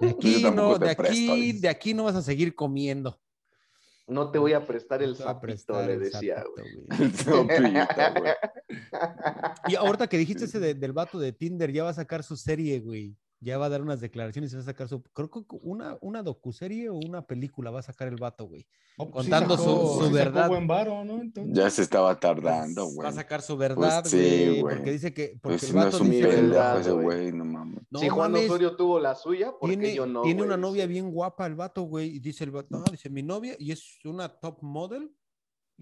De 0.00 0.10
aquí 0.10 0.42
no, 0.54 0.78
de 0.78 0.94
presto, 0.96 1.12
aquí, 1.32 1.52
de 1.52 1.68
aquí 1.68 1.94
no 1.94 2.04
vas 2.04 2.16
a 2.16 2.22
seguir 2.22 2.54
comiendo. 2.54 3.20
No 4.06 4.30
te 4.32 4.38
voy 4.38 4.52
a 4.54 4.66
prestar 4.66 5.02
el 5.02 5.12
a 5.12 5.16
sapito, 5.16 5.40
prestar 5.40 5.86
le 5.86 5.94
el 5.94 6.00
decía, 6.00 6.36
sapito, 6.38 6.52
güey. 6.56 6.74
güey. 6.74 6.86
El 7.00 7.14
sapito, 7.14 8.20
güey. 8.20 8.34
Y 9.68 9.74
ahorita 9.76 10.08
que 10.08 10.18
dijiste 10.18 10.46
ese 10.46 10.58
de- 10.58 10.74
del 10.74 10.92
vato 10.92 11.18
de 11.18 11.32
Tinder, 11.32 11.70
ya 11.72 11.84
va 11.84 11.90
a 11.90 11.94
sacar 11.94 12.22
su 12.24 12.36
serie, 12.36 12.80
güey. 12.80 13.14
Ya 13.42 13.56
va 13.56 13.66
a 13.66 13.68
dar 13.70 13.80
unas 13.80 14.00
declaraciones 14.02 14.52
y 14.52 14.56
va 14.56 14.60
a 14.62 14.64
sacar 14.66 14.86
su. 14.88 15.02
Creo 15.02 15.30
que 15.30 15.40
una, 15.62 15.96
una 16.02 16.22
docuserie 16.22 16.90
o 16.90 16.94
una 16.96 17.26
película 17.26 17.70
va 17.70 17.80
a 17.80 17.82
sacar 17.82 18.06
el 18.08 18.16
vato, 18.16 18.44
güey. 18.44 18.66
Pues 18.96 19.08
sí 19.08 19.12
Contando 19.30 19.56
sacó- 19.56 19.64
su- 19.64 19.86
su 19.86 19.94
sí 19.94 20.00
sacó 20.04 20.12
verdad. 20.14 20.48
buen 20.48 20.66
varo, 20.66 21.04
¿no? 21.06 21.22
Entonces, 21.22 21.56
Ya 21.56 21.70
se 21.70 21.80
estaba 21.80 22.20
tardando, 22.20 22.84
Va 22.88 22.92
güey. 22.94 23.08
a 23.08 23.12
sacar 23.12 23.40
su 23.40 23.56
verdad, 23.56 24.04
sí, 24.04 24.16
güey. 24.18 24.60
güey. 24.60 24.74
porque 24.76 24.92
dice 24.92 25.14
que. 25.14 25.38
Porque 25.40 25.56
Pues 25.58 25.62
el 25.62 25.68
si 25.70 25.74
no 25.74 25.80
vato 25.84 25.96
es 25.96 26.02
un 26.02 26.10
dice 26.10 26.28
pendejo 26.28 26.78
ese 26.78 26.90
güey. 26.90 27.04
güey, 27.04 27.32
no 27.32 27.44
mames. 27.46 27.82
No 27.90 27.98
si 27.98 28.08
Juan 28.10 28.32
mames, 28.32 28.50
Osorio 28.50 28.76
tuvo 28.76 29.00
la 29.00 29.14
suya, 29.14 29.52
¿por 29.58 29.70
tiene, 29.70 29.94
yo 29.94 30.04
no? 30.04 30.20
tiene 30.20 30.40
güey? 30.40 30.46
una 30.48 30.56
novia 30.58 30.86
bien 30.86 31.10
guapa 31.10 31.46
el 31.46 31.54
vato, 31.54 31.82
güey. 31.84 32.14
Y 32.16 32.18
dice 32.18 32.44
el 32.44 32.50
vato, 32.50 32.66
no, 32.76 32.84
dice 32.90 33.08
mi 33.08 33.22
novia, 33.22 33.56
y 33.58 33.72
es 33.72 34.00
una 34.04 34.28
top 34.28 34.58
model. 34.60 35.10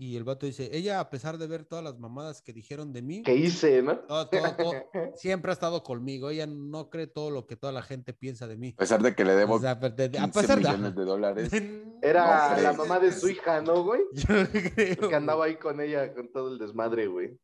Y 0.00 0.16
el 0.16 0.22
vato 0.22 0.46
dice, 0.46 0.70
ella, 0.72 1.00
a 1.00 1.11
pesar 1.11 1.38
de 1.38 1.48
ver 1.48 1.64
todas 1.64 1.82
las 1.82 1.98
mamadas 1.98 2.40
que 2.40 2.52
dijeron 2.52 2.92
de 2.92 3.02
mí, 3.02 3.22
¿Qué 3.24 3.34
hice, 3.34 3.82
no? 3.82 3.98
todo- 3.98 4.28
todo- 4.28 4.54
todo- 4.56 4.72
siempre 5.16 5.50
ha 5.50 5.54
estado 5.54 5.82
conmigo. 5.82 6.30
Ella 6.30 6.46
no 6.46 6.88
cree 6.88 7.08
todo 7.08 7.32
lo 7.32 7.48
que 7.48 7.56
toda 7.56 7.72
la 7.72 7.82
gente 7.82 8.12
piensa 8.12 8.46
de 8.46 8.56
mí. 8.56 8.74
A 8.76 8.80
pesar 8.80 9.02
de 9.02 9.12
que 9.16 9.24
le 9.24 9.34
debo 9.34 9.54
O 9.54 9.58
sea, 9.58 9.74
de- 9.74 10.04
a 10.04 10.08
15 10.22 10.40
pesar 10.40 10.58
de. 10.61 10.68
millones 10.68 10.94
de 10.94 11.04
dólares. 11.04 11.50
Era 12.00 12.54
No, 12.54 12.62
la 12.62 12.72
mamá 12.74 13.00
de 13.00 13.11
su 13.11 13.28
hija, 13.28 13.61
¿no, 13.61 13.82
güey? 13.82 14.02
Yo 14.12 14.26
creo, 14.72 15.08
Que 15.08 15.14
andaba 15.16 15.46
ahí 15.46 15.56
con 15.56 15.80
ella, 15.80 16.14
con 16.14 16.30
todo 16.30 16.52
el 16.52 16.58
desmadre, 16.58 17.08
güey. 17.08 17.37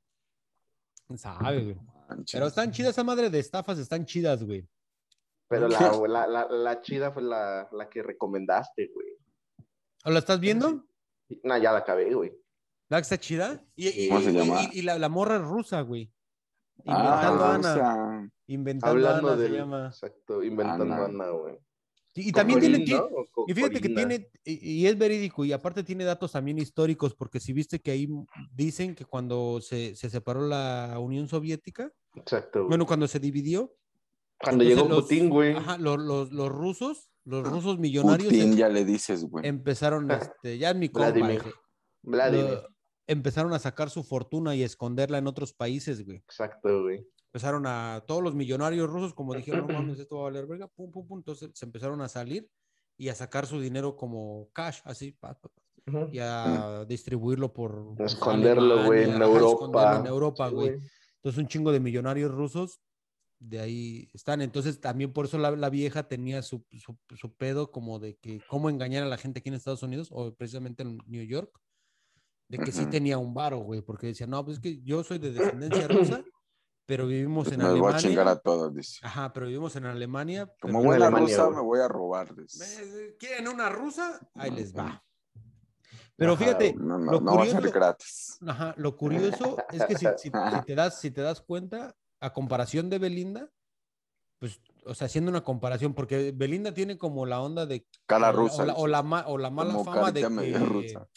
güey. 1.08 1.18
Sabe, 1.18 1.60
güey. 1.64 1.76
Manches. 2.08 2.34
Pero 2.38 2.46
están 2.46 2.70
chidas 2.70 2.90
esa 2.92 3.02
madre 3.02 3.30
de 3.30 3.40
estafas, 3.40 3.78
están 3.80 4.06
chidas, 4.06 4.44
güey. 4.44 4.64
Pero 5.48 5.66
la, 5.66 5.80
la, 6.06 6.26
la, 6.28 6.48
la 6.48 6.80
chida 6.82 7.10
fue 7.10 7.22
la, 7.22 7.68
la 7.72 7.88
que 7.90 8.00
recomendaste, 8.00 8.92
güey. 8.94 9.08
¿O 10.04 10.10
la 10.10 10.20
estás 10.20 10.38
viendo? 10.38 10.86
No, 11.42 11.58
ya 11.58 11.72
la 11.72 11.78
acabé, 11.78 12.14
güey. 12.14 12.32
¿La 12.88 12.98
que 12.98 13.02
está 13.02 13.18
chida? 13.18 13.64
Y, 13.76 13.88
y- 13.88 14.08
¿Cómo 14.08 14.20
se 14.20 14.32
llama? 14.32 14.62
y- 14.72 14.78
y 14.78 14.82
la, 14.82 14.98
la 14.98 15.08
morra 15.08 15.36
es 15.36 15.42
rusa, 15.42 15.80
güey. 15.82 16.12
Ah, 16.86 17.30
Inventando 17.32 17.44
o 17.44 17.46
Ana. 17.46 18.30
Inventando 18.46 18.90
Hablando 18.92 19.32
Ana 19.32 19.42
se 19.42 19.48
llama. 19.48 19.86
Exacto, 19.88 20.42
inventando 20.42 20.84
Ana. 20.94 21.04
Ana, 21.06 21.30
güey. 21.30 21.54
Y, 22.16 22.28
y 22.28 22.32
también 22.32 22.60
tiene. 22.60 22.84
Y 23.46 23.54
fíjate 23.54 23.80
que 23.80 23.88
tiene, 23.88 24.28
y, 24.44 24.82
y 24.82 24.86
es 24.86 24.96
verídico, 24.96 25.44
y 25.44 25.52
aparte 25.52 25.82
tiene 25.82 26.04
datos 26.04 26.32
también 26.32 26.58
históricos, 26.58 27.14
porque 27.14 27.40
si 27.40 27.52
viste 27.52 27.80
que 27.80 27.90
ahí 27.90 28.08
dicen 28.52 28.94
que 28.94 29.04
cuando 29.04 29.60
se, 29.60 29.96
se 29.96 30.08
separó 30.10 30.46
la 30.46 30.96
Unión 31.00 31.26
Soviética, 31.26 31.90
Exacto. 32.14 32.60
güey. 32.60 32.68
bueno, 32.68 32.86
cuando 32.86 33.08
se 33.08 33.18
dividió, 33.18 33.74
Cuando 34.38 34.62
entonces 34.62 34.84
llegó 34.84 34.88
los- 34.94 35.02
Putin, 35.04 35.28
güey. 35.30 35.56
ajá, 35.56 35.76
los, 35.78 35.98
los, 35.98 36.30
los 36.32 36.48
rusos, 36.50 37.10
los 37.24 37.48
rusos 37.48 37.78
millonarios 37.80 38.28
Putin 38.32 38.52
em- 38.52 38.56
ya 38.58 38.68
le 38.68 38.84
dices, 38.84 39.24
güey. 39.24 39.46
empezaron, 39.48 40.08
este, 40.38 40.58
ya 40.58 40.70
es 40.70 40.76
mi 40.76 40.88
compa, 40.90 41.10
Vladimir. 41.10 41.40
ese, 41.40 41.52
Vladimir. 42.02 42.58
Empezaron 43.06 43.52
a 43.52 43.58
sacar 43.58 43.90
su 43.90 44.02
fortuna 44.02 44.54
y 44.54 44.62
esconderla 44.62 45.18
en 45.18 45.26
otros 45.26 45.52
países, 45.52 46.04
güey. 46.04 46.18
Exacto, 46.18 46.82
güey. 46.82 47.06
Empezaron 47.32 47.66
a, 47.66 48.04
todos 48.06 48.22
los 48.22 48.34
millonarios 48.34 48.88
rusos, 48.88 49.14
como 49.14 49.34
dijeron, 49.34 49.66
no 49.66 49.72
mames, 49.92 49.98
esto 49.98 50.16
va 50.16 50.22
a 50.22 50.24
valer 50.24 50.46
verga, 50.46 50.68
pum, 50.68 50.90
pum, 50.90 51.06
pum, 51.06 51.18
entonces 51.18 51.50
se 51.54 51.64
empezaron 51.64 52.00
a 52.00 52.08
salir 52.08 52.48
y 52.96 53.08
a 53.08 53.14
sacar 53.14 53.46
su 53.46 53.60
dinero 53.60 53.96
como 53.96 54.48
cash, 54.52 54.80
así, 54.84 55.12
pa, 55.12 55.34
pa, 55.34 55.48
pa, 55.48 55.62
Ujú. 55.86 56.08
y 56.12 56.18
a 56.20 56.84
distribuirlo 56.88 57.52
por 57.52 57.96
pues, 57.96 58.12
Esconderlo, 58.12 58.84
güey, 58.84 59.04
en 59.04 59.20
Europa. 59.20 59.98
En 60.00 60.06
Europa, 60.06 60.48
Sí, 60.48 60.54
güey. 60.54 60.78
Entonces 61.16 61.38
un 61.38 61.48
chingo 61.48 61.72
de 61.72 61.80
millonarios 61.80 62.30
rusos 62.30 62.80
de 63.38 63.60
ahí 63.60 64.10
están. 64.12 64.42
Entonces 64.42 64.80
también 64.80 65.12
por 65.12 65.26
eso 65.26 65.38
la, 65.38 65.50
la 65.52 65.70
vieja 65.70 66.06
tenía 66.06 66.42
su, 66.42 66.64
su, 66.78 66.98
su 67.16 67.34
pedo 67.34 67.70
como 67.70 67.98
de 67.98 68.16
que 68.16 68.40
cómo 68.46 68.70
engañar 68.70 69.02
a 69.02 69.08
la 69.08 69.16
gente 69.16 69.40
aquí 69.40 69.48
en 69.48 69.54
Estados 69.54 69.82
Unidos 69.82 70.08
o 70.12 70.34
precisamente 70.34 70.82
en 70.82 70.98
New 71.06 71.24
York. 71.24 71.50
De 72.56 72.64
que 72.64 72.70
sí 72.70 72.82
Ujú. 72.82 72.90
tenía 72.90 73.18
un 73.18 73.34
varo, 73.34 73.58
güey, 73.58 73.80
porque 73.82 74.06
decía, 74.06 74.28
no, 74.28 74.44
pues 74.44 74.58
es 74.58 74.62
que 74.62 74.80
yo 74.82 75.02
soy 75.02 75.18
de 75.18 75.32
descendencia 75.32 75.88
rusa, 75.88 76.22
pero 76.86 77.04
vivimos 77.08 77.46
Pues 77.48 77.54
en 77.58 77.64
me 77.64 77.68
los 77.70 77.80
voy 77.80 77.92
a 77.92 77.96
chingar 77.96 78.18
a 78.28 78.30
Alemania. 78.30 78.42
todos, 78.44 78.74
dice. 78.76 79.00
Ajá, 79.02 79.32
pero 79.32 79.46
vivimos 79.46 79.74
en 79.74 79.86
Alemania. 79.86 80.48
Como 80.60 80.84
buena 80.84 81.06
Alemania, 81.06 81.26
rusa 81.34 81.44
güey. 81.46 81.56
me 81.56 81.62
voy 81.62 81.80
a 81.80 81.88
robar, 81.88 82.32
dice. 82.36 82.84
¿Me- 82.86 83.16
¿Quieren 83.16 83.48
una 83.48 83.68
rusa? 83.70 84.20
Ahí 84.34 84.52
les 84.52 84.72
va. 84.72 85.02
Pero 86.14 86.34
Ajá, 86.34 86.44
fíjate, 86.44 86.74
No, 86.74 86.96
no, 86.96 87.10
lo 87.10 87.20
no 87.20 87.34
va 87.34 87.42
a 87.42 87.46
ser 87.46 87.54
curioso- 87.56 87.74
gratis. 87.74 88.38
Ajá, 88.46 88.72
lo 88.76 88.96
curioso 88.96 89.56
es 89.72 89.84
que 89.84 89.96
si, 89.98 90.06
si- 90.16 90.30
si 90.30 90.64
te 90.64 90.74
das, 90.76 91.00
si 91.00 91.10
te 91.10 91.22
das 91.22 91.40
cuenta, 91.40 91.96
a 92.20 92.32
comparación 92.32 92.88
de 92.88 93.00
Belinda, 93.00 93.50
pues, 94.38 94.60
o 94.86 94.94
sea, 94.94 95.06
haciendo 95.06 95.32
una 95.32 95.42
comparación, 95.42 95.92
porque 95.92 96.30
Belinda 96.32 96.72
tiene 96.72 96.98
como 96.98 97.26
la 97.26 97.40
onda 97.40 97.66
de 97.66 97.84
Cara 98.06 98.28
o 98.28 98.32
la- 98.32 98.32
rusa. 98.32 98.62
o 98.62 98.66
la, 98.66 98.74
o 98.74 98.86
la 98.86 99.00
o 99.26 99.38
la 99.38 99.50
mala 99.50 99.74
fama 99.82 100.12
de 100.12 100.20
que 100.20 100.58
rusa. 100.60 101.08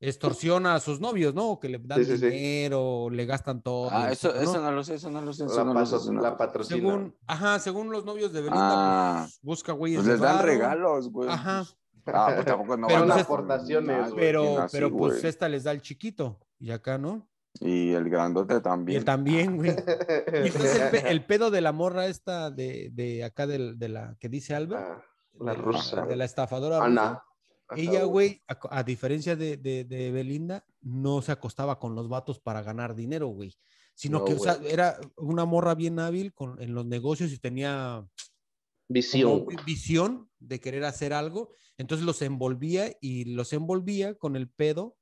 Extorsiona 0.00 0.74
a 0.74 0.80
sus 0.80 1.00
novios, 1.00 1.34
¿no? 1.34 1.58
Que 1.58 1.68
le 1.68 1.78
dan 1.78 1.98
Sí, 1.98 2.04
sí, 2.04 2.18
sí. 2.18 2.26
dinero, 2.26 3.08
le 3.10 3.24
gastan 3.26 3.62
todo. 3.62 3.88
Ah, 3.90 4.12
eso, 4.12 4.32
¿no? 4.34 4.40
eso 4.40 4.60
no 4.60 4.70
lo 4.72 4.84
sé, 4.84 4.94
eso 4.94 5.10
no 5.10 5.20
lo 5.22 5.32
sé. 5.32 5.44
Eso 5.46 5.56
La, 5.56 5.64
no 5.64 5.74
lo 5.74 5.86
sé, 5.86 5.92
paso- 5.92 6.02
eso 6.04 6.12
no 6.12 6.20
la 6.22 6.36
patrocina. 6.36 6.76
Según, 6.76 7.16
ajá, 7.26 7.58
según 7.58 7.90
los 7.90 8.04
novios 8.04 8.32
de 8.32 8.40
Belinda, 8.42 8.60
Ah. 8.62 9.22
pues, 9.24 9.38
busca 9.42 9.72
güeyes 9.72 9.98
Pues 9.98 10.06
de 10.06 10.12
les 10.12 10.20
dan 10.20 10.44
regalos, 10.44 11.10
güey. 11.10 11.28
Ajá. 11.30 11.64
Ah, 12.06 12.30
pues 12.34 12.46
tampoco 12.46 12.76
no 12.76 12.86
Pero 12.86 13.00
van 13.00 13.08
pues- 13.10 13.22
aportaciones. 13.24 14.12
Pero, 14.14 14.58
así, 14.60 14.76
pero 14.76 14.90
pues 14.96 15.14
güey. 15.14 15.26
esta 15.26 15.48
les 15.48 15.64
da 15.64 15.72
el 15.72 15.82
chiquito. 15.82 16.38
Y 16.60 16.70
acá, 16.70 16.98
¿no? 16.98 17.28
Y 17.58 17.92
el 17.92 18.08
grandote 18.10 18.56
Y 18.56 18.60
también. 18.60 18.98
él 18.98 19.04
también, 19.04 19.56
güey. 19.56 19.70
Y 20.44 20.46
entonces 20.48 20.80
el, 20.80 20.90
pe- 20.90 21.10
el 21.10 21.24
pedo 21.24 21.50
de 21.50 21.60
la 21.62 21.72
morra 21.72 22.06
esta 22.06 22.50
de, 22.50 22.90
de 22.92 23.24
acá 23.24 23.46
del- 23.46 23.78
de, 23.78 23.88
la 23.88 24.14
que 24.20 24.28
dice 24.28 24.54
Albert, 24.54 24.82
Ah, 24.86 25.02
la 25.40 25.52
de 25.52 25.58
rusa. 25.58 26.02
de 26.06 26.16
la 26.16 26.24
estafadora 26.26 26.76
rusa, 26.78 26.86
Ana. 26.86 27.22
Ella, 27.74 28.04
güey, 28.04 28.42
a, 28.46 28.78
a 28.78 28.82
diferencia 28.84 29.34
de, 29.36 29.56
de- 29.56 29.84
de 29.84 30.10
Belinda, 30.12 30.64
no 30.80 31.22
se 31.22 31.32
acostaba 31.32 31.78
con 31.78 31.94
los 31.94 32.08
vatos 32.08 32.38
para 32.38 32.62
ganar 32.62 32.94
dinero, 32.94 33.28
güey. 33.28 33.54
Sino 33.94 34.18
No, 34.20 34.24
que 34.24 34.34
o 34.34 34.38
sea, 34.38 34.56
güey. 34.56 34.72
era 34.72 35.00
una 35.16 35.44
morra 35.46 35.74
bien 35.74 35.98
hábil 35.98 36.32
con, 36.34 36.60
en 36.62 36.74
los 36.74 36.84
negocios 36.86 37.32
y 37.32 37.38
tenía 37.38 38.06
Visión. 38.88 39.46
visión 39.64 40.30
de 40.38 40.60
querer 40.60 40.84
hacer 40.84 41.12
algo. 41.12 41.50
Entonces 41.78 42.06
los 42.06 42.22
envolvía 42.22 42.96
y 43.00 43.24
los 43.34 43.52
envolvía 43.52 44.14
con 44.14 44.36
el 44.36 44.48
pedo 44.48 44.96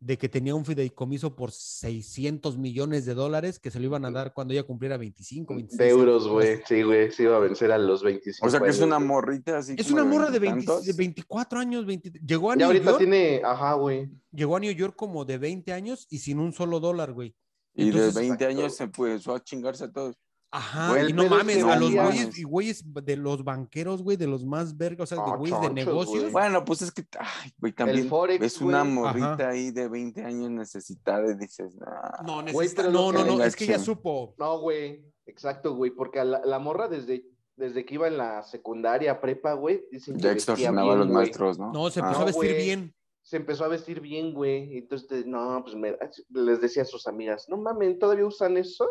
de 0.00 0.16
que 0.16 0.28
tenía 0.28 0.54
un 0.54 0.64
fideicomiso 0.64 1.34
por 1.34 1.50
600 1.50 2.56
millones 2.56 3.04
de 3.04 3.14
dólares 3.14 3.58
que 3.58 3.70
se 3.70 3.80
lo 3.80 3.86
iban 3.86 4.04
a 4.04 4.10
dar 4.12 4.32
cuando 4.32 4.52
ella 4.54 4.62
cumpliera 4.62 4.96
25, 4.96 5.54
26 5.54 5.78
De 5.78 5.88
euros, 5.88 6.22
años. 6.22 6.32
güey. 6.32 6.60
Sí, 6.66 6.82
güey. 6.82 7.10
Se 7.10 7.24
iba 7.24 7.36
a 7.36 7.40
vencer 7.40 7.72
a 7.72 7.78
los 7.78 8.02
25. 8.04 8.46
O 8.46 8.50
sea 8.50 8.60
que 8.60 8.68
es 8.70 8.80
una 8.80 8.98
morrita 9.00 9.58
así. 9.58 9.74
Es 9.76 9.90
una 9.90 10.04
morra 10.04 10.30
de, 10.30 10.38
20 10.38 10.54
veintitantos. 10.56 10.86
de 10.86 10.92
24 10.92 11.58
años, 11.58 11.84
20 11.86 12.10
llegó 12.24 12.50
a 12.52 12.54
Ya 12.54 12.58
New 12.58 12.66
ahorita 12.66 12.84
York, 12.86 12.98
tiene, 12.98 13.40
ajá, 13.44 13.74
güey. 13.74 14.08
llegó 14.32 14.56
a 14.56 14.60
New 14.60 14.72
York 14.72 14.94
como 14.96 15.24
de 15.24 15.38
20 15.38 15.72
años 15.72 16.06
y 16.10 16.18
sin 16.18 16.38
un 16.38 16.52
solo 16.52 16.78
dólar, 16.78 17.12
güey. 17.12 17.34
Y 17.74 17.86
Entonces, 17.88 18.14
de 18.14 18.20
20 18.20 18.34
exacto. 18.44 18.58
años 18.60 18.76
se 18.76 18.84
empezó 18.84 19.34
a 19.34 19.42
chingarse 19.42 19.84
a 19.84 19.92
todos. 19.92 20.16
Ajá, 20.50 21.06
y 21.06 21.12
no 21.12 21.24
es 21.24 21.30
mames, 21.30 21.62
a 21.62 21.76
los 21.76 21.92
güeyes, 21.92 22.38
y 22.38 22.42
güeyes 22.42 22.82
de 23.04 23.16
los 23.16 23.44
banqueros, 23.44 24.02
güey, 24.02 24.16
de 24.16 24.26
los 24.26 24.46
más 24.46 24.74
vergas, 24.76 25.12
o 25.12 25.14
sea, 25.14 25.24
de 25.24 25.30
Ah, 25.30 25.36
güeyes 25.36 25.60
de 25.60 25.70
negocios. 25.70 26.32
Bueno, 26.32 26.64
pues 26.64 26.80
es 26.80 26.90
que, 26.90 27.04
ay, 27.18 27.50
güey, 27.58 27.72
también 27.74 28.08
Forex, 28.08 28.40
ves 28.40 28.60
una 28.62 28.82
morrita 28.82 29.32
Ajá. 29.34 29.48
ahí 29.50 29.70
de 29.70 29.88
20 29.88 30.24
años 30.24 30.50
necesitada 30.50 31.30
y 31.30 31.34
dices, 31.36 31.74
nah. 31.76 32.22
No, 32.24 32.40
necesita- 32.42 32.88
no, 32.88 33.12
no, 33.12 33.24
no, 33.26 33.44
es 33.44 33.54
que 33.54 33.66
Gacho. 33.66 33.84
supo. 33.84 34.34
No, 34.38 34.58
güey. 34.60 35.04
Exacto, 35.26 35.74
güey. 35.74 35.90
Porque 35.90 36.20
a 36.20 36.24
la, 36.24 36.40
la 36.42 36.58
morra 36.58 36.88
desde, 36.88 37.26
desde 37.54 37.84
que 37.84 37.94
iba 37.96 38.08
en 38.08 38.16
la 38.16 38.42
secundaria, 38.42 39.20
prepa, 39.20 39.52
güey, 39.52 39.84
dicen 39.92 40.16
que 40.16 40.22
ya 40.22 40.32
extorsionaba 40.32 40.86
bien, 40.94 40.96
a 41.02 41.04
los 41.04 41.12
maestros, 41.14 41.58
¿no? 41.58 41.70
No, 41.72 41.90
se 41.90 42.00
Ah. 42.00 42.04
empezó 42.04 42.22
a 42.22 42.24
vestir 42.24 42.56
bien. 42.56 42.94
Se 43.20 43.36
empezó 43.36 43.64
a 43.66 43.68
vestir 43.68 44.00
bien, 44.00 44.32
güey. 44.32 44.72
y 44.74 44.78
Entonces, 44.78 45.26
no, 45.26 45.60
pues 45.62 45.76
me- 45.76 45.98
les 46.30 46.62
decía 46.62 46.80
a 46.82 46.86
sus 46.86 47.06
amigas, 47.06 47.44
no 47.50 47.58
mamen, 47.58 47.98
¿todavía 47.98 48.24
usan 48.24 48.56
eso? 48.56 48.88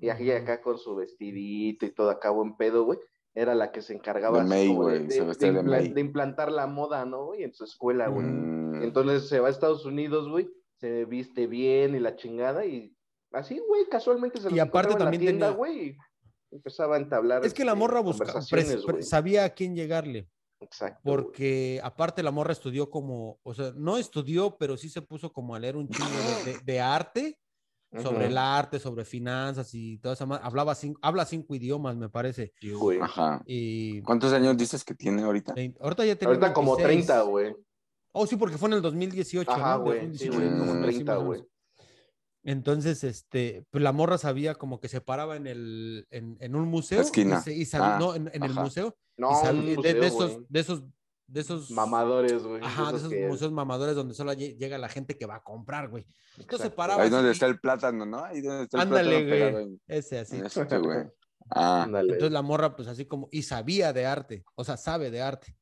Y 0.00 0.08
aquí 0.08 0.30
acá 0.32 0.60
con 0.62 0.78
su 0.78 0.94
vestidito 0.96 1.84
y 1.86 1.90
todo 1.92 2.10
acá 2.10 2.30
buen 2.30 2.56
pedo, 2.56 2.84
güey. 2.84 2.98
Era 3.34 3.54
la 3.54 3.70
que 3.70 3.80
se 3.82 3.94
encargaba 3.94 4.42
May, 4.42 4.68
como 4.68 4.88
se 4.90 4.98
de 4.98 5.06
implan- 5.22 5.62
May. 5.64 5.88
de 5.92 6.00
implantar 6.00 6.50
la 6.50 6.66
moda, 6.66 7.04
¿no? 7.04 7.26
güey? 7.26 7.44
En 7.44 7.52
su 7.54 7.62
escuela, 7.64 8.08
güey. 8.08 8.26
Mm, 8.26 8.82
Entonces 8.82 9.28
se 9.28 9.38
va 9.38 9.48
a 9.48 9.50
Estados 9.50 9.84
Unidos, 9.84 10.28
güey, 10.28 10.48
se 10.80 11.04
viste 11.04 11.46
bien 11.46 11.94
y 11.94 12.00
la 12.00 12.16
chingada 12.16 12.64
y 12.66 12.92
así, 13.32 13.60
güey, 13.68 13.86
casualmente 13.88 14.40
se 14.40 14.52
Y 14.52 14.58
aparte 14.58 14.88
encontraba 14.88 14.92
en 14.94 14.98
la 14.98 15.04
también 15.04 15.20
tienda, 15.20 15.46
tenía- 15.48 15.56
güey, 15.58 15.88
y 15.90 15.96
empezaba 16.50 16.96
a 16.96 16.98
entablar 16.98 17.44
Es 17.44 17.54
que 17.54 17.64
la 17.64 17.72
este, 17.72 17.78
morra 17.78 18.00
buscaba, 18.00 18.40
sabía 19.02 19.44
a 19.44 19.50
quién 19.50 19.76
llegarle, 19.76 20.28
Exacto. 20.60 21.00
güey. 21.04 21.16
porque 21.16 21.80
aparte 21.84 22.22
la 22.24 22.32
morra 22.32 22.52
estudió 22.52 22.90
como, 22.90 23.38
o 23.44 23.54
sea, 23.54 23.72
no 23.76 23.96
estudió, 23.98 24.56
pero 24.58 24.76
sí 24.76 24.88
se 24.88 25.02
puso 25.02 25.32
como 25.32 25.54
a 25.54 25.60
leer 25.60 25.76
un 25.76 25.88
chingo 25.88 26.08
de, 26.44 26.52
de- 26.54 26.58
de 26.64 26.80
arte, 26.80 27.38
sobre 28.02 28.26
el 28.26 28.38
arte, 28.38 28.78
sobre 28.78 29.04
finanzas 29.04 29.74
y 29.74 29.98
toda 29.98 30.14
esa 30.14 30.24
ma- 30.26 30.36
hablaba 30.36 30.74
cinco, 30.74 30.98
habla 31.02 31.24
cinco 31.24 31.54
idiomas, 31.54 31.96
me 31.96 32.08
parece. 32.08 32.52
Sí, 32.60 32.70
güey. 32.72 33.00
Ajá. 33.00 33.42
Y 33.46 34.00
¿Cuántos 34.02 34.32
años 34.32 34.56
dices 34.56 34.84
que 34.84 34.94
tiene 34.94 35.22
ahorita? 35.22 35.54
ahorita 35.80 36.04
ya 36.04 36.16
tiene 36.16 36.34
Ahorita 36.34 36.52
como 36.52 36.76
26. 36.76 37.06
30, 37.06 37.22
güey. 37.22 37.54
Oh, 38.12 38.26
sí, 38.26 38.36
porque 38.36 38.58
fue 38.58 38.68
en 38.68 38.74
el 38.74 38.82
2018, 38.82 39.50
Ajá, 39.50 39.76
¿no? 39.78 39.82
güey. 39.84 40.00
Sí, 40.16 40.28
2018, 40.28 40.36
güey, 40.38 40.50
como 40.58 40.72
sí, 40.74 40.80
30, 40.82 41.12
más 41.14 41.22
o 41.22 41.26
güey. 41.26 41.44
Entonces, 42.42 43.04
este, 43.04 43.64
pues 43.70 43.82
la 43.84 43.92
morra 43.92 44.16
sabía 44.18 44.54
como 44.54 44.80
que 44.80 44.88
se 44.88 45.00
paraba 45.00 45.36
en 45.36 45.46
el, 45.46 46.06
en, 46.10 46.36
en 46.40 46.54
un 46.56 46.68
museo. 46.68 47.00
esquina. 47.02 47.42
Y, 47.46 47.64
se- 47.64 47.78
y 47.78 47.80
Ah, 47.82 47.98
no, 48.00 48.14
en, 48.14 48.30
en 48.32 48.42
el 48.42 48.54
museo. 48.54 48.96
No, 49.18 49.30
y 49.52 49.76
de- 49.82 50.06
esos, 50.06 50.38
de 50.48 50.60
esos, 50.60 50.82
de 51.30 51.40
esos 51.40 51.70
Mamadores, 51.70 52.42
güey. 52.42 52.60
Ajá, 52.62 52.90
de 52.90 52.98
esos 52.98 53.00
esos 53.02 53.12
que- 53.12 53.28
museos 53.28 53.52
mamadores 53.52 53.94
donde 53.94 54.14
solo 54.14 54.32
lle- 54.32 54.56
llega 54.56 54.78
la 54.78 54.88
gente 54.88 55.16
que 55.16 55.26
va 55.26 55.36
a 55.36 55.42
comprar, 55.42 55.88
güey. 55.88 56.04
Entonces 56.38 56.70
paraba. 56.70 57.02
Ahí 57.02 57.10
donde 57.10 57.30
está 57.30 57.46
el 57.46 57.60
plátano, 57.60 58.04
¿no? 58.04 58.24
Ahí 58.24 58.40
donde 58.40 58.64
está 58.64 58.78
el 58.78 58.82
Ándale, 58.82 59.10
plátano 59.10 59.30
pegado 59.30 59.52
güey. 59.66 59.80
Ese 59.86 60.18
así. 60.18 60.36
este, 60.44 60.78
güey. 60.78 60.98
Ah, 61.50 61.82
Ándale. 61.84 62.12
Entonces 62.14 62.32
la 62.32 62.42
morra, 62.42 62.74
pues 62.76 62.88
así 62.88 63.06
como, 63.06 63.28
y 63.30 63.42
sabía 63.42 63.92
de 63.92 64.06
arte, 64.06 64.44
o 64.54 64.64
sea, 64.64 64.76
sabe 64.76 65.10
de 65.10 65.22
arte. 65.22 65.56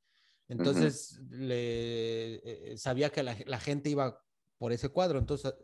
Entonces 0.48 1.20
le 1.30 2.72
eh, 2.72 2.78
sabía 2.78 3.10
que 3.10 3.22
la, 3.22 3.36
la 3.46 3.60
gente 3.60 3.90
iba 3.90 4.18
por 4.56 4.72
ese 4.72 4.88
cuadro. 4.88 5.18
Entonces 5.18 5.54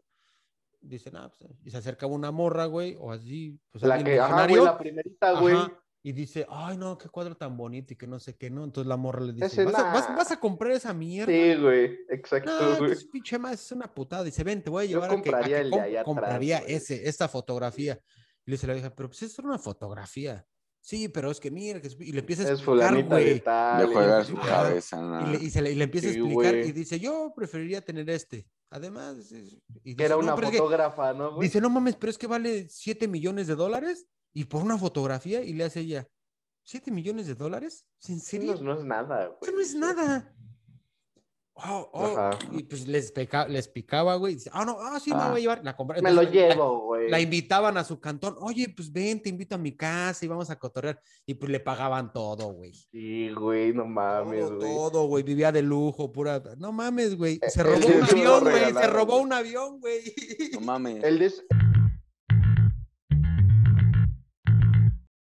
dice, 0.81 1.11
nah, 1.11 1.29
pues, 1.31 1.51
y 1.65 1.71
se 1.71 1.79
acercaba 1.79 2.13
una 2.13 2.31
morra, 2.31 2.67
güey, 2.67 2.97
o 3.01 3.11
así, 3.11 3.59
pues 3.71 3.83
la 3.85 4.03
que, 4.05 4.21
ajá, 4.21 4.47
güey, 4.47 4.63
la 4.63 4.77
primerita, 4.79 5.41
güey. 5.41 5.57
ajá, 5.57 5.84
y 6.07 6.13
dice, 6.13 6.47
ay, 6.51 6.77
no, 6.77 6.99
qué 6.99 7.09
cuadro 7.09 7.35
tan 7.35 7.57
bonito 7.57 7.95
y 7.95 7.97
que 7.97 8.07
no 8.07 8.19
sé 8.21 8.37
qué, 8.37 8.51
¿no? 8.51 8.63
Entonces 8.63 8.87
la 8.87 8.99
morra 8.99 9.23
le 9.23 9.33
dice, 9.33 9.47
Ese 9.47 9.65
¿vas 9.65 9.75
a, 9.75 9.83
vas- 9.93 10.09
nah. 10.11 10.17
vas 10.17 10.31
a 10.33 10.39
comprar 10.39 10.73
esa 10.73 10.93
mierda? 10.93 11.33
Sí, 11.33 11.61
güey. 11.61 11.99
Exacto, 12.11 12.51
No, 12.53 12.77
güey. 12.77 12.91
pues, 12.91 13.05
pinche 13.07 13.39
más, 13.39 13.55
es 13.55 13.73
una 13.73 13.93
putada. 13.93 14.23
Dice, 14.23 14.45
ven, 14.45 14.63
te 14.63 14.69
voy 14.69 14.85
a 14.85 14.87
Yo 14.87 15.01
llevar 15.01 15.11
a 15.11 15.15
que, 15.23 15.29
a 15.31 15.33
compraría 15.33 15.57
que 15.57 15.63
el 15.63 15.71
de 15.71 15.71
com- 15.71 15.81
allá 15.81 16.01
atrás, 16.01 16.05
compraría 16.05 16.61
güey. 16.61 16.75
ese, 16.75 17.09
esta 17.09 17.27
fotografía. 17.27 17.99
Y 18.47 18.51
le 18.51 18.55
dice 18.57 18.67
la 18.67 18.75
vieja, 18.75 18.95
pero 18.95 19.09
pues 19.09 19.23
es 19.23 19.39
una 19.39 19.59
fotografía. 19.59 20.47
Sí, 20.83 21.09
pero 21.09 21.31
es 21.31 21.41
que 21.41 21.51
mira, 21.51 21.81
que 21.81 21.87
es-" 21.87 21.97
y 21.99 22.13
le 22.13 22.21
empieza 22.21 22.43
a 22.43 22.47
Es 22.47 22.51
explicar, 22.59 22.89
fulanita 22.91 23.17
de 23.17 23.23
güey. 23.25 23.41
tal. 23.41 23.83
le 23.87 23.91
y- 23.91 23.95
juega 23.95 24.25
su 24.25 24.37
cabeza, 24.37 24.99
Y 24.99 25.01
¿no? 25.01 25.27
le, 25.33 25.39
y 25.39 25.49
se 25.51 25.63
le, 25.63 25.73
y 25.73 25.75
le 25.77 25.85
empieza 25.85 26.09
Sí, 26.11 26.17
a 26.17 26.19
explicar 26.19 26.53
güey. 26.55 26.69
y 26.69 26.73
dice, 26.73 27.01
yo 27.01 27.33
preferiría 27.35 27.81
tener 27.83 28.11
este. 28.11 28.47
Además, 28.69 29.33
es- 29.33 29.57
y 29.83 29.97
Que 29.97 30.05
era 30.05 30.17
"No, 30.17 30.21
una 30.21 30.35
es 30.35 30.51
que-" 30.51 30.59
fotógrafa, 30.59 31.15
¿no, 31.15 31.37
güey? 31.37 31.49
dice, 31.49 31.63
no 31.63 31.71
mames, 31.71 31.97
pero 31.97 32.11
es 32.11 32.19
que 32.19 32.27
vale 32.27 32.67
7 32.69 33.09
millones 33.09 33.47
de 33.47 33.55
dólares 33.55 34.07
y 34.35 34.45
por 34.45 34.63
una 34.63 34.77
fotografía 34.77 35.43
y 35.43 35.55
le 35.55 35.65
hace 35.65 35.81
ella, 35.81 36.07
¿7 36.67 36.91
millones 36.91 37.27
de 37.27 37.35
dólares? 37.35 37.87
¿En 38.09 38.21
serio? 38.21 38.55
No, 38.57 38.75
no 38.75 38.79
es 38.81 38.85
nada, 38.85 39.27
güey. 39.29 39.39
Eso 39.43 39.53
no 39.53 39.61
es 39.61 39.75
nada. 39.75 40.35
Oh, 41.57 41.89
oh. 41.93 42.31
Y 42.51 42.65
pues 42.65 42.89
les, 42.89 43.13
peca- 43.15 43.47
les 43.47 43.69
picaba, 43.69 44.17
güey. 44.17 44.35
Dice, 44.35 44.51
ah, 44.53 44.65
no, 44.65 44.77
ah, 44.81 44.99
sí, 44.99 45.11
me 45.13 45.19
Ah. 45.21 45.29
voy 45.31 45.39
a 45.39 45.41
llevar. 45.43 45.61
La 45.63 45.77
compra- 45.77 46.03
Me 46.03 46.11
lo 46.11 46.23
entonces, 46.23 46.33
llevo, 46.57 46.81
güey. 46.87 47.09
La, 47.09 47.21
invitaban 47.21 47.77
a 47.79 47.85
su 47.85 48.01
cantón. 48.01 48.35
Oye, 48.41 48.71
pues 48.75 48.91
ven, 48.93 49.23
te 49.23 49.29
invito 49.29 49.55
a 49.55 49.59
mi 49.59 49.71
casa 49.77 50.25
y 50.25 50.29
vamos 50.29 50.51
a 50.51 50.59
cotorrear. 50.59 51.01
Y 51.25 51.35
pues 51.35 51.53
le 51.53 51.61
pagaban 51.61 52.13
todo, 52.13 52.53
güey. 52.53 52.73
Sí, 52.75 53.31
güey, 53.35 53.73
no 53.73 53.87
mames, 53.87 54.41
Todo, 54.49 54.57
güey. 54.57 54.75
todo, 54.75 55.07
güey. 55.07 55.23
Vivía 55.23 55.53
de 55.53 55.63
lujo, 55.63 56.11
pura. 56.11 56.43
No 56.59 56.73
mames, 56.73 57.17
güey. 57.17 57.39
Se 57.47 57.61
Eh, 57.61 57.63
robó 57.63 57.87
el 57.87 57.95
un 57.95 58.03
avión, 58.03 58.41
güey. 58.43 58.73
Se 58.75 58.87
robó 58.89 59.17
un 59.19 59.33
avión, 59.33 59.79
güey. 59.81 60.03
No 60.55 60.61
mames. 60.61 61.05
El 61.05 61.21
de 61.21 61.33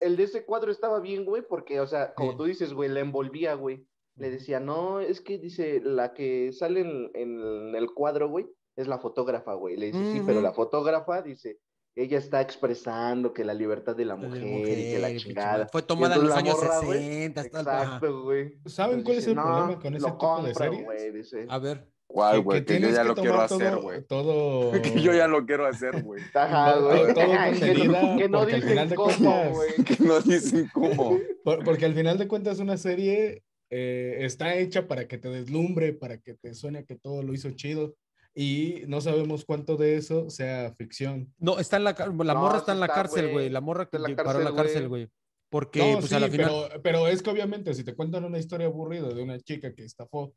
El 0.03 0.15
de 0.17 0.23
ese 0.23 0.45
cuadro 0.45 0.71
estaba 0.71 0.99
bien, 0.99 1.25
güey, 1.25 1.41
porque, 1.47 1.79
o 1.79 1.87
sea, 1.87 2.13
como 2.13 2.31
Sí. 2.31 2.37
tú 2.37 2.43
dices, 2.45 2.73
güey, 2.73 2.89
la 2.89 2.99
envolvía, 2.99 3.53
güey. 3.55 3.87
Le 4.15 4.29
decía, 4.29 4.59
no, 4.59 4.99
es 4.99 5.21
que 5.21 5.39
dice, 5.39 5.81
la 5.83 6.13
que 6.13 6.51
sale 6.53 6.81
en, 6.81 7.09
en 7.15 7.75
el 7.75 7.91
cuadro, 7.93 8.29
güey, 8.29 8.45
es 8.75 8.87
la 8.87 8.99
fotógrafa, 8.99 9.53
güey. 9.55 9.75
Le 9.77 9.87
dice, 9.87 10.11
sí, 10.13 10.21
pero 10.25 10.39
la 10.41 10.51
fotógrafa, 10.53 11.21
dice, 11.23 11.57
ella 11.95 12.17
está 12.17 12.41
expresando 12.41 13.33
que 13.33 13.43
la 13.43 13.53
libertad 13.53 13.95
de 13.95 14.05
la 14.05 14.15
De 14.15 14.27
mujer, 14.27 14.41
la 14.41 14.47
y 14.49 14.83
que 14.93 14.99
la 14.99 15.07
mujer, 15.07 15.17
chingada. 15.21 15.67
Fue 15.71 15.81
tomada 15.83 16.15
en 16.15 16.23
los 16.23 16.35
años 16.35 16.55
morra, 16.57 16.79
güey, 16.81 16.99
60. 16.99 17.41
hasta 17.41 17.59
el- 17.61 17.67
ajá. 17.67 17.83
Exacto, 17.83 18.23
güey. 18.23 18.53
¿Saben 18.65 18.99
Entonces 18.99 19.03
cuál 19.03 19.17
es 19.17 19.27
el 19.27 19.35
"No, 19.35 19.43
problema 19.43 19.79
con 19.81 19.95
ese 19.95 20.05
tipo 20.05 20.11
de 20.11 20.17
compro, 20.17 20.53
series? 20.53 20.85
güey", 20.85 21.11
dice. 21.11 21.45
A 21.49 21.57
ver. 21.59 21.92
¿Cuál, 22.13 22.35
Que- 22.35 22.41
güey? 22.43 22.59
que 22.59 22.65
Que, 22.65 22.73
yo 22.73 22.77
tienes 22.79 22.95
ya 22.95 23.01
que 23.01 23.07
lo 23.07 23.15
quiero 23.15 23.41
hacer, 23.41 23.75
güey. 23.77 24.03
Todo. 24.07 24.71
Que 24.81 25.01
yo 25.01 25.13
ya 25.13 25.27
lo 25.27 25.45
quiero 25.45 25.65
hacer, 25.65 26.03
güey. 26.03 26.21
Ajá, 26.33 26.73
todo- 26.75 26.89
güey. 26.89 27.13
Que 28.19 28.29
no- 28.29 28.45
que 28.45 28.55
dicen 28.61 28.95
cómo, 28.95 29.49
güey. 29.51 29.71
Que 29.85 29.97
no 30.03 30.19
dicen 30.21 30.69
cómo. 30.73 31.17
Por- 31.43 31.63
porque 31.63 31.85
al 31.85 31.93
final 31.95 32.17
de 32.17 32.27
cuentas 32.27 32.59
una 32.59 32.77
serie 32.77 33.41
eh, 33.71 34.17
está 34.19 34.55
hecha 34.55 34.87
para 34.87 35.07
que 35.07 35.17
te 35.17 35.29
deslumbre, 35.29 35.93
para 35.93 36.19
que 36.19 36.35
te 36.35 36.53
suene 36.53 36.85
que 36.85 36.95
todo 36.95 37.23
lo 37.23 37.33
hizo 37.33 37.49
chido 37.51 37.95
y 38.35 38.83
no 38.87 39.01
sabemos 39.01 39.43
cuánto 39.45 39.75
de 39.77 39.95
eso 39.97 40.29
sea 40.29 40.73
ficción. 40.77 41.33
No, 41.39 41.57
está 41.59 41.77
en 41.77 41.83
la, 41.83 41.95
car- 41.95 42.13
la 42.13 42.33
No, 42.35 42.39
morra 42.41 42.57
está 42.59 42.73
en 42.73 42.79
la 42.79 42.85
está, 42.85 42.95
cárcel, 42.95 43.31
güey. 43.31 43.49
La 43.49 43.61
morra 43.61 43.85
que 43.89 43.97
Está 43.97 44.09
en 44.09 44.15
la 44.15 44.23
paró 44.23 44.39
en 44.39 44.45
la 44.45 44.53
cárcel, 44.55 44.87
güey. 44.87 45.07
Porque, 45.49 45.79
no, 45.79 45.99
pues 45.99 46.09
sí, 46.09 46.15
a 46.15 46.19
la 46.19 46.29
final. 46.29 46.49
pero, 46.69 46.81
pero 46.81 47.07
es 47.07 47.21
que 47.21 47.29
obviamente 47.29 47.73
si 47.75 47.83
te 47.83 47.95
cuentan 47.95 48.23
una 48.25 48.39
historia 48.39 48.67
aburrida 48.67 49.09
de 49.09 49.21
una 49.21 49.39
chica 49.39 49.73
que 49.73 49.83
estafó 49.85 50.33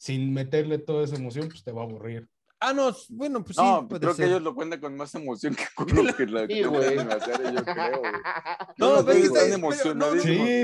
sin 0.00 0.32
meterle 0.32 0.78
toda 0.78 1.04
esa 1.04 1.16
emoción, 1.16 1.48
pues 1.48 1.62
te 1.62 1.72
va 1.72 1.82
a 1.82 1.84
aburrir. 1.84 2.26
Ah, 2.58 2.72
no, 2.72 2.94
bueno, 3.10 3.42
pues 3.44 3.56
sí. 3.56 3.62
No, 3.62 3.86
puede 3.86 4.00
creo 4.00 4.14
ser. 4.14 4.24
que 4.24 4.30
ellos 4.30 4.42
lo 4.42 4.54
cuentan 4.54 4.80
con 4.80 4.96
más 4.96 5.14
emoción 5.14 5.54
que 5.54 5.64
con 5.74 5.88
lo 6.06 6.14
que 6.14 6.26
la 6.26 6.42
Sí, 6.42 6.46
que 6.48 6.66
güey. 6.66 6.96
van 6.96 7.10
a 7.12 7.14
hacer, 7.16 7.54
yo 7.54 7.64
creo, 7.64 7.98
güey. 8.00 8.12
No, 8.78 8.96
No, 8.96 9.04
pero 9.04 9.18
es 9.18 9.30
que 9.30 9.38
están. 9.38 9.72
Sí, 9.72 9.78
sí, 9.82 9.88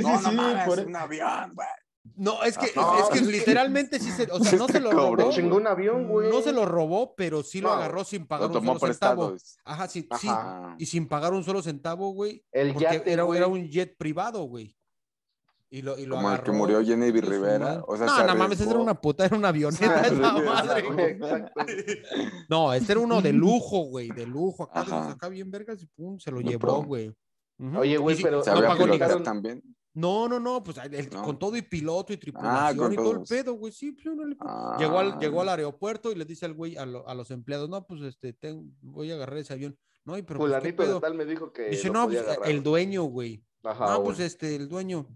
no, 0.02 0.10
no 0.12 0.18
sí, 0.30 0.36
mames, 0.36 0.64
por- 0.66 0.80
un 0.80 0.96
avión, 0.96 1.52
güey. 1.54 1.68
No, 2.14 2.42
es 2.44 2.56
que, 2.56 2.70
No, 2.76 2.98
es 2.98 3.04
que 3.08 3.18
pues, 3.18 3.26
literalmente 3.26 3.98
sí 3.98 4.10
se, 4.12 4.28
o 4.30 4.38
sea, 4.42 4.52
no 4.58 4.68
se 4.68 4.78
lo 4.80 4.90
robó. 4.92 5.30
Chingó 5.32 5.56
un 5.56 5.66
avión, 5.66 6.06
güey. 6.06 6.30
No 6.30 6.40
se 6.40 6.52
lo 6.52 6.64
robó, 6.64 7.14
pero 7.16 7.42
sí 7.42 7.60
lo 7.60 7.68
No, 7.68 7.74
agarró 7.74 8.04
sin 8.04 8.26
pagar 8.26 8.42
Lo 8.50 8.58
un 8.58 8.64
tomó 8.64 8.78
solo 8.78 8.92
centavo. 8.92 9.30
prestado. 9.32 9.62
Ajá, 9.64 9.88
sí, 9.88 10.08
sí. 10.20 10.28
Ajá. 10.28 10.76
Y 10.78 10.86
sin 10.86 11.08
pagar 11.08 11.32
un 11.32 11.44
solo 11.44 11.62
centavo, 11.62 12.10
güey. 12.12 12.44
El 12.52 12.72
Porque 12.74 12.84
yate, 12.84 13.12
era, 13.12 13.22
güey. 13.24 13.38
era 13.38 13.46
un 13.48 13.68
jet 13.68 13.96
privado, 13.98 14.42
güey. 14.44 14.75
Y 15.68 15.82
lo, 15.82 15.98
y 15.98 16.06
lo 16.06 16.14
Como 16.14 16.32
el 16.32 16.42
que 16.42 16.52
murió 16.52 16.84
Jenny 16.84 17.10
Rivera, 17.10 17.82
o 17.88 17.96
sea, 17.96 18.06
no, 18.06 18.16
se 18.16 18.24
no 18.24 18.36
mames, 18.36 18.60
esa 18.60 18.70
era 18.70 18.78
una 18.78 19.00
puta, 19.00 19.24
era 19.26 19.36
una 19.36 19.48
avioneta 19.48 20.00
esa 20.06 20.32
madre, 20.42 20.82
güey. 20.82 21.18
No, 22.48 22.72
este 22.72 22.92
era 22.92 23.00
uno 23.00 23.20
de 23.20 23.32
lujo, 23.32 23.80
güey, 23.86 24.08
de 24.10 24.26
lujo. 24.26 24.68
Acá, 24.72 25.28
bien 25.28 25.50
vergas 25.50 25.82
y 25.82 25.86
pum, 25.86 26.18
se 26.18 26.30
lo 26.30 26.40
llevó, 26.40 26.84
güey. 26.84 27.12
Oye, 27.76 27.96
güey, 27.98 28.20
pero- 28.22 28.38
no 28.38 28.44
¿Sabía 28.44 28.68
pagó 28.68 28.86
ni 28.86 28.98
también? 29.24 29.62
No, 29.94 30.28
no, 30.28 30.38
no, 30.38 30.62
pues 30.62 30.76
el- 30.76 31.08
No. 31.10 31.22
con 31.22 31.38
todo 31.38 31.56
y 31.56 31.62
piloto 31.62 32.12
y 32.12 32.18
tripulación 32.18 32.76
con 32.76 32.92
y 32.92 32.96
todo 32.96 33.12
el 33.12 33.22
pedo, 33.22 33.54
güey, 33.54 33.72
sí, 33.72 33.92
pues, 33.92 34.06
órale, 34.14 34.36
pues. 34.36 34.50
Llegó, 34.78 34.98
al, 34.98 35.12
Ah. 35.12 35.18
llegó 35.18 35.40
al 35.40 35.48
aeropuerto 35.48 36.12
y 36.12 36.16
le 36.16 36.26
dice 36.26 36.44
al 36.44 36.52
güey, 36.52 36.76
a, 36.76 36.84
lo- 36.84 37.08
a 37.08 37.14
los 37.14 37.30
empleados, 37.30 37.70
no, 37.70 37.84
pues 37.86 38.02
este, 38.02 38.34
ten- 38.34 38.76
voy 38.82 39.10
a 39.10 39.14
agarrar 39.14 39.38
ese 39.38 39.54
avión. 39.54 39.76
No, 40.04 40.18
y 40.18 40.22
pero 40.22 40.38
pues, 40.38 40.52
¿qué 40.60 40.66
de 40.68 40.72
pedo? 40.74 41.00
tal 41.00 41.14
me 41.14 41.24
dijo 41.24 41.50
que. 41.50 41.70
Dice, 41.70 41.88
no, 41.90 42.04
pues 42.06 42.20
agarrar. 42.20 42.48
el 42.50 42.62
dueño, 42.62 43.04
güey. 43.04 43.42
Ajá, 43.64 43.86
no, 43.86 43.94
güey. 44.02 44.04
pues 44.04 44.20
este, 44.20 44.54
el 44.54 44.68
dueño. 44.68 45.06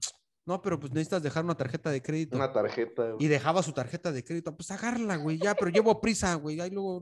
No, 0.51 0.61
pero 0.61 0.81
pues 0.81 0.93
necesitas 0.93 1.23
dejar 1.23 1.45
una 1.45 1.55
tarjeta 1.57 1.91
de 1.93 2.03
crédito. 2.03 2.37
Una 2.37 2.53
tarjeta. 2.53 3.13
güey. 3.13 3.25
Y 3.25 3.29
dejaba 3.29 3.63
su 3.63 3.73
tarjeta 3.73 4.11
de 4.11 4.25
crédito. 4.25 4.57
Pues 4.57 4.69
agárrala, 4.73 5.15
güey, 5.15 5.39
ya, 5.39 5.55
pero 5.55 5.71
llevo 5.71 6.01
prisa, 6.01 6.35
güey. 6.35 6.61
Ahí 6.61 6.71
luego. 6.71 7.01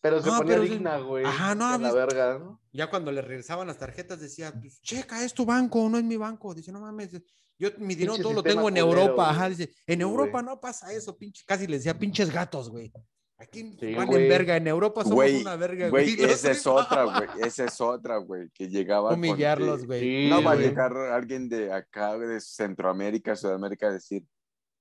Pero 0.00 0.20
se 0.20 0.28
No, 0.28 0.38
ponía 0.38 0.56
pero 0.56 0.62
digna, 0.62 0.98
güey. 0.98 1.24
Ajá, 1.24 1.54
no, 1.54 1.70
la 1.70 1.78
¿ves? 1.78 1.94
verga, 1.94 2.38
¿no? 2.40 2.60
Ya 2.72 2.90
cuando 2.90 3.12
le 3.12 3.22
regresaban 3.22 3.68
las 3.68 3.78
tarjetas 3.78 4.18
decía, 4.20 4.52
pues, 4.52 4.80
checa, 4.82 5.24
es 5.24 5.32
tu 5.32 5.44
banco, 5.46 5.88
no 5.88 5.96
es 5.96 6.02
mi 6.04 6.16
banco. 6.16 6.52
Dice, 6.54 6.72
no 6.72 6.80
mames, 6.80 7.10
yo 7.56 7.68
mi 7.78 7.94
dinero 7.94 8.16
todo 8.18 8.32
lo 8.32 8.42
tengo 8.42 8.68
en 8.68 8.74
culero, 8.76 8.86
Europa. 9.02 9.24
güey. 9.26 9.36
Ajá, 9.36 9.48
dice, 9.48 9.72
en 9.86 9.96
Sí, 9.98 10.02
Europa 10.02 10.40
güey. 10.42 10.44
no 10.44 10.60
pasa 10.60 10.92
eso, 10.92 11.16
pinche. 11.16 11.44
Casi 11.46 11.68
le 11.68 11.76
decía, 11.78 11.96
pinches 11.96 12.32
gatos, 12.32 12.68
güey. 12.68 12.92
Aquí 13.40 13.72
Sí, 13.78 13.94
van 13.94 14.12
en 14.12 14.28
verga, 14.28 14.56
en 14.56 14.66
Europa 14.66 15.04
somos 15.04 15.30
una 15.30 15.54
verga, 15.54 15.88
güey, 15.90 16.16
esa 16.18 16.50
es 16.50 16.66
otra, 16.66 17.04
güey. 17.04 17.28
Esa 17.46 17.64
es 17.66 17.80
otra, 17.80 18.16
güey. 18.18 18.50
Que 18.50 18.68
llegaba. 18.68 19.14
Humillarlos, 19.14 19.86
güey. 19.86 20.00
Sí, 20.00 20.28
No 20.28 20.42
va 20.42 20.52
a 20.52 20.56
llegar 20.56 20.96
alguien 20.96 21.48
de 21.48 21.72
acá, 21.72 22.18
de 22.18 22.40
Centroamérica, 22.40 23.36
Sudamérica, 23.36 23.86
a 23.88 23.92
decir, 23.92 24.24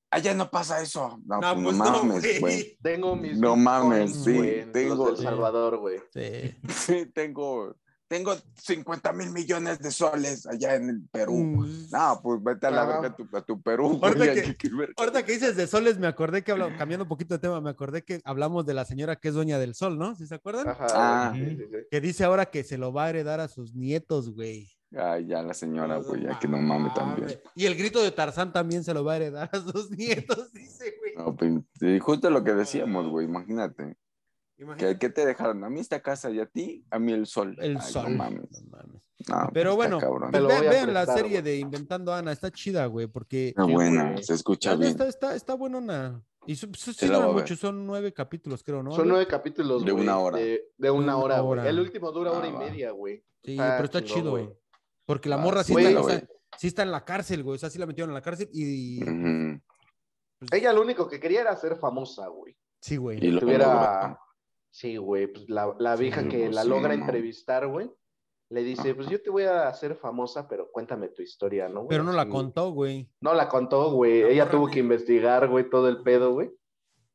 allá 0.10 0.34
no 0.34 0.50
pasa 0.50 0.82
eso. 0.82 1.20
No, 1.26 1.40
No, 1.40 1.54
pues 1.54 1.64
pues 1.66 1.78
no 1.78 1.84
mames, 2.04 2.40
güey. 2.40 2.78
Tengo 2.82 3.16
mis. 3.16 3.38
No 3.38 3.56
mames, 3.56 4.24
sí, 4.24 4.64
tengo- 4.74 5.16
Sí. 5.16 5.24
Salvador, 5.24 5.78
güey. 5.78 6.00
Sí. 6.12 6.56
Sí, 6.70 7.06
tengo, 7.14 7.76
tengo 8.08 8.36
50 8.56 9.12
mil 9.14 9.32
millones 9.32 9.80
de 9.80 9.92
soles 9.92 10.46
allá 10.48 10.76
en 10.76 10.90
el 10.90 11.02
Perú. 11.12 11.36
Mm. 11.38 11.90
No, 11.92 12.20
pues 12.24 12.42
vete 12.44 12.68
a 12.68 12.72
la 12.72 12.82
Ah. 12.84 12.86
verga 12.86 13.08
a 13.10 13.16
tu, 13.16 13.38
a 13.38 13.42
tu 13.42 13.62
Perú, 13.62 14.00
Ahorita 14.02 14.26
güey. 14.26 14.56
que-. 14.56 14.94
Ahorita 14.98 15.26
que 15.26 15.32
dices 15.34 15.56
de 15.56 15.68
soles, 15.68 16.00
me 16.00 16.08
acordé 16.08 16.44
que 16.44 16.52
hablamos, 16.52 16.78
cambiando 16.78 17.04
un 17.04 17.10
poquito 17.10 17.34
de 17.36 17.40
tema, 17.40 17.60
me 17.62 17.70
acordé 17.70 18.04
que 18.04 18.22
hablamos 18.24 18.66
de 18.66 18.74
la 18.74 18.86
señora 18.86 19.16
que 19.18 19.28
es 19.30 19.34
dueña 19.34 19.60
del 19.60 19.76
sol, 19.76 19.98
¿no? 19.98 20.16
¿Sí 20.16 20.26
se 20.28 20.36
acuerdan? 20.36 20.70
Ajá. 20.70 20.88
Ah. 20.94 21.34
sí, 21.36 21.46
sí, 21.46 21.58
sí. 21.70 21.78
Que 21.92 22.02
dice 22.02 22.24
ahora 22.24 22.46
que 22.48 22.64
se 22.64 22.78
lo 22.78 22.94
va 22.94 23.06
a 23.06 23.10
heredar 23.10 23.40
a 23.40 23.48
sus 23.48 23.74
nietos, 23.76 24.34
güey. 24.34 24.70
Ay, 24.96 25.28
ya 25.28 25.42
la 25.44 25.54
señora, 25.54 25.98
güey, 25.98 26.24
ya 26.24 26.40
que 26.40 26.48
no 26.48 26.58
mames 26.60 26.94
también. 26.94 27.38
Y 27.56 27.66
el 27.66 27.76
grito 27.76 28.02
de 28.02 28.12
Tarzán 28.12 28.54
también 28.54 28.86
se 28.86 28.94
lo 28.94 29.04
va 29.04 29.14
a 29.14 29.16
heredar 29.18 29.50
a 29.52 29.60
sus 29.60 29.92
nietos, 29.98 30.54
dice, 30.54 30.94
güey. 31.00 31.14
No, 31.18 31.36
pues, 31.36 31.52
justo 32.02 32.30
lo 32.30 32.42
que 32.42 32.54
decíamos, 32.54 33.10
güey, 33.10 33.26
imagínate. 33.26 33.98
Imagínate. 34.60 34.98
¿Qué, 34.98 35.10
te 35.10 35.26
dejaron? 35.26 35.64
A 35.64 35.70
mí 35.70 35.80
esta 35.80 36.02
casa 36.02 36.30
y 36.32 36.40
a 36.40 36.46
ti, 36.48 36.84
a 36.90 36.98
mí 37.00 37.14
el 37.14 37.26
sol. 37.28 37.56
El 37.60 37.78
Ay, 37.78 37.92
sol. 37.92 38.06
No 38.12 38.18
mames. 38.18 38.62
No 38.64 38.70
mames. 38.78 39.02
No, 39.30 39.50
Pero 39.54 39.76
pues, 39.76 39.90
bueno, 39.90 40.30
Pues 40.32 40.48
vean, 40.70 40.94
la 40.94 41.06
serie 41.06 41.42
güey. 41.42 41.42
de 41.42 41.58
Inventando 41.58 42.14
a 42.14 42.20
Ana, 42.20 42.32
está 42.32 42.52
chida, 42.52 42.86
güey, 42.86 43.08
porque 43.08 43.50
Está 43.50 43.64
buena, 43.66 44.12
güey. 44.12 44.24
se 44.24 44.34
escucha 44.34 44.76
bien. 44.76 44.92
está, 44.92 45.08
está, 45.08 45.36
está 45.36 45.54
buenona. 45.56 46.24
Y 46.46 46.56
su- 46.56 46.72
su- 46.74 46.94
sí 46.94 47.10
mucho, 47.10 47.56
son 47.56 47.86
nueve 47.86 48.14
capítulos, 48.14 48.64
creo, 48.64 48.82
¿no? 48.82 48.92
Son 48.92 49.08
nueve 49.08 49.28
capítulos, 49.28 49.84
De 49.84 49.92
güey, 49.92 50.04
una 50.04 50.18
hora. 50.18 50.38
De, 50.38 50.70
de 50.78 50.90
una 50.92 51.16
Una 51.16 51.18
hora, 51.18 51.40
güey. 51.42 51.60
hora. 51.60 51.70
El 51.70 51.80
último 51.80 52.12
dura 52.12 52.32
hora 52.32 52.48
y 52.48 52.52
va. 52.54 52.60
media, 52.60 52.92
güey. 52.92 53.24
Sí, 53.44 53.58
pero 53.58 53.84
está 53.86 54.04
chido, 54.04 54.32
güey. 54.32 54.46
güey. 54.46 54.58
Porque 55.06 55.30
la 55.30 55.36
Ah, 55.36 55.40
morra 55.40 55.64
sí, 55.64 55.74
está, 55.78 56.00
o 56.00 56.04
Güey. 56.04 56.16
sea, 56.20 56.28
sí 56.58 56.68
está 56.68 56.84
en 56.84 56.92
la 56.92 57.04
cárcel, 57.04 57.44
güey. 57.44 57.56
O 57.56 57.60
sea, 57.60 57.70
sí 57.70 57.80
la 57.80 57.86
metieron 57.86 58.10
en 58.12 58.16
la 58.16 58.22
cárcel 58.22 58.50
y... 58.54 59.00
Pues, 60.40 60.52
Ella 60.54 60.72
lo 60.74 60.82
único 60.82 61.08
que 61.10 61.20
quería 61.20 61.42
era 61.42 61.56
ser 61.56 61.76
famosa, 61.78 62.28
güey. 62.28 62.56
Sí, 62.82 62.98
güey. 62.98 63.18
Y 63.26 63.32
lo 63.32 63.40
tuviera-. 63.42 64.18
Sí, 64.78 64.98
güey, 64.98 65.26
pues 65.26 65.50
la, 65.50 65.76
la 65.80 65.98
Sí, 65.98 66.04
vieja 66.04 66.30
que 66.30 66.44
pues 66.46 66.56
la 66.56 66.62
sí, 66.62 66.70
logra 66.70 66.90
no. 66.96 67.02
entrevistar, 67.04 67.66
güey, 67.68 67.90
le 68.50 68.62
dice, 68.64 68.94
pues 68.94 69.10
yo 69.10 69.20
te 69.20 69.32
voy 69.32 69.42
a 69.44 69.68
hacer 69.68 69.96
famosa, 69.96 70.48
pero 70.48 70.70
cuéntame 70.72 71.08
tu 71.08 71.24
historia, 71.24 71.68
¿no? 71.68 71.80
güey? 71.80 71.90
Pero 71.90 72.04
no 72.04 72.12
la 72.12 72.30
contó, 72.30 72.70
güey. 72.72 73.10
No 73.20 73.34
la 73.34 73.50
contó, 73.50 73.90
güey. 73.92 74.22
La 74.22 74.30
Ella 74.30 74.52
tuvo 74.52 74.68
que 74.68 74.78
investigar, 74.78 75.48
güey, 75.50 75.68
todo 75.68 75.90
el 75.90 76.04
pedo, 76.04 76.34
güey. 76.34 76.52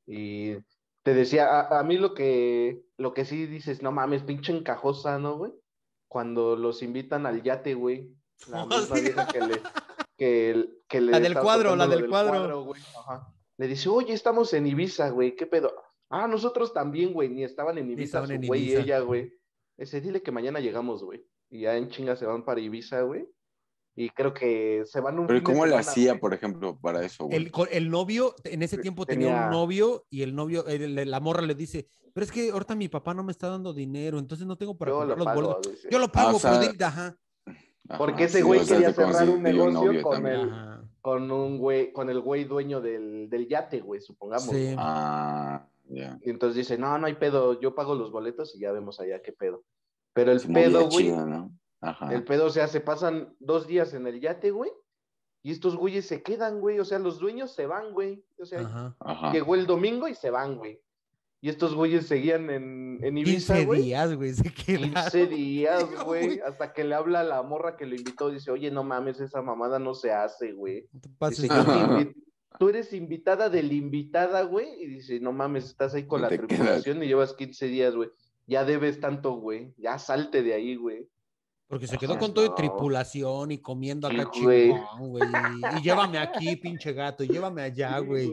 Y 0.09 0.57
te 1.05 1.15
decía, 1.15 1.61
a, 1.61 1.79
a 1.79 1.85
mí 1.85 1.99
lo 1.99 2.15
que, 2.15 2.83
lo 2.97 3.15
que 3.15 3.25
sí 3.25 3.47
dices, 3.47 3.81
no 3.81 3.93
mames, 3.93 4.25
pinche 4.25 4.53
encajosa, 4.53 5.21
¿no, 5.21 5.37
güey? 5.39 5.53
Cuando 6.09 6.57
los 6.57 6.83
invitan 6.83 7.27
al 7.27 7.45
yate, 7.45 7.75
güey. 7.75 8.11
La 8.49 8.67
misma 8.67 8.97
vieja 8.99 9.29
que 9.29 9.41
le, 9.41 9.63
que, 10.17 10.69
que 10.89 11.01
le 11.01 11.13
La 11.13 11.21
del 11.21 11.39
cuadro, 11.39 11.77
la 11.77 11.87
del 11.87 12.09
cuadro. 12.09 12.65
güey. 12.65 12.83
Ajá. 12.99 13.33
Le 13.57 13.69
dice, 13.69 13.89
oye, 13.89 14.15
estamos 14.15 14.53
en 14.53 14.67
Ibiza, 14.67 15.11
güey, 15.11 15.37
¿qué 15.37 15.47
pedo? 15.47 15.73
Ah, 16.13 16.29
nosotros 16.29 16.73
también, 16.75 17.13
güey, 17.13 17.29
ni 17.29 17.43
estaban 17.43 17.79
en 17.79 17.91
Ibiza, 17.91 18.05
estaban 18.05 18.29
su 18.29 18.35
en 18.35 18.47
güey 18.47 18.61
y 18.61 18.65
Ibiza. 18.67 18.81
ella, 18.83 19.01
güey. 19.01 19.33
Ese, 19.79 20.01
dile 20.01 20.23
que 20.23 20.31
mañana 20.31 20.61
llegamos, 20.61 21.03
güey. 21.03 21.25
Y 21.51 21.61
ya 21.63 21.77
en 21.77 21.89
chinga 21.89 22.17
se 22.17 22.27
van 22.27 22.45
para 22.45 22.61
Ibiza, 22.61 23.01
güey. 23.03 23.27
Y 23.95 24.09
creo 24.11 24.33
que 24.33 24.85
se 24.87 25.01
van 25.01 25.19
un 25.19 25.27
Pero 25.27 25.39
fin 25.41 25.47
de 25.47 25.53
¿cómo 25.53 25.67
le 25.67 25.77
hacía, 25.77 26.13
güey. 26.13 26.21
por 26.21 26.35
ejemplo, 26.35 26.79
para 26.81 27.05
eso, 27.05 27.25
güey? 27.27 27.37
El, 27.37 27.53
el 27.71 27.91
novio, 27.91 28.35
en 28.45 28.63
ese 28.63 28.79
tiempo 28.79 29.05
tenía, 29.07 29.29
Tenía- 29.29 29.45
un 29.47 29.51
novio 29.53 30.07
y 30.09 30.23
el 30.23 30.35
novio, 30.35 30.67
el- 30.67 30.99
el- 30.99 31.11
la 31.11 31.21
morra 31.21 31.43
le 31.43 31.55
dice, 31.55 31.89
pero 32.15 32.25
es 32.25 32.33
que 32.33 32.51
ahorita 32.51 32.75
mi 32.75 32.89
papá 32.89 33.13
no 33.13 33.23
me 33.23 33.33
está 33.33 33.49
dando 33.49 33.73
dinero, 33.75 34.19
entonces 34.19 34.47
no 34.47 34.57
tengo 34.57 34.77
para 34.79 34.93
Yo 34.93 34.97
comprar 34.99 35.19
lo 35.19 35.25
los 35.25 35.27
pago, 35.35 35.43
boletos. 35.43 35.73
dice. 35.73 35.89
Yo 35.91 35.99
lo 35.99 36.09
pago, 36.11 36.31
Ah, 36.31 36.35
o 36.35 36.39
sea, 36.39 36.51
pero 36.61 36.73
dile- 36.73 36.85
ajá, 36.85 37.17
Ajá, 37.89 37.99
Porque 37.99 38.25
ese 38.25 38.39
sí, 38.39 38.45
güey 38.45 38.61
o 38.61 38.65
sea, 38.65 38.77
quería 38.77 38.93
cerrar 38.95 39.29
un 39.29 39.43
negocio 39.43 40.03
con 40.03 40.13
también. 40.15 40.41
el- 40.41 40.51
ajá. 40.51 40.85
con 41.03 41.31
un 41.33 41.59
güey, 41.59 41.93
con 41.93 42.09
el 42.09 42.21
güey 42.21 42.45
dueño 42.45 42.81
del, 42.81 43.29
del 43.29 43.49
yate, 43.49 43.81
güey, 43.81 44.01
supongamos. 44.01 44.47
Sí. 44.55 44.75
Ah, 44.79 45.67
Y 45.89 46.31
entonces 46.31 46.57
dice, 46.57 46.79
no, 46.79 46.97
no 46.99 47.07
hay 47.07 47.15
pedo, 47.15 47.61
yo 47.61 47.75
pago 47.75 47.95
los 47.95 48.11
boletos 48.11 48.55
y 48.55 48.61
ya 48.61 48.73
vemos 48.73 48.99
allá 49.01 49.21
qué 49.23 49.33
pedo. 49.33 49.63
Pero 50.15 50.33
el 50.33 50.41
pedo, 50.41 50.89
güey, 50.89 51.07
chido, 51.07 51.27
¿no? 51.27 51.51
Ajá. 51.81 52.15
el 52.15 52.25
pedo, 52.25 52.47
o 52.47 52.51
sea, 52.51 52.69
se 52.69 52.81
pasan 52.81 53.35
dos 53.41 53.67
días 53.67 53.93
en 53.95 54.07
el 54.07 54.21
yate, 54.21 54.51
güey, 54.53 54.71
y 55.43 55.51
estos 55.51 55.75
güeyes 55.77 56.07
se 56.07 56.23
quedan, 56.23 56.61
güey, 56.61 56.79
o 56.79 56.85
sea, 56.85 56.99
los 57.01 57.19
dueños 57.19 57.53
se 57.53 57.67
van, 57.67 57.93
güey. 57.93 58.25
O 58.39 58.45
sea, 58.47 58.61
Ajá. 58.61 58.97
Ajá. 59.01 59.33
llegó 59.33 59.55
el 59.57 59.67
domingo 59.67 60.07
y 60.07 60.15
se 60.15 60.31
van, 60.31 60.57
güey. 60.57 60.81
Y 61.41 61.49
estos 61.49 61.75
güeyes 61.75 62.07
seguían 62.07 62.49
en, 62.51 63.01
en 63.03 63.19
Ibiza, 63.19 63.55
15 63.55 63.67
güey. 63.67 63.83
días, 63.83 64.15
güey, 64.15 64.33
se 64.33 64.55
quedaron. 64.55 64.91
15 64.95 65.27
días, 65.27 65.85
güey, 66.07 66.39
hasta 66.41 66.73
que 66.73 66.85
le 66.85 66.95
habla 66.95 67.21
a 67.21 67.25
la 67.25 67.43
morra 67.43 67.77
que 67.77 67.85
lo 67.87 67.97
invitó, 67.97 68.31
dice, 68.31 68.53
oye, 68.53 68.71
no 68.71 68.85
mames, 68.85 69.19
esa 69.21 69.43
mamada 69.43 69.81
no 69.81 69.93
se 69.95 70.13
hace, 70.13 70.53
güey. 70.53 70.87
No 70.93 71.01
te 71.01 71.09
pases 71.19 71.43
Dice, 71.43 71.55
de- 71.55 71.61
"Yo 71.61 71.65
te 71.67 71.73
invi- 71.73 72.22
tú 72.59 72.69
eres 72.69 72.93
invitada 72.93 73.49
del 73.49 73.73
invitada, 73.73 74.43
güey, 74.43 74.83
y 74.83 74.87
dice, 74.87 75.21
no 75.21 75.33
mames, 75.33 75.67
estás 75.67 75.95
ahí 75.95 76.07
con 76.07 76.23
la 76.23 76.29
tripulación 76.29 77.03
y 77.03 77.07
llevas 77.07 77.35
15 77.35 77.67
días, 77.67 77.95
güey. 77.95 78.11
Ya 78.47 78.65
debes 78.65 79.01
tanto, 79.01 79.35
güey. 79.35 79.73
Ya 79.79 79.99
salte 79.99 80.43
de 80.43 80.55
ahí, 80.55 80.77
güey. 80.77 81.09
Porque 81.73 81.87
se 81.87 81.97
quedó 81.97 82.19
con 82.19 82.35
todo 82.35 82.45
de 82.45 82.51
no. 82.51 82.55
tripulación 82.55 83.51
y 83.51 83.57
comiendo 83.57 84.07
acá 84.07 84.29
Sí, 84.31 84.43
güey. 84.43 84.73
chingón, 84.75 85.09
güey. 85.09 85.25
Y, 85.79 85.81
llévame 85.83 86.19
aquí, 86.19 86.55
pinche 86.57 86.93
gato, 86.93 87.25
y 87.25 87.29
llévame 87.29 87.63
allá, 87.63 87.99
güey. 88.01 88.31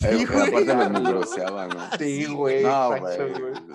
Sí, 0.00 0.24
güey. 0.24 0.48
aparte 0.64 0.88
mugroseaban, 0.98 1.68
¿no? 1.68 1.80
Sí, 1.98 2.24
güey. 2.24 2.62
No, 2.62 2.88
güey. 2.98 3.18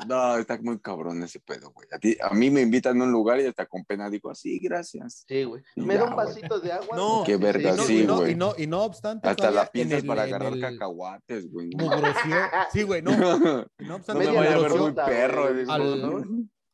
No, 0.08 0.38
está 0.38 0.58
muy 0.64 0.80
cabrón 0.80 1.22
ese 1.22 1.40
pedo, 1.42 1.72
güey. 1.74 1.88
A, 1.92 2.00
ti- 2.00 2.18
a 2.20 2.34
mí 2.34 2.50
me 2.50 2.62
invitan 2.62 3.00
a 3.00 3.04
un 3.04 3.12
lugar 3.12 3.40
y 3.40 3.46
hasta 3.46 3.68
con 3.68 3.86
pena 3.86 4.10
digo, 4.10 4.34
sí, 4.34 4.58
gracias. 4.58 5.26
Sí, 5.28 5.44
güey. 5.44 5.62
Me 5.76 5.94
da 5.96 6.06
un 6.06 6.16
vasito 6.16 6.60
de 6.60 6.72
agua. 6.72 6.98
No, 6.98 7.22
Qué 7.24 7.38
verga, 7.38 7.72
y 7.72 7.78
no, 7.78 7.84
sí, 7.84 8.02
y 8.02 8.08
no, 8.08 8.16
güey. 8.18 8.32
y 8.32 8.36
no, 8.36 8.54
y 8.58 8.66
no 8.66 8.82
obstante, 8.82 9.28
Hasta 9.30 9.36
todavía 9.36 9.62
la 9.62 9.68
piensas 9.72 10.00
en 10.00 10.06
el- 10.06 10.08
para 10.08 10.24
agarrar 10.24 10.54
el 10.54 10.60
cacahuates, 10.62 11.52
güey. 11.52 11.70
Sí, 12.72 12.82
güey, 12.82 13.04
no. 13.04 13.12
no 13.40 13.68
y 13.78 13.84
no 13.84 13.90
me 13.90 13.94
obstante, 13.94 14.26
Media 14.26 14.40
vaya 14.40 14.56
a 14.56 14.60
ver 14.60 14.72
muy 14.72 14.92
perro. 14.94 15.48
al- 15.68 16.02
¿no? 16.02 16.24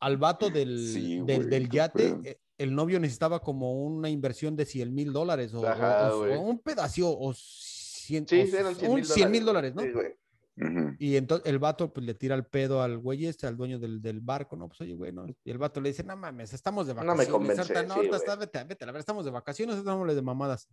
Al 0.00 0.16
vato 0.16 0.50
del, 0.50 0.78
Sí, 0.92 1.20
del, 1.24 1.36
güey, 1.36 1.48
del 1.48 1.68
qué 1.68 1.76
yate. 1.76 1.98
pedo. 2.10 2.20
eh, 2.24 2.38
El 2.58 2.74
novio 2.74 3.00
necesitaba 3.00 3.40
como 3.40 3.72
una 3.84 4.10
inversión 4.10 4.54
de 4.56 4.66
100 4.66 4.94
mil 4.94 5.12
dólares 5.14 5.54
o, 5.54 5.66
Ajá, 5.66 6.12
o- 6.12 6.16
o 6.16 6.18
güey. 6.26 6.36
un 6.36 6.58
pedazo 6.58 7.16
o 7.18 7.32
100 7.34 8.26
Sí, 8.28 8.40
o 8.40 8.56
eran 8.58 8.74
100 8.74 8.90
un 8.90 8.96
mil 8.96 9.04
100 9.06 9.30
mil 9.30 9.44
dólares, 9.44 9.74
¿no? 9.74 9.82
Sí, 9.82 9.88
güey. 9.92 10.14
Y 10.98 11.16
entonces 11.16 11.46
el 11.46 11.58
vato 11.58 11.90
pues 11.90 12.04
le 12.04 12.12
tira 12.12 12.34
el 12.34 12.44
pedo 12.44 12.82
al 12.82 12.98
güey 12.98 13.24
este, 13.24 13.46
al 13.46 13.56
dueño 13.56 13.78
del, 13.78 14.02
del 14.02 14.20
barco, 14.20 14.56
no, 14.56 14.68
pues 14.68 14.82
oye, 14.82 14.94
güey, 14.94 15.10
¿no? 15.10 15.26
Y 15.42 15.50
el 15.50 15.56
vato 15.56 15.80
le 15.80 15.88
dice, 15.88 16.04
no 16.04 16.14
mames, 16.18 16.52
estamos 16.52 16.86
de 16.86 16.92
No 16.92 17.00
me 17.00 17.06
vacaciones. 17.06 17.32
convence, 17.32 17.60
ahorita 17.62 17.82
no, 17.84 18.02
sí, 18.02 18.08
está- 18.12 18.36
vete, 18.36 18.64
vete, 18.64 18.84
la 18.84 18.92
verdad, 18.92 19.00
estamos 19.00 19.24
de 19.24 19.30
vacaciones, 19.30 19.76
estamos 19.78 20.14
de 20.14 20.20
mamadas. 20.20 20.68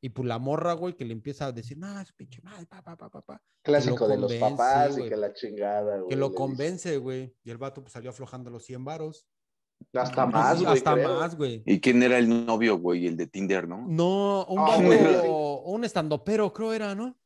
Y 0.00 0.10
pues 0.10 0.28
la 0.28 0.38
morra, 0.38 0.74
güey, 0.74 0.94
que 0.94 1.04
le 1.04 1.12
empieza 1.12 1.46
a 1.46 1.52
decir, 1.52 1.76
no, 1.76 2.00
es 2.00 2.12
pinche 2.12 2.40
madre, 2.42 2.66
pa, 2.66 2.82
pa, 2.82 2.96
pa, 2.96 3.10
pa, 3.10 3.20
pa", 3.22 3.42
Clásico 3.62 4.06
lo 4.06 4.08
de 4.08 4.16
los 4.18 4.34
papás 4.34 4.92
güey. 4.94 5.06
y 5.06 5.08
que 5.10 5.16
la 5.16 5.32
chingada, 5.32 5.96
güey. 5.98 6.08
Que 6.08 6.16
lo 6.16 6.26
dice. 6.28 6.36
convence, 6.36 6.96
güey. 6.98 7.34
Y 7.42 7.50
el 7.50 7.58
vato 7.58 7.80
pues 7.82 7.92
salió 7.92 8.10
aflojando 8.10 8.48
los 8.50 8.64
100 8.64 8.84
varos. 8.84 9.26
Hasta 9.94 10.24
Pues, 10.24 10.34
más, 10.34 10.62
güey. 10.62 10.72
Hasta 10.76 10.94
creo. 10.94 11.18
más, 11.18 11.36
güey. 11.36 11.62
¿Y 11.66 11.80
quién 11.80 12.02
era 12.02 12.18
el 12.18 12.46
novio, 12.46 12.78
güey? 12.78 13.06
El 13.06 13.16
de 13.16 13.26
Tinder, 13.26 13.66
¿no? 13.68 13.84
No, 13.88 14.44
un 14.48 14.58
Ah, 14.60 14.76
vato, 14.78 15.62
un 15.62 15.84
estandopero, 15.84 16.52
creo 16.52 16.72
era, 16.72 16.94
¿no? 16.94 17.16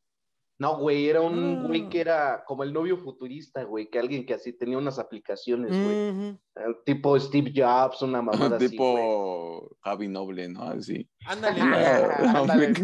No, 0.63 0.79
güey, 0.79 1.09
era 1.09 1.21
un 1.21 1.63
Ah. 1.65 1.67
güey 1.67 1.89
que 1.89 2.01
era 2.01 2.45
como 2.47 2.63
el 2.63 2.73
novio 2.73 2.97
futurista, 2.97 3.65
güey, 3.65 3.91
que 3.91 3.99
alguien 3.99 4.25
que 4.25 4.35
así 4.35 4.53
tenía 4.53 4.79
unas 4.79 5.01
aplicaciones, 5.01 5.71
güey. 5.73 6.39
Eh, 6.55 6.75
Tipo 6.87 7.19
Steve 7.19 7.53
Jobs, 7.53 8.01
una 8.03 8.23
mamada 8.23 8.57
así, 8.59 8.69
tipo 8.69 9.77
Javi 9.83 10.07
Noble, 10.07 10.49
¿no? 10.51 10.63
Así. 10.63 11.09
Ándale, 11.27 11.61
Ah, 11.63 12.33
ándale. 12.43 12.75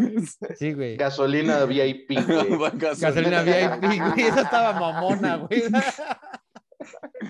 Sí, 0.57 0.73
güey. 0.73 0.97
Gasolina 0.97 1.63
VIP, 1.63 2.09
güey. 2.27 2.71
Gasolina 2.73 3.43
VIP, 3.43 3.81
güey. 3.81 4.27
Esa 4.27 4.41
estaba 4.41 4.77
mamona, 4.77 5.37
güey. 5.37 5.63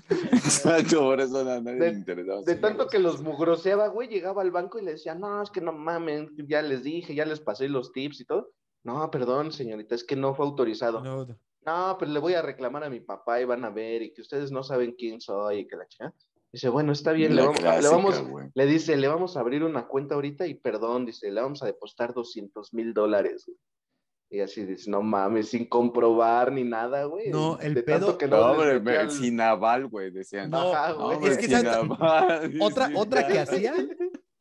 Exacto, 0.09 0.99
por 1.01 1.19
eso 1.21 1.39
a 1.39 1.43
nadie 1.59 1.79
De- 1.79 1.91
le 1.91 1.97
interesaba. 1.97 2.41
De 2.41 2.55
tanto 2.55 2.87
que 2.87 2.99
los 2.99 3.21
mugroseaba, 3.21 3.87
güey, 3.87 4.07
llegaba 4.07 4.41
al 4.41 4.51
banco 4.51 4.79
y 4.79 4.83
le 4.83 4.91
decía, 4.93 5.15
no, 5.15 5.41
es 5.43 5.49
que 5.49 5.61
no 5.61 5.73
mamen, 5.73 6.29
ya 6.47 6.61
les 6.61 6.83
dije, 6.83 7.13
ya 7.15 7.25
les 7.25 7.39
pasé 7.39 7.67
los 7.69 7.91
tips 7.91 8.21
y 8.21 8.25
todo. 8.25 8.49
No, 8.83 9.09
perdón, 9.11 9.51
señorita, 9.51 9.95
es 9.95 10.03
que 10.03 10.15
no 10.15 10.33
fue 10.35 10.45
autorizado. 10.45 11.01
No, 11.01 11.25
No, 11.65 11.97
pero 11.99 12.11
le 12.11 12.19
voy 12.19 12.33
a 12.33 12.41
reclamar 12.41 12.83
a 12.85 12.89
mi 12.89 13.01
papá 13.01 13.41
y 13.41 13.45
van 13.45 13.65
a 13.65 13.69
ver 13.69 14.01
y 14.01 14.13
que 14.13 14.21
ustedes 14.21 14.51
no 14.51 14.63
saben 14.63 14.95
quién 14.97 15.19
soy 15.21 15.59
y 15.59 15.67
que 15.67 15.75
la 15.75 15.87
chica. 15.87 16.13
Dice, 16.51 16.69
bueno, 16.69 16.93
está 16.93 17.11
bien, 17.11 17.35
le 17.35 17.41
vamos, 17.41 17.57
le 17.57 17.61
clásica, 17.61 17.95
vamos, 17.95 18.27
güey. 18.27 18.47
le 18.55 18.65
dice, 18.65 18.97
le 18.97 19.07
vamos 19.07 19.37
a 19.37 19.41
abrir 19.41 19.63
una 19.63 19.85
cuenta 19.87 20.15
ahorita 20.15 20.47
y 20.47 20.55
perdón, 20.55 21.05
dice, 21.05 21.29
le 21.31 21.41
vamos 21.41 21.61
a 21.61 21.67
depositar 21.67 22.13
200 22.13 22.73
mil 22.73 22.93
dólares. 22.93 23.51
Y 24.31 24.39
así 24.41 24.63
dices, 24.63 24.87
no 24.87 25.01
mames, 25.01 25.49
sin 25.49 25.65
comprobar 25.67 26.51
ni 26.51 26.63
nada, 26.63 27.03
güey. 27.05 27.29
No, 27.29 27.59
el 27.59 27.73
De 27.73 27.83
pedo- 27.83 27.99
tanto 28.05 28.17
que 28.19 28.27
No, 28.27 28.51
hombre, 28.51 29.09
sin 29.11 29.41
aval, 29.41 29.87
güey, 29.87 30.11
decían. 30.11 30.49
No, 30.49 30.71
Ajá, 30.73 30.93
No, 30.93 31.11
es 31.27 31.37
que 31.37 31.43
sin 31.47 31.51
¿sabes? 31.63 31.73
aval, 31.91 32.53
Otra, 32.61 32.89
otra 32.95 33.27
que 33.27 33.33
nada. 33.33 33.45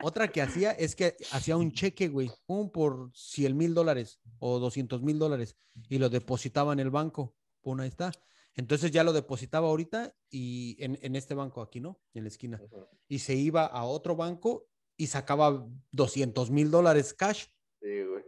Otra 0.03 0.29
que 0.29 0.43
hacía 0.43 0.73
es 0.73 0.95
que 0.95 1.17
hacía 1.33 1.57
un 1.57 1.73
cheque, 1.73 2.09
güey, 2.09 2.31
pum, 2.47 2.71
por 2.71 3.11
100 3.15 3.57
mil 3.57 3.75
dólares 3.75 4.21
o 4.39 4.59
200 4.59 5.03
mil 5.03 5.19
dólares 5.19 5.57
y 5.89 5.99
lo 5.99 6.09
depositaba 6.09 6.73
en 6.73 6.81
el 6.81 6.91
banco. 6.91 7.35
Pum, 7.63 7.81
ahí 7.81 7.89
está. 7.89 8.13
Entonces 8.55 8.91
ya 8.91 9.05
lo 9.05 9.13
depositaba 9.13 9.69
ahorita 9.69 10.15
y 10.31 10.77
en, 10.83 10.99
en 11.03 11.17
este 11.17 11.35
banco 11.35 11.63
aquí, 11.63 11.81
¿no? 11.81 12.01
En 12.15 12.25
la 12.25 12.29
esquina. 12.29 12.61
Y 13.09 13.21
se 13.21 13.35
iba 13.35 13.65
a 13.67 13.85
otro 13.85 14.17
banco 14.17 14.69
y 14.97 15.07
sacaba 15.07 15.67
200 15.93 16.51
mil 16.51 16.71
dólares 16.71 17.15
cash. 17.15 17.47
Sí, 17.81 18.03
güey. 18.03 18.25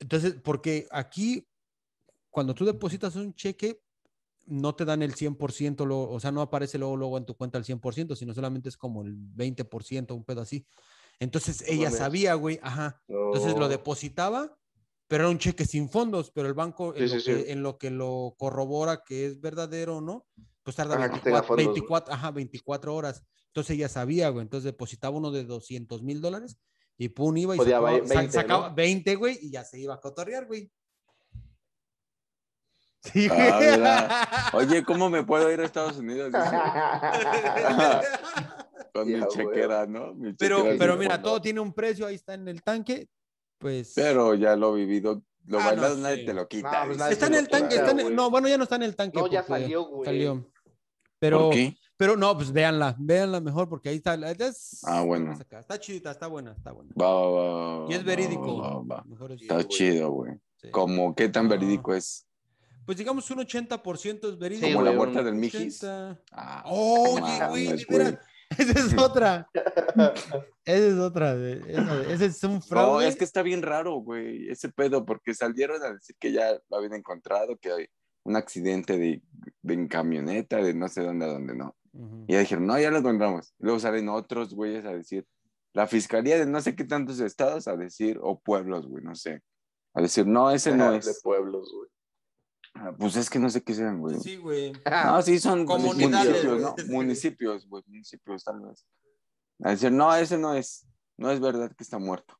Entonces, 0.00 0.34
porque 0.42 0.86
aquí, 0.90 1.48
cuando 2.30 2.54
tú 2.54 2.64
depositas 2.64 3.16
un 3.16 3.34
cheque, 3.34 3.80
no 4.46 4.74
te 4.74 4.84
dan 4.84 5.02
el 5.02 5.14
100%, 5.14 5.84
luego, 5.84 6.10
o 6.10 6.20
sea, 6.20 6.32
no 6.32 6.40
aparece 6.40 6.78
luego, 6.78 6.96
luego 6.96 7.18
en 7.18 7.26
tu 7.26 7.36
cuenta 7.36 7.58
el 7.58 7.64
100%, 7.64 8.16
sino 8.16 8.34
solamente 8.34 8.68
es 8.68 8.76
como 8.76 9.02
el 9.02 9.16
20%, 9.16 10.14
un 10.14 10.24
pedo 10.24 10.40
así. 10.40 10.66
Entonces, 11.20 11.64
ella 11.66 11.90
sabía, 11.90 12.34
güey, 12.34 12.60
ajá. 12.62 13.02
Entonces 13.08 13.56
lo 13.56 13.68
depositaba, 13.68 14.56
pero 15.08 15.24
era 15.24 15.30
un 15.30 15.38
cheque 15.38 15.64
sin 15.64 15.88
fondos, 15.90 16.30
pero 16.30 16.46
el 16.48 16.54
banco 16.54 16.94
en, 16.94 17.08
Sí, 17.08 17.16
lo, 17.16 17.22
que, 17.24 17.44
sí. 17.44 17.50
en 17.50 17.62
lo 17.62 17.78
que 17.78 17.90
lo 17.90 18.34
corrobora 18.38 19.02
que 19.04 19.26
es 19.26 19.40
verdadero 19.40 19.96
o 19.96 20.00
no, 20.00 20.26
pues 20.62 20.76
tarda 20.76 20.94
Ajá, 20.96 21.10
que 21.10 21.18
tenga 21.20 21.40
24, 21.40 21.46
fondos, 21.48 21.64
güey. 21.64 21.74
24, 21.74 22.14
ajá, 22.14 22.30
24 22.30 22.94
horas. 22.94 23.24
Entonces 23.48 23.74
ella 23.76 23.88
sabía, 23.88 24.28
güey. 24.28 24.42
Entonces 24.42 24.64
depositaba 24.64 25.16
uno 25.16 25.30
de 25.32 25.44
200 25.44 26.02
mil 26.02 26.20
dólares 26.20 26.58
y 26.96 27.08
pum, 27.08 27.36
iba 27.36 27.56
y 27.56 27.58
sacaba, 27.58 27.92
ve- 27.92 28.06
sa- 28.06 28.14
20, 28.14 28.32
sacaba 28.32 28.68
¿no? 28.68 28.74
20, 28.74 29.14
güey, 29.16 29.38
y 29.42 29.50
ya 29.50 29.64
se 29.64 29.80
iba 29.80 29.94
a 29.94 30.00
cotorrear, 30.00 30.46
güey. 30.46 30.70
Sí, 33.02 33.28
Ah. 33.30 33.30
Oye, 34.52 34.84
¿cómo 34.84 35.08
me 35.08 35.22
puedo 35.24 35.50
ir 35.50 35.60
a 35.60 35.64
Estados 35.64 35.96
Unidos? 35.96 36.30
Con 39.00 39.08
mi 39.12 39.18
güey. 39.18 39.28
chequera, 39.30 39.86
¿no? 39.86 40.14
Mi 40.14 40.32
pero, 40.34 40.58
chequera 40.58 40.76
pero 40.78 40.96
mira, 40.96 41.20
todo 41.22 41.40
tiene 41.40 41.60
un 41.60 41.72
precio, 41.72 42.06
ahí 42.06 42.14
está 42.16 42.34
en 42.34 42.48
el 42.48 42.62
tanque, 42.62 43.08
pues... 43.58 43.92
Pero 43.94 44.34
ya 44.34 44.56
lo 44.56 44.76
he 44.76 44.80
vivido. 44.80 45.22
Lo 45.46 45.60
Ah, 45.60 45.66
bailado 45.66 45.94
no 45.96 46.02
nadie 46.02 46.18
sé. 46.18 46.24
te 46.24 46.34
lo 46.34 46.46
quita. 46.46 46.84
No, 46.86 46.94
pues 46.94 47.10
Está 47.12 47.26
en 47.28 47.34
el 47.34 47.48
tanque, 47.48 47.76
está 47.76 47.90
en 47.92 48.14
no, 48.14 48.30
bueno, 48.30 48.48
ya 48.48 48.58
no 48.58 48.64
está 48.64 48.76
en 48.76 48.82
el 48.82 48.94
tanque. 48.94 49.18
No, 49.18 49.26
ya 49.28 49.42
salió, 49.42 49.84
güey. 49.86 50.04
Salió. 50.04 50.46
Pero, 51.18 51.38
¿Por 51.46 51.54
qué? 51.54 51.76
pero 51.96 52.16
no, 52.16 52.36
pues 52.36 52.52
véanla, 52.52 52.94
véanla 52.98 53.40
mejor 53.40 53.68
porque 53.68 53.88
ahí 53.88 53.96
está. 53.96 54.14
es- 54.14 54.80
Ah, 54.84 55.02
bueno. 55.02 55.32
Está 55.32 55.80
chidita, 55.80 56.10
está 56.10 56.26
buena, 56.26 56.52
está 56.52 56.72
buena. 56.72 56.90
Va, 57.00 57.10
va, 57.12 57.78
va, 57.84 57.90
Y 57.90 57.94
es 57.94 58.04
verídico. 58.04 58.58
va, 58.58 58.96
va. 58.96 59.04
Mejor 59.04 59.32
es- 59.32 59.40
Sí, 59.40 59.46
Está 59.48 59.66
chido, 59.66 60.10
güey. 60.10 60.32
sí. 60.60 60.70
Como 60.70 61.14
qué 61.14 61.28
tan 61.30 61.44
No. 61.44 61.50
verídico 61.50 61.94
es. 61.94 62.26
Pues 62.84 62.96
digamos 62.98 63.30
un 63.30 63.38
80% 63.40 64.28
es 64.28 64.38
verídico. 64.38 64.66
Sí, 64.66 64.72
Como 64.74 64.84
la 64.84 64.92
muerte 64.92 65.22
del 65.22 65.34
Mijis. 65.34 65.82
80. 65.82 66.20
Ah, 66.32 66.62
Oye, 66.66 67.46
güey. 67.48 68.18
Esa 68.58 68.78
es 68.80 68.98
otra. 68.98 69.48
Esa 70.64 70.86
es 70.86 70.94
otra. 70.94 71.34
de- 71.36 72.12
Ese 72.12 72.26
es 72.26 72.42
un 72.44 72.54
No, 72.54 72.60
fraude. 72.60 73.08
es 73.08 73.16
que 73.16 73.24
está 73.24 73.42
bien 73.42 73.62
raro, 73.62 73.96
güey, 73.96 74.48
ese 74.48 74.68
pedo, 74.70 75.04
porque 75.04 75.34
salieron 75.34 75.82
a 75.82 75.92
decir 75.92 76.16
que 76.18 76.32
ya 76.32 76.58
lo 76.70 76.76
habían 76.76 76.94
encontrado, 76.94 77.56
que 77.58 77.72
hay 77.72 77.86
un 78.24 78.36
accidente 78.36 78.98
de, 78.98 79.22
de 79.62 79.74
en 79.74 79.88
camioneta, 79.88 80.58
de 80.58 80.74
no 80.74 80.88
sé 80.88 81.02
dónde 81.02 81.26
a 81.26 81.28
dónde 81.28 81.54
no. 81.54 81.74
Y 82.26 82.32
ya 82.34 82.40
dijeron, 82.40 82.66
no, 82.66 82.78
ya 82.78 82.90
lo 82.90 82.98
encontramos. 82.98 83.54
Luego 83.58 83.80
salen 83.80 84.08
otros 84.08 84.54
güeyes 84.54 84.84
a 84.84 84.92
decir, 84.92 85.26
la 85.72 85.86
fiscalía 85.86 86.38
de 86.38 86.46
no 86.46 86.60
sé 86.60 86.76
qué 86.76 86.84
tantos 86.84 87.18
estados 87.20 87.66
a 87.68 87.76
decir, 87.76 88.18
o 88.22 88.38
pueblos, 88.40 88.86
güey, 88.86 89.02
no 89.02 89.14
sé. 89.14 89.42
A 89.94 90.02
decir, 90.02 90.26
no, 90.26 90.50
ese 90.50 90.74
no 90.76 90.92
De 90.92 90.98
es. 90.98 91.20
pueblos, 91.22 91.70
güey. 91.74 91.88
Ah, 92.80 92.92
Pues 92.96 93.16
es 93.16 93.28
que 93.28 93.38
no 93.38 93.50
sé 93.50 93.62
qué 93.62 93.74
sean, 93.74 94.00
güey. 94.00 94.18
Sí, 94.20 94.36
güey. 94.36 94.72
No, 95.04 95.20
sí, 95.22 95.38
son 95.38 95.64
Comunidades, 95.66 96.28
municipios, 96.44 96.60
¿no? 96.62 96.74
güey. 96.74 96.88
Municipios, 96.88 97.68
güey, 97.68 97.82
municipios, 97.86 98.44
tal 98.44 98.60
vez. 98.60 98.86
A 99.62 99.70
decir, 99.70 99.90
no, 99.92 100.14
ese 100.14 100.38
no 100.38 100.54
es. 100.54 100.86
No 101.16 101.30
es 101.32 101.40
verdad 101.40 101.72
que 101.76 101.82
está 101.82 101.98
muerto. 101.98 102.34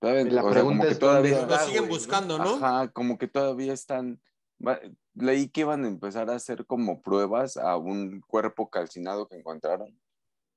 Todavía, 0.00 0.24
la 0.24 0.42
o 0.42 0.44
sea, 0.44 0.52
pregunta 0.52 0.76
como 0.78 0.82
que 0.84 0.88
es, 0.92 0.98
¿dónde 0.98 1.30
todavía. 1.30 1.46
Lo 1.46 1.66
siguen 1.66 1.88
buscando, 1.88 2.38
¿no? 2.38 2.54
Ajá, 2.56 2.88
como 2.92 3.16
que 3.18 3.26
todavía 3.28 3.72
están. 3.72 4.20
va- 4.64 4.80
Leí 5.14 5.48
que 5.48 5.62
iban 5.62 5.84
a 5.84 5.88
empezar 5.88 6.30
a 6.30 6.34
hacer 6.36 6.66
como 6.66 7.02
pruebas 7.02 7.56
a 7.56 7.76
un 7.76 8.20
cuerpo 8.20 8.68
calcinado 8.70 9.26
que 9.26 9.36
encontraron, 9.36 9.98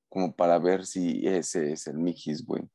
como 0.10 0.36
para 0.36 0.60
ver 0.60 0.86
si 0.86 1.26
ese 1.26 1.72
es 1.72 1.88
el 1.88 1.98
Mijis, 1.98 2.46
güey. 2.46 2.70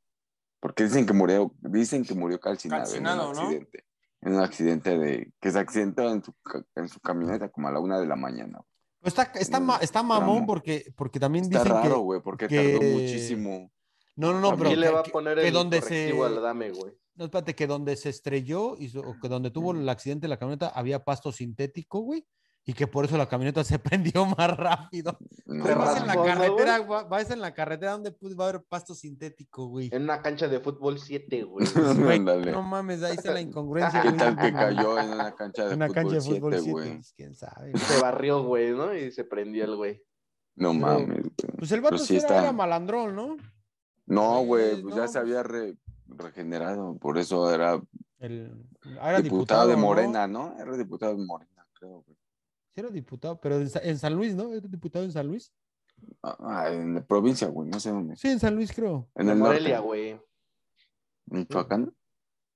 Porque 0.58 0.84
dicen 0.84 1.06
que 1.06 1.12
murió, 1.12 1.54
dicen 1.60 2.04
que 2.04 2.14
murió 2.14 2.40
calcinado, 2.40 2.82
Calcinado, 2.82 3.28
en 3.30 3.32
¿no? 3.36 3.40
un 3.40 3.46
accidente. 3.46 3.84
En 4.26 4.34
un 4.34 4.40
accidente 4.40 4.98
de. 4.98 5.32
que 5.40 5.50
se 5.52 5.58
accidentó 5.58 6.10
en 6.12 6.22
su, 6.22 6.34
en 6.74 6.88
su 6.88 7.00
camioneta 7.00 7.48
como 7.48 7.68
a 7.68 7.72
la 7.72 7.78
una 7.80 7.98
de 8.00 8.06
la 8.06 8.16
mañana. 8.16 8.60
Pues 9.00 9.16
está, 9.16 9.38
está, 9.38 9.60
ma- 9.60 9.76
está 9.80 10.02
mamón 10.02 10.46
porque, 10.46 10.92
porque 10.96 11.20
también 11.20 11.44
Está 11.44 11.60
dicen 11.60 11.72
raro, 11.76 11.88
que. 11.94 12.00
güey, 12.00 12.20
porque 12.22 12.48
que- 12.48 12.72
tardó 12.78 12.82
muchísimo. 12.92 13.70
No, 14.16 14.32
no, 14.32 14.40
no, 14.40 14.56
pero. 14.56 14.70
¿Quién 14.70 14.80
le 14.80 14.86
que- 14.88 14.92
va 14.92 15.00
a 15.00 15.04
poner 15.04 15.38
que 15.38 15.46
el 15.48 15.54
donde 15.54 15.80
se- 15.80 16.22
al 16.22 16.42
dame, 16.42 16.70
güey? 16.70 16.92
No, 17.14 17.24
espérate, 17.26 17.54
que 17.54 17.66
donde 17.66 17.96
se 17.96 18.08
estrelló 18.08 18.76
y, 18.76 18.94
o 18.98 19.14
que 19.22 19.28
donde 19.28 19.50
tuvo 19.50 19.70
el 19.72 19.88
accidente 19.88 20.22
de 20.24 20.28
la 20.28 20.38
camioneta 20.38 20.68
había 20.70 21.04
pasto 21.04 21.30
sintético, 21.32 22.00
güey. 22.00 22.26
Y 22.68 22.72
que 22.74 22.88
por 22.88 23.04
eso 23.04 23.16
la 23.16 23.28
camioneta 23.28 23.62
se 23.64 23.78
prendió 23.78 24.26
más 24.26 24.56
rápido. 24.56 25.16
No, 25.46 25.62
Güey, 25.62 25.74
vas 25.76 26.00
en 26.00 26.06
la 26.08 26.14
¿no, 26.16 26.24
carretera, 26.24 26.78
va- 26.80 27.04
vas 27.04 27.30
en 27.30 27.40
la 27.40 27.54
carretera 27.54 27.92
donde 27.92 28.10
pues, 28.10 28.36
va 28.36 28.46
a 28.46 28.48
haber 28.48 28.62
pasto 28.64 28.92
sintético, 28.94 29.68
güey. 29.68 29.88
En 29.92 30.02
una 30.02 30.20
cancha 30.20 30.48
de 30.48 30.58
fútbol 30.58 30.98
7, 30.98 31.44
güey. 31.44 31.64
No 32.52 32.62
mames, 32.62 33.02
ahí 33.04 33.14
está 33.14 33.32
la 33.32 33.40
incongruencia. 33.40 34.02
¿Qué 34.02 34.08
güey. 34.08 34.18
tal 34.18 34.36
que 34.36 34.52
cayó 34.52 34.98
en 34.98 35.10
una 35.10 35.32
cancha 35.34 35.64
de 35.66 35.70
En 35.70 35.76
una 35.76 35.86
fútbol 35.86 35.94
cancha 35.94 36.14
de 36.16 36.20
fútbol 36.22 36.52
7, 36.54 36.62
7, 36.64 36.70
güey? 36.72 36.90
pues, 36.96 37.12
quién 37.16 37.34
sabe. 37.36 37.70
güey. 37.70 37.82
Se 37.84 38.00
barrió, 38.00 38.42
güey, 38.42 38.70
¿no? 38.72 38.92
Y 38.94 39.12
se 39.12 39.22
prendió 39.24 39.64
el 39.64 39.76
güey. 39.76 40.02
No 40.56 40.74
mames, 40.74 41.06
güey. 41.06 41.30
Pues 41.58 41.70
el 41.70 41.80
vato 41.82 41.98
sí 41.98 42.16
era, 42.16 42.22
está- 42.26 42.42
era 42.42 42.52
malandrón, 42.52 43.14
¿no? 43.14 43.36
No, 44.06 44.44
güey, 44.44 44.70
Pues, 44.70 44.82
pues 44.82 44.94
no, 44.96 45.02
ya 45.02 45.08
se 45.08 45.18
había 45.18 45.42
re- 45.44 45.76
regenerado, 46.08 46.96
por 46.98 47.18
eso 47.18 47.52
era 47.52 47.80
El, 48.18 48.66
era 48.84 49.20
diputado, 49.20 49.22
diputado, 49.22 49.68
de 49.68 49.74
¿no? 49.76 49.82
Morena, 49.82 50.26
¿no? 50.26 50.54
Era 50.58 50.76
diputado 50.76 51.16
de 51.16 51.24
Morena, 51.24 51.66
creo, 51.74 52.02
güey. 52.06 52.16
Sí, 52.76 52.80
era 52.80 52.90
diputado, 52.90 53.40
pero 53.40 53.56
en, 53.56 53.70
Sa- 53.70 53.80
en 53.82 53.98
San 53.98 54.14
Luis, 54.14 54.34
¿no? 54.34 54.52
¿Era 54.52 54.68
diputado 54.68 55.02
en 55.02 55.10
San 55.10 55.26
Luis? 55.26 55.50
Ah, 56.22 56.68
en 56.70 56.94
la 56.96 57.06
provincia, 57.06 57.48
güey, 57.48 57.70
no 57.70 57.80
sé 57.80 57.88
dónde. 57.90 58.16
Sí, 58.16 58.28
en 58.28 58.38
San 58.38 58.54
Luis, 58.54 58.70
creo. 58.70 59.08
En 59.14 59.30
el 59.30 59.36
Morelia, 59.38 59.76
norte, 59.76 59.86
güey. 59.86 60.20
Michoacán. 61.30 61.94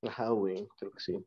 Ajá, 0.03 0.29
güey, 0.29 0.69
creo 0.79 0.91
que 0.93 1.01
sí. 1.01 1.27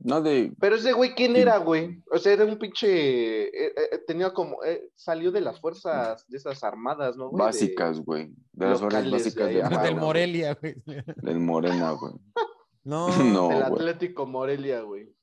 No 0.00 0.20
de, 0.20 0.52
Pero 0.60 0.76
ese 0.76 0.92
güey, 0.92 1.14
¿quién 1.14 1.34
Sí. 1.34 1.40
era, 1.40 1.56
güey? 1.56 2.02
O 2.10 2.18
sea, 2.18 2.34
era 2.34 2.44
un 2.44 2.58
pinche. 2.58 3.44
eh, 3.44 3.72
eh, 3.92 3.98
tenía 4.06 4.34
como. 4.34 4.62
eh, 4.62 4.90
salió 4.94 5.32
de 5.32 5.40
las 5.40 5.58
fuerzas 5.60 6.26
de 6.28 6.36
esas 6.36 6.62
armadas, 6.64 7.16
¿no, 7.16 7.30
güey? 7.30 7.38
De- 7.40 7.44
básicas, 7.46 8.00
güey. 8.00 8.34
De 8.52 8.66
las 8.66 8.82
locales 8.82 9.10
básicas 9.10 9.48
de 9.48 9.62
Ajá, 9.62 9.80
Ah, 9.80 9.84
del. 9.84 9.96
Morelia, 9.96 10.54
güey. 10.60 10.74
del 11.16 11.40
Morena, 11.40 11.92
güey. 11.92 12.12
No, 12.84 13.06
No, 13.46 13.48
del 13.48 13.60
güey. 13.70 13.72
Atlético 13.72 14.26
Morelia, 14.26 14.82
güey. 14.82 15.13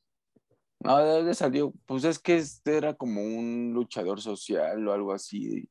No, 0.84 0.98
de 0.98 1.12
dónde 1.12 1.34
salió. 1.36 1.74
Pues 1.86 2.04
es 2.04 2.20
que 2.20 2.38
este 2.38 2.78
era 2.78 2.96
como 2.96 3.22
un 3.22 3.72
luchador 3.74 4.20
social 4.22 4.88
o 4.88 4.94
algo 4.94 5.14
así 5.14 5.70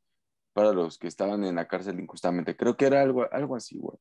para 0.52 0.72
los 0.72 0.98
que 0.98 1.08
estaban 1.08 1.44
en 1.44 1.56
la 1.56 1.68
cárcel 1.68 1.98
injustamente. 2.00 2.56
Creo 2.56 2.76
que 2.76 2.86
era 2.86 3.02
algo, 3.02 3.26
algo 3.32 3.56
así, 3.56 3.78
güey. 3.78 3.98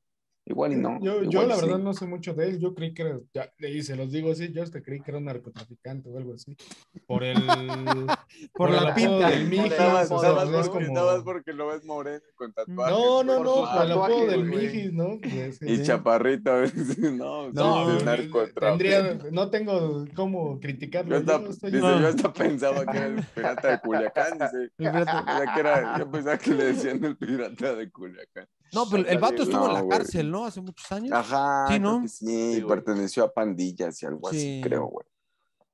Igual 0.49 0.73
y 0.73 0.75
no. 0.77 0.99
Yo, 0.99 1.21
yo 1.23 1.45
la 1.45 1.55
sí. 1.55 1.61
verdad 1.61 1.77
no 1.77 1.93
sé 1.93 2.07
mucho 2.07 2.33
de 2.33 2.47
él. 2.49 2.59
Yo 2.59 2.73
creí 2.73 2.91
que 2.93 3.03
era, 3.03 3.17
ya, 3.33 3.51
y 3.59 3.83
se 3.83 3.95
los 3.95 4.11
digo 4.11 4.31
así, 4.31 4.51
yo 4.51 4.63
hasta 4.63 4.81
creí 4.81 4.99
que 4.99 5.11
era 5.11 5.19
un 5.19 5.25
narcotraficante 5.25 6.09
o 6.09 6.17
algo 6.17 6.33
así. 6.33 6.57
Por 7.05 7.23
el. 7.23 7.35
por 8.53 8.71
la 8.71 8.95
pinta. 8.95 9.29
del 9.29 9.47
Mijis, 9.47 9.77
Nada 9.77 9.93
más- 9.93 10.11
o 10.11 10.19
sea, 10.19 10.29
nada 10.31 10.45
más 10.45 10.61
es 10.65 10.69
porque- 10.69 10.85
como- 10.87 10.99
nada 10.99 11.13
más 11.15 11.23
porque 11.23 11.53
lo 11.53 11.67
ves 11.67 11.85
moreno 11.85 12.21
con 12.35 12.51
tatuajes. 12.51 12.97
No, 12.97 13.23
no, 13.23 13.37
por 13.37 13.45
no, 13.45 13.53
por 13.75 13.85
el 13.85 13.91
apodo 13.91 14.25
del 14.27 14.49
güey. 14.49 14.65
Mijis, 14.65 14.93
¿no? 14.93 15.19
Pues 15.21 15.33
ese- 15.35 15.71
Y 15.71 15.77
Sí. 15.77 15.83
chaparrito, 15.83 16.51
no, 17.13 17.51
No, 17.51 17.99
narcotráfico. 17.99 18.59
tendría, 18.59 19.19
no 19.31 19.49
tengo 19.51 20.05
cómo 20.15 20.59
criticarlo. 20.59 21.11
Yo 21.11 21.17
hasta, 21.19 21.41
yo 21.43 21.49
estoy- 21.51 21.71
dice, 21.71 21.81
No. 21.83 22.01
yo 22.01 22.07
hasta 22.07 22.33
pensaba 22.33 22.85
que 22.87 22.97
era 22.97 23.05
el 23.05 23.23
pirata 23.23 23.67
de 23.71 23.79
Culiacán, 23.81 24.33
dice. 24.39 24.57
El 24.79 24.91
pirata- 24.91 25.21
O 25.21 25.37
sea, 25.43 25.53
que 25.53 25.59
era, 25.59 25.99
yo 25.99 26.09
pensaba 26.11 26.37
que 26.39 26.51
le 26.55 26.63
decían 26.65 27.03
el 27.03 27.17
pirata 27.17 27.75
de 27.75 27.91
Culiacán. 27.91 28.47
No, 28.73 28.89
pero 28.89 29.07
el 29.07 29.17
vato 29.19 29.43
estuvo 29.43 29.67
en 29.67 29.73
la 29.73 29.81
güey. 29.81 29.97
cárcel, 29.97 30.31
¿no? 30.31 30.45
Hace 30.45 30.61
muchos 30.61 30.91
años. 30.91 31.11
Ajá, 31.13 31.67
Sí, 31.69 31.79
¿no? 31.79 32.07
sí, 32.07 32.63
perteneció 32.67 33.23
a 33.23 33.31
pandillas 33.33 34.01
y 34.01 34.05
algo 34.05 34.27
así, 34.29 34.39
Sí. 34.39 34.61
creo, 34.63 34.85
güey. 34.85 35.05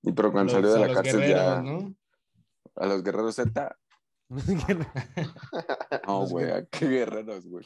Y 0.03 0.11
pero 0.11 0.31
cuando 0.31 0.53
los- 0.53 0.61
salió 0.61 0.73
de 0.73 0.87
la 0.87 0.93
cárcel 0.93 1.29
ya, 1.29 1.61
¿no? 1.61 1.93
a 2.75 2.85
los 2.87 3.03
guerreros 3.03 3.35
Z, 3.35 3.75
no, 6.07 6.27
güey, 6.27 6.51
¿a 6.51 6.65
qué 6.65 6.87
guerreros, 6.87 7.47
güey? 7.47 7.65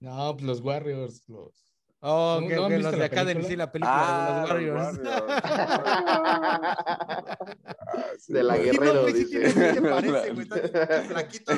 No, 0.00 0.34
pues 0.34 0.44
los 0.46 0.60
Warriors, 0.60 1.28
los. 1.28 1.66
Oh, 2.02 2.38
¿No- 2.40 2.48
que, 2.48 2.56
no 2.56 2.68
los 2.68 2.92
de 2.96 3.04
acá 3.04 3.24
de 3.26 3.42
sí, 3.42 3.56
la 3.56 3.70
película 3.70 3.98
Ah, 3.98 4.30
de 4.32 4.40
los 4.40 4.50
Warriors. 4.50 5.00
Ah, 5.04 7.26
sí, 8.18 8.32
De 8.32 8.42
la 8.42 8.56
Guerrero, 8.56 9.04
dice. 9.06 9.26
tiene, 9.26 9.50
sí 9.50 9.60
te 9.74 9.82
parece, 9.82 10.30
güey. 10.32 10.48
Está 10.64 11.02
flaquito, 11.02 11.52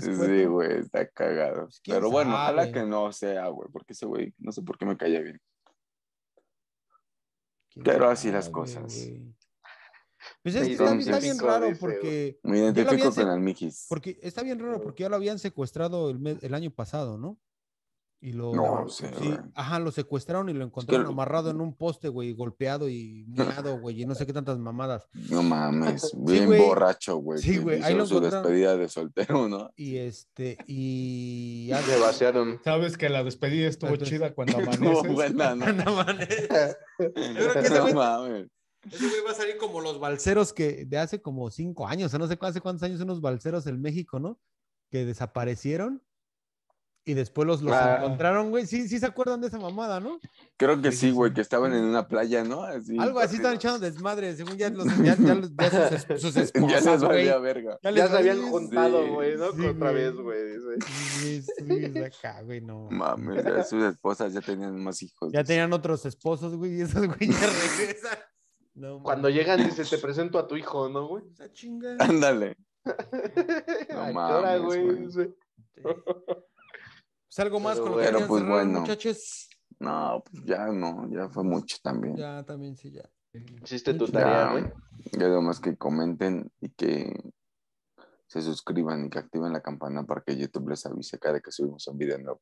Sí, 0.00 0.44
güey, 0.46 0.78
está 0.80 1.06
cagado. 1.08 1.64
Pues, 1.64 1.80
¿quién 1.80 1.96
Pero 1.96 2.10
bueno, 2.10 2.32
ojalá 2.34 2.70
que 2.72 2.82
no 2.84 3.12
sea, 3.12 3.48
güey, 3.48 3.68
porque 3.72 3.92
ese 3.92 4.06
güey, 4.06 4.34
no 4.38 4.52
sé 4.52 4.62
por 4.62 4.78
qué 4.78 4.86
me 4.86 4.96
caía 4.96 5.20
bien. 5.20 5.40
Pero 7.84 8.08
así 8.08 8.30
las 8.30 8.48
cosas. 8.48 8.84
güey. 8.94 9.34
Pues 10.42 10.54
es 10.56 10.66
que 10.66 10.72
está, 10.72 10.84
Entonces- 10.84 11.06
está 11.08 11.20
bien 11.20 11.38
raro 11.38 11.68
porque, 11.78 12.38
Me 12.42 12.58
identifico 12.58 13.12
con 13.14 13.28
el 13.30 13.40
Mijis. 13.40 13.86
porque 13.88 14.18
está 14.22 14.42
bien 14.42 14.58
raro 14.58 14.80
porque 14.80 15.02
ya 15.04 15.08
lo 15.08 15.16
habían 15.16 15.38
secuestrado 15.38 16.10
el, 16.10 16.18
mes- 16.18 16.42
el 16.42 16.54
año 16.54 16.70
pasado, 16.70 17.18
¿no? 17.18 17.38
Y 18.18 18.32
lo, 18.32 18.54
No 18.54 18.88
sí, 18.88 19.04
güey. 19.18 19.36
ajá, 19.54 19.78
lo 19.78 19.92
secuestraron 19.92 20.48
y 20.48 20.54
lo 20.54 20.64
encontraron 20.64 21.04
lo- 21.04 21.10
amarrado 21.12 21.50
en 21.50 21.60
un 21.60 21.76
poste, 21.76 22.08
güey, 22.08 22.32
golpeado 22.32 22.88
y 22.88 23.26
miado, 23.28 23.78
güey, 23.78 24.02
y 24.02 24.06
no 24.06 24.14
sé 24.14 24.26
qué 24.26 24.32
tantas 24.32 24.58
mamadas. 24.58 25.06
No 25.30 25.42
mames, 25.42 26.10
bien 26.16 26.46
güey. 26.46 26.60
borracho, 26.62 27.18
güey. 27.18 27.40
Sí, 27.40 27.52
que 27.52 27.58
güey, 27.60 27.82
ahí 27.82 27.94
lo 27.94 28.06
su 28.06 28.16
encontraron. 28.16 28.44
despedida 28.48 28.76
de 28.76 28.88
soltero, 28.88 29.48
¿no? 29.48 29.70
Y 29.76 29.98
este, 29.98 30.56
y 30.66 31.66
ya 31.66 31.80
Me 31.86 31.98
vaciaron. 32.00 32.58
Sabes 32.64 32.96
que 32.96 33.10
la 33.10 33.22
despedida 33.22 33.68
estuvo 33.68 33.90
Entonces- 33.90 34.16
chida 34.16 34.34
cuando 34.34 34.58
Estuvo 34.60 35.00
amaneces. 35.00 35.12
buena, 35.12 35.54
¿no? 35.54 35.64
Creo 36.96 37.52
que 37.52 37.58
ese 37.60 37.74
No 37.78 37.86
güey- 37.88 37.94
mames. 37.94 38.48
Ese 38.90 39.08
güey 39.08 39.20
va 39.26 39.32
a 39.32 39.34
salir 39.34 39.56
como 39.58 39.80
los 39.80 39.98
balseros 39.98 40.52
que 40.52 40.84
de 40.86 40.96
hace 40.98 41.20
como 41.20 41.50
cinco 41.50 41.86
años, 41.88 42.14
o 42.14 42.18
no 42.18 42.26
sé 42.28 42.38
hace 42.40 42.60
cuántos 42.60 42.82
años, 42.84 43.00
unos 43.00 43.20
balseros 43.20 43.66
en 43.66 43.80
México, 43.82 44.20
¿no? 44.20 44.38
Que 44.90 45.04
desaparecieron 45.04 46.02
y 47.08 47.14
después 47.14 47.46
los, 47.46 47.62
los 47.62 47.72
Ah. 47.72 47.98
encontraron, 48.00 48.50
güey. 48.50 48.66
Sí, 48.66 48.88
sí 48.88 48.98
se 48.98 49.06
acuerdan 49.06 49.40
de 49.40 49.46
esa 49.46 49.58
mamada, 49.58 50.00
¿no? 50.00 50.18
Creo 50.58 50.82
que 50.82 50.90
Sí, 50.90 50.98
sí, 50.98 51.06
sí, 51.06 51.12
güey, 51.12 51.30
sí. 51.30 51.36
que 51.36 51.40
estaban 51.40 51.72
en 51.72 51.84
una 51.84 52.08
playa, 52.08 52.42
¿no? 52.44 52.62
Así, 52.64 52.98
Algo 52.98 53.20
así 53.20 53.36
estaban 53.36 53.56
echando 53.56 53.78
desmadre, 53.78 54.34
según 54.36 54.56
ya, 54.58 54.68
los, 54.70 54.86
ya, 54.98 55.16
ya 55.16 55.34
los- 55.36 55.50
ya 55.56 55.70
sus, 55.70 55.92
es- 55.92 56.20
sus 56.20 56.34
Ya 56.34 56.42
esposas, 56.42 56.84
les 56.84 57.02
valía 57.02 57.38
verga. 57.38 57.78
Ya 57.82 57.90
les 57.92 58.02
Ya 58.04 58.08
se 58.10 58.16
habían 58.18 58.42
juntado, 58.50 59.04
sí, 59.04 59.10
güey, 59.10 59.36
¿no? 59.36 59.52
sí, 59.52 59.66
Otra 59.66 59.90
güey. 59.92 59.94
vez, 59.94 60.14
güey. 60.16 60.44
dice. 60.52 60.90
Sí, 60.90 61.42
sí, 61.42 61.84
es 61.94 62.04
acá, 62.18 62.42
güey, 62.42 62.60
no. 62.60 62.88
Mames, 62.90 63.44
ya 63.44 63.62
sus 63.64 63.84
esposas 63.84 64.32
ya 64.32 64.40
tenían 64.40 64.82
más 64.82 65.00
hijos. 65.02 65.30
Ya 65.32 65.44
tenían 65.44 65.72
otros 65.72 66.04
esposos, 66.06 66.56
güey, 66.56 66.74
y 66.78 66.80
esos 66.82 67.06
güey 67.06 67.30
ya 67.30 67.38
regresan. 67.78 68.18
No, 68.74 69.00
Cuando 69.02 69.28
mames. 69.28 69.36
llegan, 69.36 69.64
dice, 69.64 69.84
te 69.84 69.96
presento 69.98 70.38
a 70.38 70.46
tu 70.48 70.56
hijo, 70.56 70.88
¿no, 70.88 71.06
güey? 71.06 71.22
Esa 71.32 71.50
chinga. 71.52 71.96
Ándale. 72.00 72.56
¿A 72.84 72.94
qué 74.06 74.12
mames, 74.12 74.62
güey? 75.14 75.34
Pues 77.36 77.44
algo 77.44 77.60
más 77.60 77.78
Pero 77.78 77.84
con 77.84 77.92
lo 77.92 77.98
que 77.98 78.02
bueno, 78.04 78.18
quieran 78.18 78.28
pues 78.28 78.42
cerrar, 78.42 78.64
bueno. 78.64 78.80
muchachos. 78.80 79.48
No, 79.78 80.24
pues 80.24 80.44
ya 80.46 80.66
no, 80.68 81.06
ya 81.10 81.28
fue 81.28 81.44
mucho 81.44 81.76
también. 81.82 82.16
Ya, 82.16 82.42
también 82.44 82.76
sí, 82.76 82.90
ya. 82.90 83.02
Hiciste 83.62 83.92
tu 83.92 84.08
tarea, 84.08 84.52
güey. 84.52 84.64
Ya 85.12 85.28
nada 85.28 85.42
más 85.42 85.60
que 85.60 85.76
comenten 85.76 86.50
y 86.62 86.70
que 86.70 87.12
se 88.26 88.40
suscriban 88.40 89.04
y 89.04 89.10
que 89.10 89.18
activen 89.18 89.52
la 89.52 89.60
campana 89.60 90.06
para 90.06 90.22
que 90.22 90.34
YouTube 90.34 90.70
les 90.70 90.86
avise 90.86 91.18
cada 91.18 91.40
que 91.40 91.52
subimos 91.52 91.86
un 91.88 91.98
video 91.98 92.16
nuevo. 92.16 92.40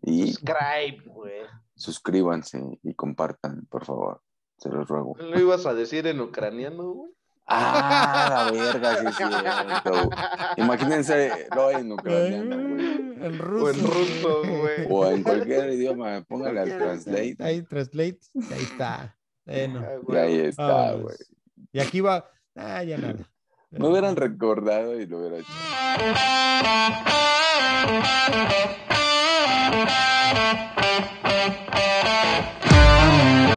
Y 0.00 0.32
Subscribe, 0.32 1.02
güey. 1.04 1.42
suscríbanse 1.76 2.80
y 2.82 2.94
compartan, 2.94 3.66
por 3.66 3.84
favor. 3.84 4.22
Se 4.56 4.70
los 4.70 4.88
ruego. 4.88 5.16
¿Lo 5.18 5.38
ibas 5.38 5.66
a 5.66 5.74
decir 5.74 6.06
en 6.06 6.22
ucraniano, 6.22 6.92
güey? 6.92 7.12
Ah, 7.50 8.50
la 8.52 8.52
verga, 8.52 8.96
sí 9.00 9.06
cierto. 9.16 10.10
Imagínense 10.56 11.46
lo 11.54 11.70
en 11.70 11.92
ucraniano, 11.92 12.56
güey. 12.68 12.88
En 13.20 13.38
ruso. 13.38 13.64
O 13.64 13.70
en 13.70 13.86
ruso, 13.86 14.42
güey. 14.44 14.86
O 14.90 15.06
en 15.10 15.22
cualquier 15.22 15.70
idioma, 15.72 16.22
póngale 16.28 16.60
al 16.60 16.76
translate. 16.78 17.36
Ahí, 17.40 17.62
translate. 17.62 18.18
Ahí 18.52 18.62
está. 18.62 19.16
Bueno. 19.46 19.82
Ah, 19.84 20.12
Y 20.12 20.16
ahí 20.16 20.40
está, 20.40 20.92
güey. 20.92 21.16
Y 21.72 21.80
aquí 21.80 22.00
va. 22.00 22.30
Ah, 22.54 22.82
ya 22.82 22.98
nada. 22.98 23.28
Me 23.70 23.86
hubieran 23.86 24.16
recordado 24.16 24.98
y 24.98 25.06
lo 25.06 25.18
hubiera 25.18 25.38
hecho. 25.38 25.52